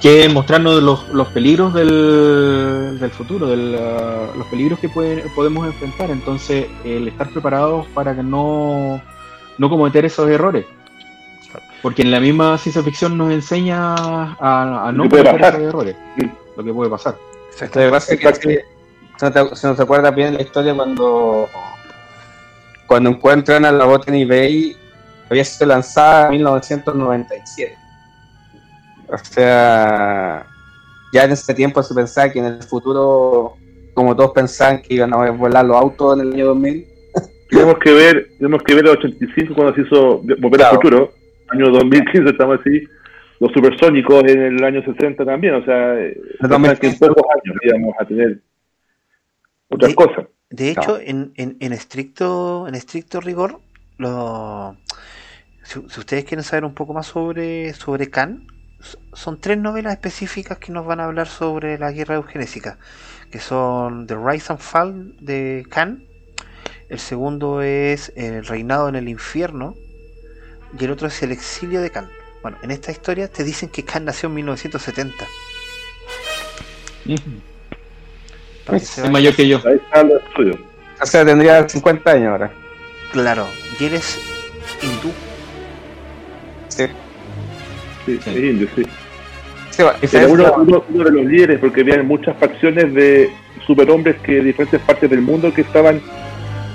[0.01, 5.65] que mostrarnos los, los peligros del, del futuro, del, ah, los peligros que pueden, podemos
[5.65, 6.11] enfrentar.
[6.11, 9.01] Entonces, el estar preparados para que no,
[9.57, 10.65] no cometer esos errores.
[11.81, 15.53] Porque en la misma ciencia ficción nos enseña a, a no puede cometer pasar.
[15.61, 15.95] esos errores.
[16.57, 17.15] Lo que puede pasar.
[17.61, 18.49] Lo que pasa es que Exacto.
[18.49, 21.47] si, si no te, si no te acuerdas bien la historia cuando
[22.87, 24.75] cuando encuentran a la Botany Bay
[25.29, 27.77] había sido lanzada en 1997
[29.09, 30.45] o sea
[31.13, 33.55] ya en ese tiempo se pensaba que en el futuro
[33.93, 36.85] como todos pensaban que iban a volar los autos en el año 2000
[37.49, 40.75] tenemos que ver tenemos que ver el 85 cuando se hizo Volver al Claro.
[40.75, 41.13] Futuro
[41.49, 42.83] año 2015 estamos así
[43.39, 47.07] los supersónicos en el año 60 también o sea eh, que en 2015.
[47.07, 48.39] pocos años íbamos a tener
[49.69, 49.95] otras Sí.
[49.95, 53.59] cosas De hecho, en, en, en estricto en estricto rigor,
[53.97, 54.75] lo,
[55.63, 58.45] si, si ustedes quieren saber un poco más sobre, sobre Khan,
[59.13, 62.77] son tres novelas específicas que nos van a hablar sobre la guerra eugenésica,
[63.31, 66.03] que son The Rise and Fall de Khan,
[66.89, 69.75] el segundo es El reinado en el infierno,
[70.77, 72.09] y el otro es El exilio de Khan.
[72.41, 75.25] Bueno, en esta historia te dicen que Khan nació en 1970.
[78.65, 79.57] para que se Es mayor que yo.
[79.65, 80.59] ahí está el estudio
[81.01, 82.51] o sea tendría 50 años ahora
[83.11, 83.47] Claro,
[83.79, 84.19] y eres
[84.81, 85.13] hindú.
[88.05, 88.17] Sí.
[88.17, 88.29] sí, Sí.
[88.31, 88.83] es indio sí.
[89.71, 93.29] Sí, bueno, Era uno, uno- uno de los líderes porque habían muchas facciones de
[93.67, 95.97] superhombres que de diferentes partes del mundo que estaban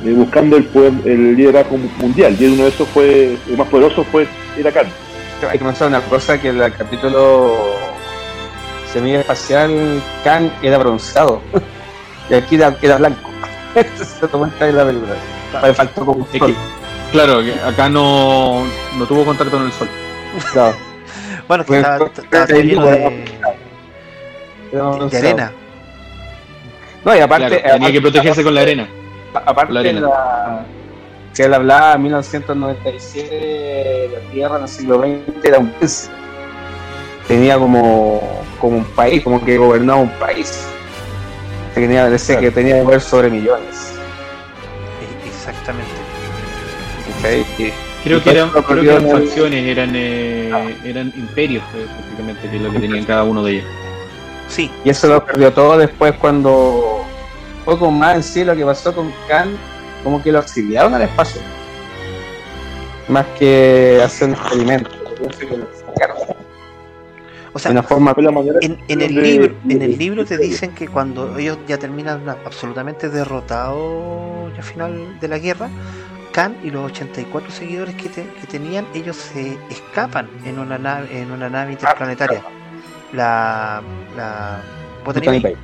[0.05, 2.37] eh, buscando el, poder, el liderazgo mundial.
[2.39, 4.27] Y uno de esos fue el más poderoso fue
[4.59, 4.87] era Khan.
[5.51, 7.55] Hay que pensar una cosa que en el capítulo
[8.93, 11.41] Semilla Espacial Khan era bronceado.
[12.31, 13.29] Y aquí era, era blanco.
[13.75, 15.15] Eso se tomó en la película.
[15.67, 16.55] Le faltó como Es que,
[17.11, 18.63] claro, acá no,
[18.97, 19.89] no tuvo contacto con el sol.
[20.53, 20.77] Claro,
[21.51, 22.13] Bueno, que Pues, estaba, pues,
[22.53, 23.25] ahí lleno no, de,
[25.19, 25.53] arena.
[27.05, 28.89] no y aparte, Claro, tenía aparte- que protegerse con la arena.
[29.35, 30.01] aparte la arena.
[30.01, 30.65] la-
[31.35, 35.73] que él hablaba en 1997 la Tierra en el siglo XX era un
[37.27, 40.69] tenía como, como un país, como que gobernaba un país.
[41.75, 43.95] Tenía, parece que tenía poder sobre millones.
[45.25, 45.91] E- Exactamente.
[47.17, 47.41] ¿cachai?
[47.59, 47.73] Y-
[48.05, 52.57] Creo que eran, creo que eran el- facciones, eran, eh, eran imperios eh, prácticamente, que
[52.57, 53.67] es lo que tenían cada uno de ellos.
[54.49, 57.05] Sí, Y eso lo perdió todo después cuando
[57.65, 59.51] poco más en sí lo que pasó con Khan,
[60.03, 61.41] como que lo exiliaron al espacio.
[63.09, 64.91] Más que hacer un experimento.
[67.53, 68.15] O sea, una forma
[68.61, 72.29] en, en el de- libro, en el libro te dicen que cuando ellos ya terminan
[72.29, 75.69] absolutamente derrotados al final de la guerra,
[76.33, 81.21] Khan y los 84 seguidores que, te- que tenían, ellos se escapan en una nave,
[81.21, 82.43] en una nave interplanetaria.
[83.13, 83.83] La,
[84.17, 84.61] la
[85.05, 85.55] Botany Tony Bay.
[85.55, 85.63] Bay.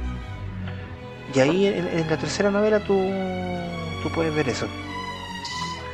[1.34, 2.94] Y ahí en, en la tercera novela tú,
[4.02, 4.66] tú puedes ver eso.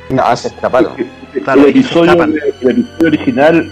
[0.09, 0.93] No, se escaparon.
[1.43, 2.33] Claro, el, episodio, escapan.
[2.61, 3.71] el episodio original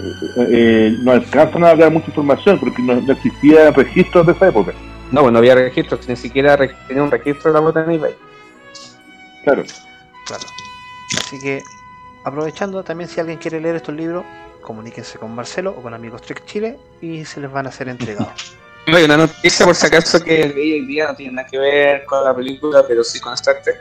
[0.50, 4.72] eh, no alcanzan a dar mucha información porque no, no existía registros de esa época.
[5.10, 8.12] No, pues no había registros, ni siquiera re- tenía un registro de la Botany Bay.
[9.44, 9.62] Claro.
[10.26, 10.44] Claro.
[11.18, 11.62] Así que,
[12.24, 14.24] aprovechando también si alguien quiere leer estos libros,
[14.60, 18.56] comuníquense con Marcelo o con Amigos Trek Chile y se les van a ser entregados.
[18.84, 21.56] No, hay una noticia por si acaso que leí hoy día no tiene nada que
[21.56, 23.76] ver con la película, pero sí con Star Trek.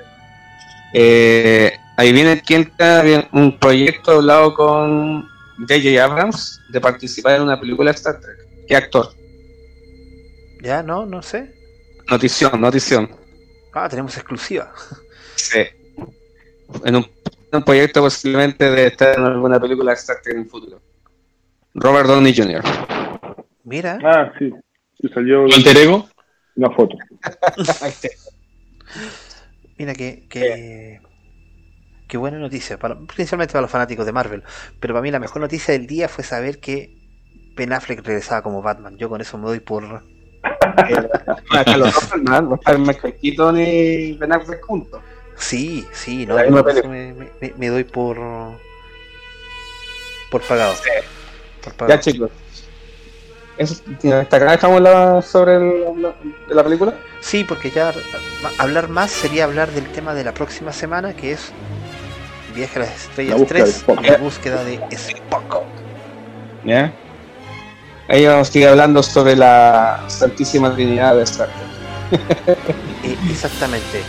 [0.93, 2.71] Eh, ahí viene quien
[3.31, 5.23] un proyecto hablado con
[5.57, 6.03] J.J.
[6.03, 8.37] Abrams de participar en una película de Star Trek.
[8.67, 9.11] ¿Qué actor?
[10.61, 10.83] ¿Ya?
[10.83, 11.07] ¿No?
[11.07, 11.51] No sé.
[12.07, 13.09] Notición, notición.
[13.73, 14.71] Ah, tenemos exclusiva.
[15.35, 15.61] Sí.
[16.85, 17.07] En un,
[17.57, 20.81] un proyecto posiblemente de estar en alguna película de Star Trek en el futuro.
[21.73, 22.61] Robert Downey Jr.
[23.63, 24.51] Mira, Ah, sí.
[24.99, 26.07] Sí, salió ¿Tu alter ego?
[26.55, 26.95] una foto.
[29.77, 30.99] mira que, que,
[32.07, 34.43] qué buena noticia, para- principalmente para los fanáticos de Marvel.
[34.79, 36.97] Pero para mí la mejor noticia del día fue saber que
[37.55, 38.97] Ben Affleck regresaba como Batman.
[38.97, 39.83] Yo con eso me doy por...
[41.77, 45.01] Los no están Michael Keaton y Ben Affleck juntos.
[45.41, 48.17] Sí, sí, no, La eso me, me- me doy por...
[50.29, 50.73] Por pagado.
[51.63, 51.99] Por pagado.
[51.99, 52.29] Ya chicos.
[53.57, 53.75] Eso,
[54.21, 56.13] ¿Hasta acá dejamos la, sobre el- la,
[56.47, 56.93] la película?
[57.19, 57.91] Sí, porque ya
[58.59, 61.51] hablar más sería hablar del tema de la próxima semana, que es
[62.55, 64.01] Viaje a las La Estrellas búsqueda 3, de Spock.
[64.05, 65.63] la búsqueda de Spock.
[66.65, 66.93] ¿Ya?
[68.07, 71.49] Ahí vamos a seguir hablando sobre la Santísima Trinidad de Star
[72.09, 72.57] Trek.
[73.03, 74.01] Eh, exactamente.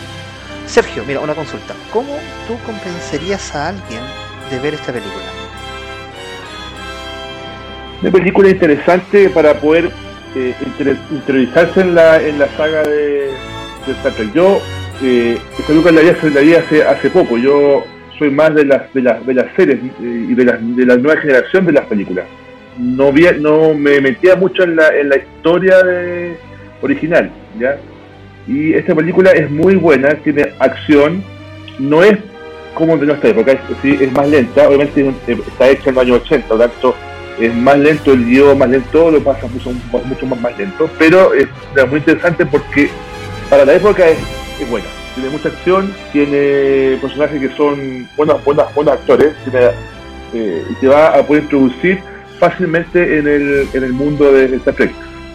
[0.67, 1.75] Sergio, mira, una consulta.
[1.93, 4.01] ¿Cómo tú convencerías a alguien
[4.51, 5.25] de ver esta película?
[8.01, 9.91] Una película interesante para poder
[10.35, 10.55] eh,
[11.77, 13.31] en la, en la saga de,
[13.87, 14.33] de Star Trek.
[14.33, 14.61] Yo,
[15.03, 17.37] eh, esta película la vi, hace, la vi hace, hace poco.
[17.37, 17.85] Yo
[18.19, 20.97] soy más de las, de las, de las series eh, y de, las, de la
[20.97, 22.25] nueva generación de las películas.
[22.79, 26.37] No, vi, no me metía mucho en la, en la historia de,
[26.81, 27.77] original, ¿ya?
[28.47, 31.23] Y esta película es muy buena, tiene acción,
[31.79, 32.19] no es
[32.75, 36.05] como de nuestra época, es, sí, es más lenta, obviamente eh, está hecha en los
[36.05, 36.97] años 80, por lo tanto
[37.39, 39.73] es más lento el guion, más lento, lo pasa mucho,
[40.05, 41.47] mucho más, lento, pero es,
[41.89, 42.91] muy interesante porque
[43.49, 44.19] para la época es,
[44.61, 49.67] es buena, tiene mucha acción, tiene personajes que son buenos, buenos, buenos actores, tiene,
[50.35, 52.01] eh, y te va a poder introducir
[52.39, 54.93] fácilmente en el, en el mundo de Star Trek.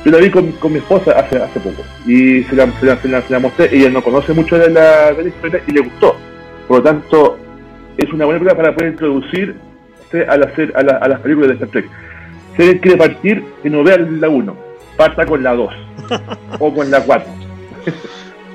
[0.08, 2.96] Yo la vi con, con mi esposa hace, hace poco y se la, se, la,
[3.02, 3.70] se, la, se la mostré.
[3.76, 6.16] Ella no conoce mucho de la, de la historia y le gustó.
[6.66, 7.38] Por lo tanto,
[7.98, 9.56] es una buena película para poder introducir
[10.30, 11.90] a, la, ser- a, la- a las películas de Star Trek.
[12.56, 14.58] Si alguien quiere partir, que no vea la 1,
[14.96, 15.74] parta con la 2
[16.60, 17.30] o con la 4.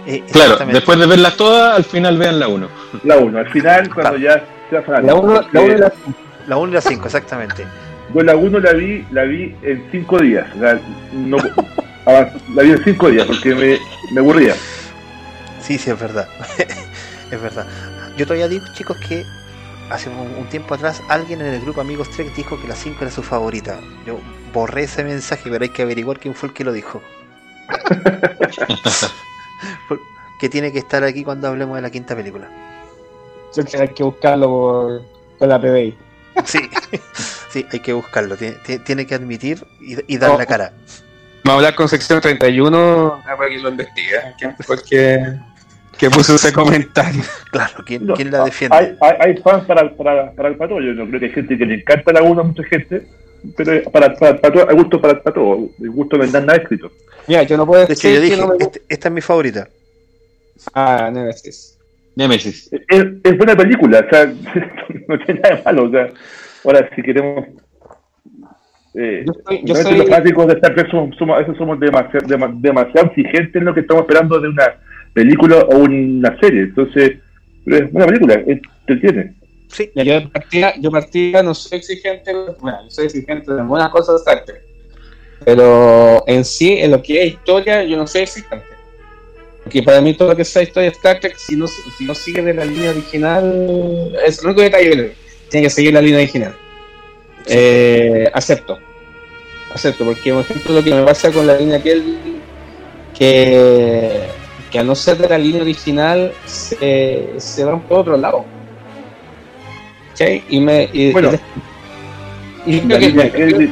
[0.06, 2.68] Eh, Claro, después de verlas todas, al final vean la 1.
[3.04, 5.06] La 1, al final, cuando ya sea fanático.
[5.06, 5.92] La 1 la uno y la
[6.46, 7.66] La 1 y la 5, exactamente.
[8.14, 10.56] Yo la 1 la vi, la vi en 5 días.
[10.56, 10.80] La,
[11.12, 11.38] no,
[12.06, 13.78] ah, la vi en 5 días porque me,
[14.12, 14.54] me aburría.
[15.60, 16.28] Sí, sí, es verdad.
[17.30, 17.66] es verdad.
[18.16, 19.24] Yo todavía digo, chicos, que
[19.90, 22.98] hace un, un tiempo atrás alguien en el grupo Amigos Trek dijo que la 5
[23.02, 23.78] era su favorita.
[24.06, 24.18] Yo
[24.52, 27.02] borré ese mensaje, pero hay que averiguar quién fue el que lo dijo.
[30.40, 32.48] Que tiene que estar aquí cuando hablemos de la quinta película.
[33.54, 35.02] Yo hay que buscarlo por,
[35.38, 35.96] con la PBI.
[36.44, 36.58] Sí,
[37.50, 38.36] sí, hay que buscarlo.
[38.36, 40.38] Tiene, que admitir y, y dar Oh.
[40.38, 40.72] la cara.
[41.44, 44.16] Vamos a hablar con sección 31 para que lo investigue.
[44.38, 45.38] ¿Quién fue el que,
[45.98, 47.22] que puso ese comentario?
[47.50, 48.76] Claro, ¿quién, No, quién la defiende?
[48.76, 50.80] Hay, hay, hay fans para, para, para el pato.
[50.80, 53.06] Yo no creo que hay gente que le encanta la 1 a mucha gente.
[53.56, 55.68] Pero para, para, para todo, hay gusto para, para todo.
[55.80, 56.90] El gusto no está nada escrito.
[57.26, 58.64] Mira, yo no puedo De hecho, yo que dije, no me gusta.
[58.64, 59.68] este- esta es mi favorita.
[60.74, 61.76] Ah, Nemesis.
[62.16, 62.70] Nemesis.
[62.88, 64.26] Es, es buena película, o sea,
[65.08, 65.84] no tiene nada de malo.
[65.84, 66.08] O sea,
[66.64, 67.46] ahora, si queremos
[68.94, 72.26] eh, Yo soy- yo realmente soy- los fanáticos de Star Trek somos, somos, somos demasiado,
[72.26, 74.74] dema- demasiado exigentes en lo que estamos esperando de una
[75.14, 76.62] película o una serie.
[76.64, 77.12] Entonces,
[77.64, 79.32] pero es una película, es- te entiende.
[79.68, 82.30] Sí, Yo partía, yo partía, no soy exigente,
[82.60, 84.60] bueno, yo soy exigente de algunas cosas de Star Trek.
[85.46, 88.66] Pero en sí, en lo que es historia, yo no soy exigente.
[89.62, 92.14] Porque para mí todo lo que sea historia de Star Trek, si no, si no
[92.14, 95.12] sigue de la línea original, es el único detalle que.
[95.48, 96.56] Tiene que seguir la línea original.
[97.46, 98.78] Eh, acepto.
[99.74, 102.18] Acepto, porque por ejemplo lo que me pasa con la línea Kelvin,
[103.16, 104.22] que,
[104.70, 108.44] que al no ser de la línea original, se, se van por otro lado.
[110.10, 110.42] ¿Cachai?
[110.48, 110.88] Y me.
[110.92, 111.30] Y, Bueno,
[112.66, 113.70] y creo que-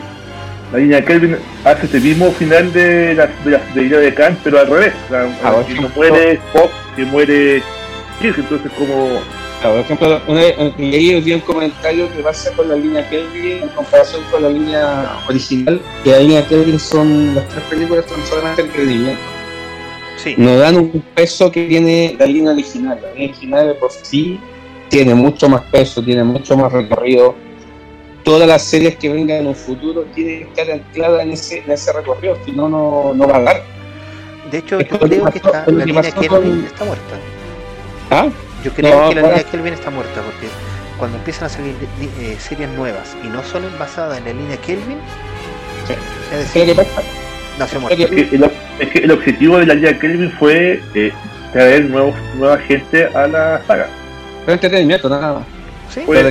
[0.72, 4.60] la línea Kelvin hace este mismo final de la de, la, de de Khan, pero
[4.60, 4.92] al revés.
[5.08, 7.62] Sea, Ah, que no muere Spock, que muere
[8.20, 9.20] Kirk, entonces como...
[9.60, 10.40] Claro, por ejemplo, una
[10.78, 14.48] leí hoy día un comentario que pasa con la línea Kelvin en comparación con la
[14.48, 19.20] línea original, que la línea Kelvin son, las tres películas son solamente entretenimiento.
[20.16, 20.34] sí.
[20.38, 22.98] No dan un peso que tiene la línea original.
[23.02, 24.40] La línea original de por sí
[24.88, 27.34] tiene mucho más peso, tiene mucho más recorrido.
[28.24, 31.70] Todas las series que vengan en un futuro tienen que estar ancladas en ese, en
[31.70, 33.62] ese recorrido, si no, no, no va a dar.
[34.50, 37.14] De hecho, Es yo creo que pasó- está, la que línea Kelvin con- está muerta.
[38.10, 38.28] ¿Ah?
[38.64, 40.46] Yo creo No, que la ahora- línea Kelvin está muerta porque
[40.98, 44.56] cuando empiezan a salir li- eh, series nuevas y no son basadas en la línea
[44.58, 44.98] Kelvin,
[45.86, 45.94] Sí.
[46.34, 47.02] es ¿Qué es decir, pasa?
[47.90, 48.04] Es que
[48.36, 51.12] el, es que el objetivo de la línea Kelvin fue eh,
[51.52, 53.86] traer nuevos, nueva gente a la saga.
[54.46, 55.42] Pero entretenimiento, nada más.
[55.92, 56.22] Sí, Pues-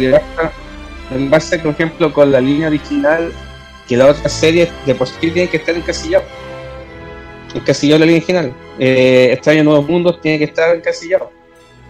[1.09, 3.31] Que que es que, por ejemplo, con la línea original,
[3.87, 6.23] que la otra serie de por sí tiene que estar encasillado.
[7.55, 8.53] Encasillado la línea original.
[8.77, 11.31] Eh, Extraño Nuevos Mundos tiene que estar encasillado.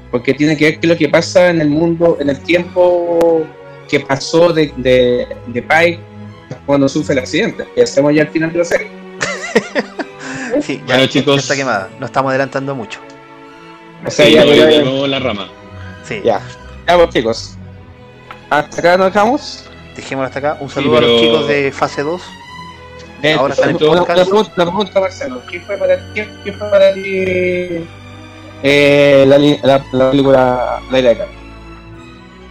[0.09, 3.45] Porque tiene que ver qué es lo que pasa en el mundo, en el tiempo
[3.89, 5.99] que pasó de, de, de Pike
[6.65, 7.65] cuando sufre el accidente.
[7.75, 8.87] Y hacemos ya al final de la serie.
[10.61, 11.37] sí, ya, Bueno, ya- ya chicos.
[11.43, 11.89] está quemada.
[11.99, 12.99] No estamos adelantando mucho.
[14.05, 15.49] O sea, Sí, ya, ya, la rama.
[16.05, 16.41] Sí, ya.
[16.87, 17.57] Ya, pues, chicos.
[18.49, 19.65] Hasta acá nos dejamos.
[19.95, 20.57] dejémoslo hasta acá.
[20.59, 22.21] Un Sí, saludo a los chicos de fase 2.
[23.21, 25.41] Eh, Ahora una, pregunta, Marcelo.
[25.51, 27.03] ¿Qué fue para, qué, qué fue para ti
[28.63, 31.27] eh, la, la, la película La Ira de Khan?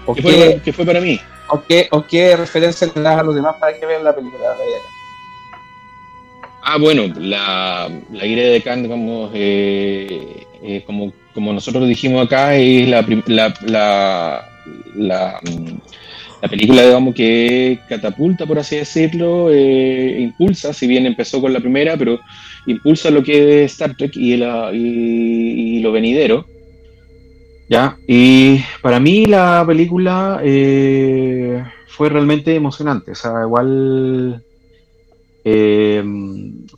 [0.06, 1.20] ¿O ¿Qué qué, fue, para- qué fue para mí?
[1.48, 4.42] o, qué, ¿O qué referencia le das a los demás para que vean la película
[4.44, 4.92] La Ira de Khan?
[6.70, 12.54] Ah, bueno, la, la ira de Khan, digamos, eh, eh, como, como nosotros dijimos acá,
[12.56, 14.48] es la, la, la,
[14.94, 15.78] la, mm,
[16.40, 21.60] la película, digamos, que catapulta, por así decirlo, eh, impulsa, si bien empezó con la
[21.60, 22.20] primera, pero
[22.66, 24.36] impulsa lo que es Star Trek y,
[25.80, 26.46] lo venidero.
[27.68, 34.42] Ya, y para mí la película eh, fue realmente emocionante, o sea, igual
[35.44, 36.02] eh,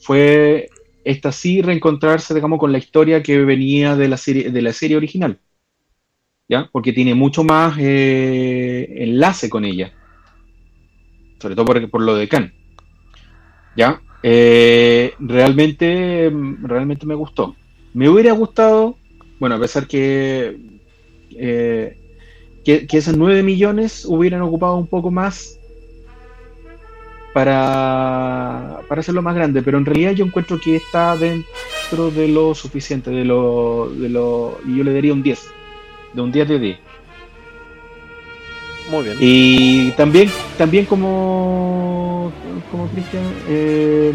[0.00, 0.68] fue
[1.04, 4.96] esta sí reencontrarse, digamos, con la historia que venía de la serie, de la serie
[4.96, 5.38] original,
[6.50, 6.68] ¿ya?
[6.72, 9.92] Porque tiene mucho más eh, enlace con ella,
[11.38, 12.52] sobre todo por, por lo de Khan,
[13.76, 14.02] ¿ya?
[14.24, 16.30] Eh, realmente,
[16.62, 17.54] realmente me gustó.
[17.94, 18.96] Me hubiera gustado,
[19.38, 20.58] bueno, a pesar que,
[21.36, 21.96] eh,
[22.64, 25.56] que, que esos 9 millones hubieran ocupado un poco más
[27.32, 32.56] para, para hacerlo más grande, pero en realidad yo encuentro que está dentro de lo
[32.56, 35.59] suficiente, de lo, de lo, y yo le daría un 10,
[36.12, 36.78] de un 10 de 10.
[38.90, 39.16] Muy bien.
[39.20, 42.32] Y también, también como,
[42.70, 44.12] como Cristian, eh,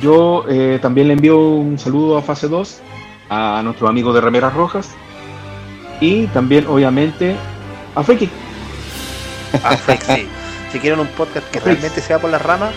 [0.00, 2.80] yo eh, también le envío un saludo a Fase 2,
[3.28, 4.90] a nuestro amigo de Remeras Rojas,
[6.00, 7.36] y también, obviamente,
[7.94, 8.28] a Freki.
[9.84, 10.28] Freaks, sí.
[10.72, 12.72] Si quieren un podcast que realmente sea por las ramas,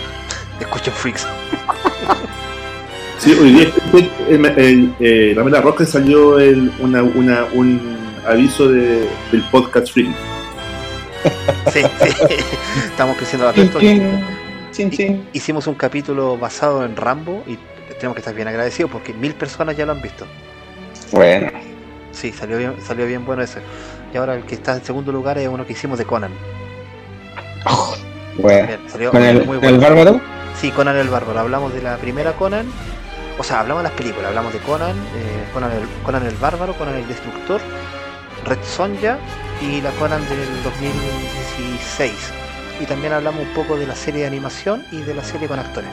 [0.60, 1.27] escuchen Freaks.
[3.24, 3.72] Sí, hoy día
[5.00, 7.80] eh, la Mela Roca salió el, una, una, un
[8.28, 10.14] aviso de, del podcast free.
[11.72, 12.10] Sí, sí.
[12.86, 14.22] Estamos creciendo bastante.
[15.32, 17.58] Hicimos un capítulo basado en Rambo y
[17.95, 20.26] tenemos que estar bien agradecidos porque mil personas ya lo han visto.
[21.14, 21.50] Bueno,
[22.12, 23.60] Sí, salió bien, salió bien bueno ese.
[24.14, 26.32] Y ahora el que está en segundo lugar es uno que hicimos de Conan.
[28.38, 28.68] bueno.
[28.68, 29.95] Bien, salió ¿Con el, muy con el bueno.
[29.95, 30.22] bárbaro?
[30.60, 31.40] Sí, Conan el Bárbaro.
[31.40, 32.66] Hablamos de la primera Conan.
[33.38, 34.28] O sea, hablamos de las películas.
[34.28, 37.62] Hablamos de Conan, eh, Conan, el, Conan el Bárbaro, Conan el Destructor,
[38.46, 39.18] Red Sonja
[39.62, 42.14] y la Conan del 2016.
[42.80, 45.60] Y también hablamos un poco de la serie de animación y de la serie con
[45.60, 45.90] actores.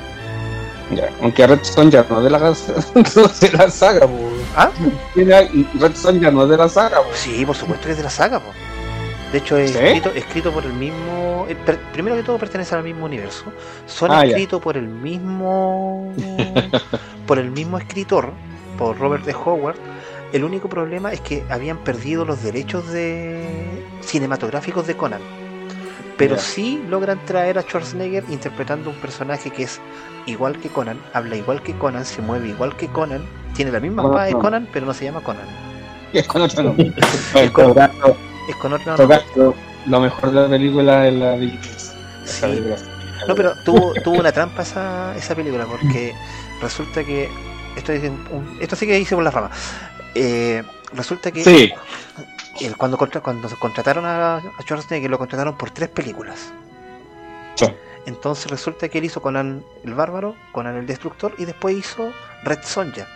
[0.95, 2.39] Ya, aunque Red Son ya no es de la,
[2.95, 4.19] no es de la saga, po.
[4.57, 4.71] ¿Ah?
[5.15, 7.09] Red Son ya no es de la saga, po.
[7.15, 8.53] Sí, por supuesto que es de la saga, po.
[9.32, 9.78] De hecho, es ¿Sí?
[9.78, 11.47] escrito, escrito por el mismo.
[11.48, 13.44] eh, per- primero que todo, pertenece al mismo universo.
[13.86, 16.12] Son Ah, escritos por el mismo.
[17.27, 18.32] por el mismo escritor,
[18.77, 19.35] por Robert D.
[19.35, 19.77] Howard.
[20.32, 25.20] El único problema es que habían perdido los derechos de cinematográficos de Conan.
[26.16, 29.81] Pero sí logran traer a Schwarzenegger interpretando un personaje que es
[30.27, 33.23] igual que Conan, habla igual que Conan, se mueve igual que Conan,
[33.57, 34.39] tiene la misma espada de no.
[34.39, 35.47] Conan, pero no se llama Conan.
[36.12, 36.93] Y es con otro nombre.
[37.35, 38.16] Es con- Por tanto,
[38.51, 39.06] Es con nombre.
[39.06, 39.55] tanto,
[39.86, 41.36] lo mejor de la película es la
[42.24, 42.40] Sí.
[42.40, 42.77] película.
[43.28, 46.14] No, pero tuvo, tuvo una trampa esa, esa película, porque
[46.60, 47.28] resulta que.
[47.77, 49.51] Esto, es un- esto sí que hice por la rama.
[50.14, 50.62] Eh,
[50.93, 51.72] resulta que Sí,
[52.60, 56.52] el- cuando, cuando se contrataron a, a Schwarzenegger, lo contrataron por tres películas.
[57.55, 57.66] Sí.
[58.06, 62.10] Entonces resulta que él hizo Conan el Bárbaro, Conan el Destructor y después hizo
[62.43, 63.06] Red Sonja.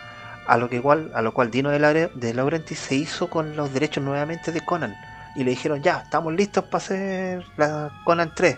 [0.46, 3.56] A lo que igual, a lo cual Dino de, Laure- de Laurentiis se hizo con
[3.56, 4.94] los derechos nuevamente de Conan.
[5.36, 8.56] Y le dijeron, ya, estamos listos para hacer la Conan 3.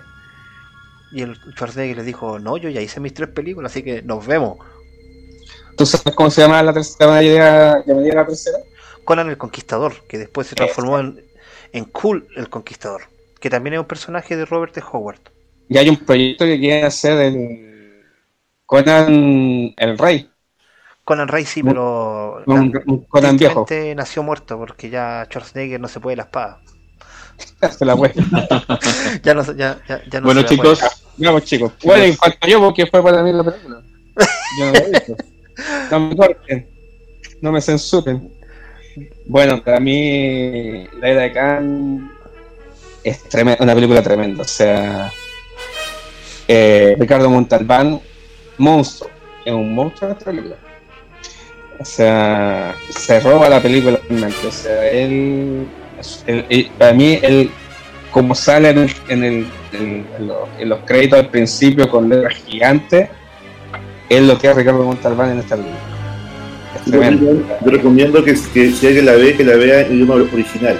[1.12, 4.26] Y el Schwarzenegger le dijo, no, yo ya hice mis tres películas, así que nos
[4.26, 4.58] vemos.
[5.76, 7.06] ¿Tú sabes cómo se llama la tercera?
[7.06, 8.58] ¿Llamaría llamaría la tercera?
[9.04, 11.24] Conan el Conquistador, que después se transformó en,
[11.72, 13.02] en Cool el Conquistador,
[13.40, 14.82] que también es un personaje de Robert T.
[14.92, 15.20] Howard.
[15.68, 18.04] Y hay un proyecto que quieren hacer el
[18.66, 20.28] Conan el Rey.
[21.06, 23.64] Conan Rey sí, pero Un, un Conan viejo.
[23.94, 26.58] nació muerto porque ya Schwarzenegger no se puede la espada.
[27.78, 28.14] Se la puede.
[29.22, 31.26] Ya no, se- ya, ya, ya no bueno se la chicos, puede.
[31.28, 31.72] Vamos chicos.
[31.84, 33.80] Bueno, en cuanto yo, porque fue para mí la película.
[34.58, 35.16] Yo no la he visto.
[35.92, 36.68] No me corten.
[37.40, 38.32] No me censuren.
[39.26, 42.10] Bueno, para mí La Era de Khan
[43.04, 44.42] es tremenda, una película tremenda.
[44.42, 45.12] O sea,
[46.48, 48.00] eh, Ricardo Montalbán,
[48.58, 49.10] monstruo.
[49.44, 50.56] Es un monstruo en esta película.
[51.78, 54.46] O sea, se roba la película realmente.
[54.46, 55.66] O sea, él,
[56.26, 57.50] él- él- para mí, él
[58.10, 62.34] como sale en, el, en, el- en- los, en los créditos al principio con letras
[62.46, 63.08] gigantes,
[64.08, 65.80] es lo que es Ricardo Montalbán en esta película.
[66.76, 67.20] Es
[67.60, 70.78] Yo, recomiendo que, que si alguien la ve, que la vea en idioma original,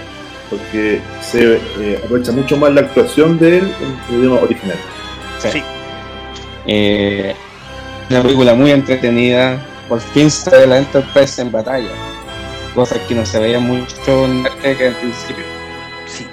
[0.49, 3.73] porque se eh, aprovecha mucho más la actuación de él
[4.11, 4.77] en idioma original.
[5.41, 5.49] Sí.
[5.53, 5.63] Sí.
[6.67, 7.35] Eh,
[8.11, 9.59] una película muy entretenida.
[9.89, 11.91] Por fin se ve la Enterprise en batalla.
[12.75, 15.45] Cosas que no se veían mucho en al principio.
[16.07, 16.27] Sí,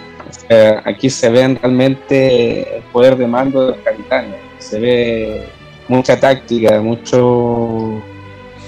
[0.48, 4.36] sea, aquí se ven realmente el poder de mando de los capitanes.
[4.60, 5.48] Se ve
[5.88, 8.02] mucha táctica, mucho,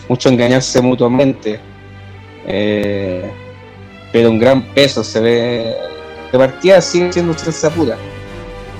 [0.08, 1.60] mucho engañarse mutuamente.
[2.48, 3.30] Eh,
[4.12, 5.76] pero un gran peso se ve.
[6.32, 7.98] De partida sigue siendo ciencia pura,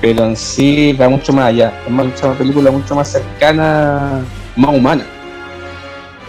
[0.00, 1.72] pero en sí va mucho más allá.
[1.84, 4.24] Es más, es una película mucho más cercana,
[4.56, 5.06] más humana,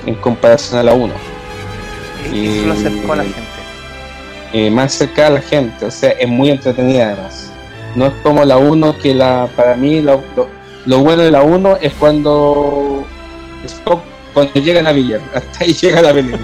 [0.08, 1.14] en comparación a la 1
[2.34, 3.40] y Y- eso lo acercó a la gente.
[4.54, 7.52] eh, más cerca a la gente, o sea, es muy entretenida además.
[7.96, 10.48] No es como la 1 que la para mí lo, lo-
[10.86, 13.04] lo bueno de la 1 es cuando
[13.66, 14.02] Spock
[14.34, 16.42] cuando llega a Villar, hasta ahí llega la película.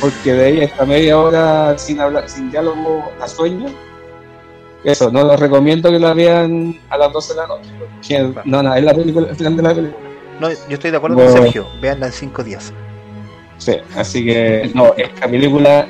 [0.00, 3.66] Porque de ahí hasta media hora sin hablar, sin diálogo a sueño.
[4.82, 7.70] Eso, no lo recomiendo que la vean a las 12 de la noche.
[7.78, 10.04] porque no, no, es la película, el final de la película.
[10.40, 11.30] No, yo estoy de acuerdo Bueno.
[11.32, 11.66] con Sergio.
[11.82, 12.72] Veanla en cinco días.
[13.60, 15.86] Sí, así que no, esta película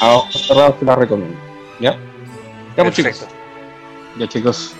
[0.00, 1.36] a ojos cerrados te la recomiendo.
[1.80, 1.92] ¿Ya?
[2.76, 3.26] Ya pues, chicos.
[4.18, 4.74] Ya chicos,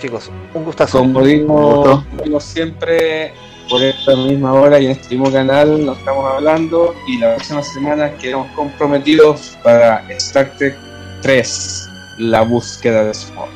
[0.00, 0.98] Chicos, un gustazo.
[0.98, 3.32] Como digo, como siempre,
[3.68, 7.62] por esta misma hora y en este mismo canal nos estamos hablando y la próxima
[7.62, 10.76] semana quedamos comprometidos para Star Trek
[11.22, 11.88] 3,
[12.18, 13.48] la búsqueda de Spock.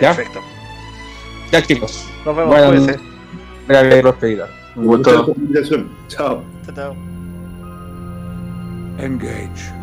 [0.00, 0.14] ¿ya?
[0.14, 0.40] Perfecto.
[1.52, 3.00] Ya chicos, Nos vemos, Bueno, cuídense.
[3.68, 4.48] breve prosperidad.
[4.76, 4.98] un gusto.
[5.10, 5.96] Muchas gracias por la invitación.
[6.08, 6.42] Chao.
[6.64, 7.11] Chao, chao.
[8.98, 9.81] Engage.